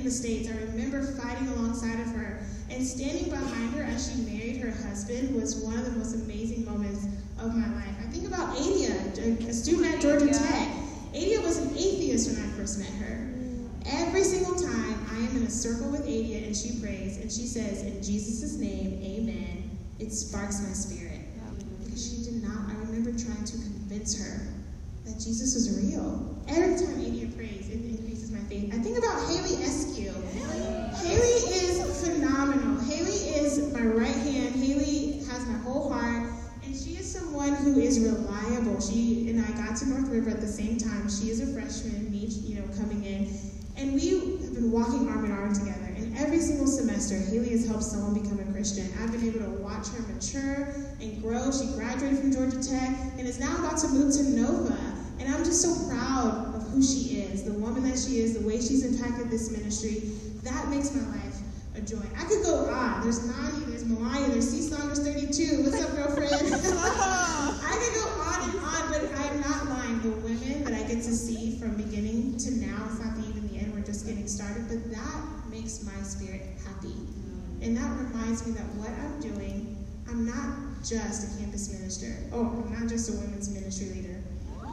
in 0.04 0.10
the 0.10 0.14
States. 0.14 0.50
I 0.50 0.58
remember 0.66 1.02
fighting 1.02 1.48
alongside 1.48 1.98
of 2.02 2.08
her. 2.08 2.46
And 2.70 2.86
standing 2.86 3.30
behind 3.30 3.74
her 3.76 3.84
as 3.84 4.12
she 4.12 4.20
married 4.24 4.58
her 4.58 4.72
husband 4.86 5.34
was 5.34 5.56
one 5.56 5.80
of 5.80 5.86
the 5.86 5.92
most 5.92 6.14
amazing 6.16 6.66
moments 6.66 7.06
of 7.40 7.56
my 7.56 7.74
life. 7.76 7.96
I 8.02 8.12
think 8.12 8.28
about 8.28 8.50
Adia, 8.50 8.92
a 9.48 9.54
student 9.54 9.96
at 9.96 10.02
Georgia 10.02 10.28
Tech. 10.28 10.68
Adia 11.16 11.40
was 11.40 11.58
an 11.58 11.70
atheist 11.78 12.30
when 12.30 12.44
I 12.44 12.50
first 12.52 12.80
met 12.80 12.90
her. 13.00 13.30
Every 13.86 14.24
single 14.24 14.56
time 14.56 15.06
I 15.10 15.20
am 15.20 15.38
in 15.38 15.44
a 15.44 15.50
circle 15.50 15.90
with 15.90 16.02
Adia 16.02 16.48
and 16.48 16.56
she 16.56 16.82
prays 16.82 17.18
and 17.22 17.32
she 17.32 17.48
says, 17.48 17.84
In 17.84 18.04
Jesus' 18.04 18.56
name, 18.56 19.00
amen, 19.02 19.70
it 20.00 20.12
sparks 20.12 20.62
my 20.62 20.74
spirit. 20.74 21.22
Because 21.80 22.04
she 22.04 22.24
did 22.30 22.44
not, 22.44 22.70
I 22.70 22.74
remember 22.80 23.12
trying 23.12 23.46
to 23.46 23.54
convince 23.54 24.20
her 24.20 24.48
that 25.06 25.14
Jesus 25.14 25.56
was 25.56 25.80
real. 25.82 26.36
Every 26.50 26.76
time 26.76 27.00
Adia 27.00 27.28
prays, 27.38 27.70
it 27.70 27.86
increases 27.86 28.13
I 28.36 28.80
think 28.80 28.98
about 28.98 29.28
Haley 29.30 29.58
Eskew. 29.64 30.12
Haley 31.04 31.38
is 31.54 32.04
phenomenal. 32.04 32.80
Haley 32.84 33.12
is 33.12 33.72
my 33.72 33.82
right 33.82 34.08
hand. 34.08 34.56
Haley 34.56 35.20
has 35.30 35.46
my 35.48 35.58
whole 35.60 35.92
heart. 35.92 36.32
And 36.64 36.76
she 36.76 36.98
is 36.98 37.12
someone 37.12 37.54
who 37.54 37.80
is 37.80 38.00
reliable. 38.00 38.82
She 38.82 39.30
and 39.30 39.46
I 39.46 39.52
got 39.52 39.78
to 39.78 39.90
North 39.90 40.08
River 40.08 40.32
at 40.32 40.42
the 40.42 40.48
same 40.48 40.80
time. 40.80 41.10
She 41.10 41.30
is 41.30 41.42
a 41.42 41.54
freshman, 41.54 42.10
me, 42.10 42.26
you 42.26 42.56
know, 42.56 42.68
coming 42.76 43.04
in. 43.04 43.30
And 43.78 43.94
we 43.94 44.10
have 44.10 44.56
been 44.56 44.72
walking 44.72 45.08
arm 45.10 45.26
in 45.26 45.32
arm 45.32 45.54
together. 45.54 45.94
And 45.96 46.18
every 46.18 46.40
single 46.40 46.68
semester, 46.68 47.16
Haley 47.16 47.50
has 47.50 47.68
helped 47.68 47.84
someone 47.84 48.20
become 48.20 48.40
a 48.40 48.52
Christian. 48.52 48.92
I've 49.00 49.12
been 49.12 49.28
able 49.28 49.42
to 49.42 49.62
watch 49.62 49.90
her 49.90 50.02
mature 50.12 50.74
and 51.00 51.22
grow. 51.22 51.52
She 51.52 51.72
graduated 51.74 52.20
from 52.20 52.34
Georgia 52.34 52.64
Tech 52.64 52.98
and 53.18 53.28
is 53.28 53.40
now 53.40 53.56
about 53.58 53.78
to 53.80 53.90
move 53.90 54.12
to 54.16 54.24
Nova. 54.24 54.94
And 55.20 55.34
I'm 55.34 55.44
just 55.44 55.62
so 55.62 55.88
proud 55.88 56.56
of 56.56 56.64
who 56.70 56.82
she 56.82 57.12
is, 57.12 57.13
the 57.46 57.54
woman 57.54 57.84
that 57.90 57.98
she 58.00 58.20
is, 58.20 58.40
the 58.40 58.46
way 58.48 58.58
she's 58.58 58.86
impacted 58.86 59.30
this 59.30 59.52
ministry. 59.52 60.12
That 60.44 60.68
makes 60.70 60.94
my 60.94 61.02
life 61.16 61.38
a 61.76 61.82
joy. 61.82 62.04
I 62.18 62.24
could 62.26 62.44
go 62.44 62.66
on. 62.70 63.02
There's 63.04 63.26
Nani, 63.26 63.66
there's 63.66 63.86
Malaya, 63.86 64.28
there's 64.30 64.50
C 64.50 64.62
Saunders 64.62 65.00
32. 65.00 65.64
What's 65.64 65.82
up, 65.82 65.96
girlfriend? 65.96 66.32
I 66.34 67.74
could 67.82 67.94
go 67.96 68.06
on 68.22 68.50
and 68.50 68.60
on, 68.60 68.92
but 68.92 69.20
I'm 69.20 69.42
not 69.42 69.66
lying. 69.78 70.02
The 70.02 70.10
women 70.22 70.64
that 70.66 70.74
I 70.74 70.84
get 70.84 71.04
to 71.04 71.14
see 71.14 71.58
from 71.60 71.76
beginning 71.76 72.38
to 72.40 72.52
now, 72.52 72.86
it's 72.90 73.00
not 73.00 73.16
the 73.18 73.28
even 73.30 73.48
the 73.48 73.58
end, 73.60 73.74
we're 73.74 73.82
just 73.86 74.06
getting 74.06 74.28
started, 74.28 74.68
but 74.68 74.92
that 74.92 75.24
makes 75.50 75.84
my 75.84 76.02
spirit 76.04 76.42
happy. 76.66 76.96
And 77.62 77.78
that 77.78 77.90
reminds 77.98 78.46
me 78.46 78.54
that 78.54 78.66
what 78.76 78.90
I'm 78.90 79.20
doing, 79.22 79.78
I'm 80.10 80.26
not 80.26 80.84
just 80.84 81.34
a 81.36 81.40
campus 81.42 81.72
minister. 81.72 82.18
Oh, 82.34 82.64
I'm 82.66 82.74
not 82.80 82.90
just 82.90 83.10
a 83.10 83.14
women's 83.14 83.50
ministry 83.50 83.88
leader. 83.90 84.22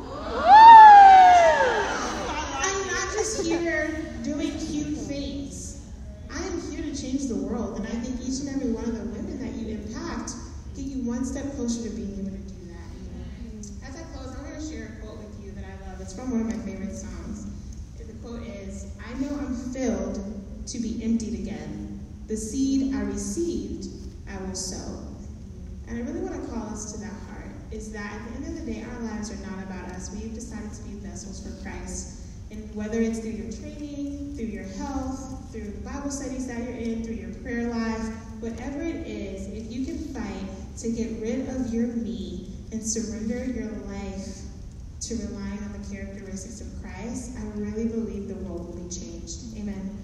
I'm 2.62 2.87
not 2.89 3.12
just 3.12 3.43
here 3.45 4.12
doing 4.25 4.59
cute 4.59 4.99
things. 4.99 5.89
I 6.33 6.43
am 6.43 6.61
here 6.71 6.83
to 6.83 6.95
change 7.11 7.29
the 7.29 7.37
world, 7.37 7.77
and 7.77 7.87
I 7.87 7.91
think 7.91 8.21
each 8.21 8.41
and 8.41 8.49
every 8.51 8.71
one 8.71 8.85
of 8.85 8.95
the 8.95 9.05
women 9.05 9.39
that 9.43 9.59
you 9.59 9.75
impact 9.75 10.33
get 10.77 10.85
you 10.85 11.03
one 11.03 11.25
step 11.25 11.45
closer 11.57 11.89
to 11.89 11.91
being 11.91 12.13
able 12.15 12.31
to 12.31 12.39
do 12.39 12.71
that. 12.71 13.89
As 13.89 13.97
I 13.99 14.05
close, 14.15 14.35
I'm 14.37 14.45
going 14.45 14.61
to 14.61 14.67
share 14.67 14.95
a 14.95 15.05
quote 15.05 15.19
with 15.19 15.45
you 15.45 15.51
that 15.53 15.65
I 15.65 15.91
love. 15.91 16.01
It's 16.01 16.15
from 16.15 16.31
one 16.31 16.41
of 16.43 16.47
my 16.47 16.65
favorite 16.65 16.95
songs. 16.95 17.47
The 17.99 18.13
quote 18.23 18.43
is, 18.43 18.87
I 19.05 19.13
know 19.19 19.31
I'm 19.39 19.57
filled 19.73 20.21
to 20.67 20.79
be 20.79 21.03
emptied 21.03 21.41
again. 21.41 21.99
The 22.29 22.37
seed 22.37 22.95
I 22.95 23.01
received, 23.03 23.89
I 24.29 24.41
will 24.43 24.55
sow. 24.55 25.03
And 25.89 25.99
I 25.99 26.03
really 26.03 26.21
want 26.21 26.41
to 26.41 26.49
call 26.53 26.69
us 26.69 26.93
to 26.93 27.01
that 27.01 27.13
heart 27.27 27.51
is 27.73 27.91
that 27.93 28.13
at 28.13 28.29
the 28.29 28.35
end 28.37 28.47
of 28.47 28.65
the 28.65 28.73
day, 28.73 28.85
our 28.85 29.01
lives 29.01 29.33
are 29.33 29.47
not 29.51 29.63
about 29.65 29.91
us. 29.91 30.15
We've 30.15 30.33
decided 30.35 30.73
to 30.73 30.83
be 30.83 30.95
vessels 31.01 31.43
for 31.43 31.61
Christ. 31.63 32.20
And 32.51 32.75
whether 32.75 33.01
it's 33.01 33.21
through 33.21 33.31
your 33.31 33.53
training, 33.53 34.35
through 34.37 34.47
your 34.47 34.65
health, 34.65 35.53
through 35.53 35.71
Bible 35.85 36.11
studies 36.11 36.47
that 36.47 36.59
you're 36.59 36.77
in, 36.77 37.05
through 37.05 37.15
your 37.15 37.35
prayer 37.37 37.69
life, 37.71 38.03
whatever 38.41 38.83
it 38.83 39.07
is, 39.07 39.49
if 39.49 39.71
you 39.71 39.85
can 39.85 39.99
fight 40.15 40.79
to 40.79 40.91
get 40.91 41.21
rid 41.21 41.49
of 41.49 41.73
your 41.73 41.89
me 41.89 42.53
and 42.73 42.83
surrender 42.85 43.45
your 43.45 43.71
life 43.87 44.41
to 45.01 45.15
relying 45.17 45.59
on 45.59 45.73
the 45.73 45.95
characteristics 45.95 46.61
of 46.61 46.83
Christ, 46.83 47.37
I 47.39 47.43
really 47.59 47.89
believe 47.89 48.29
the 48.29 48.35
world 48.37 48.75
will 48.75 48.83
be 48.83 48.89
changed. 48.89 49.57
Amen. 49.57 49.99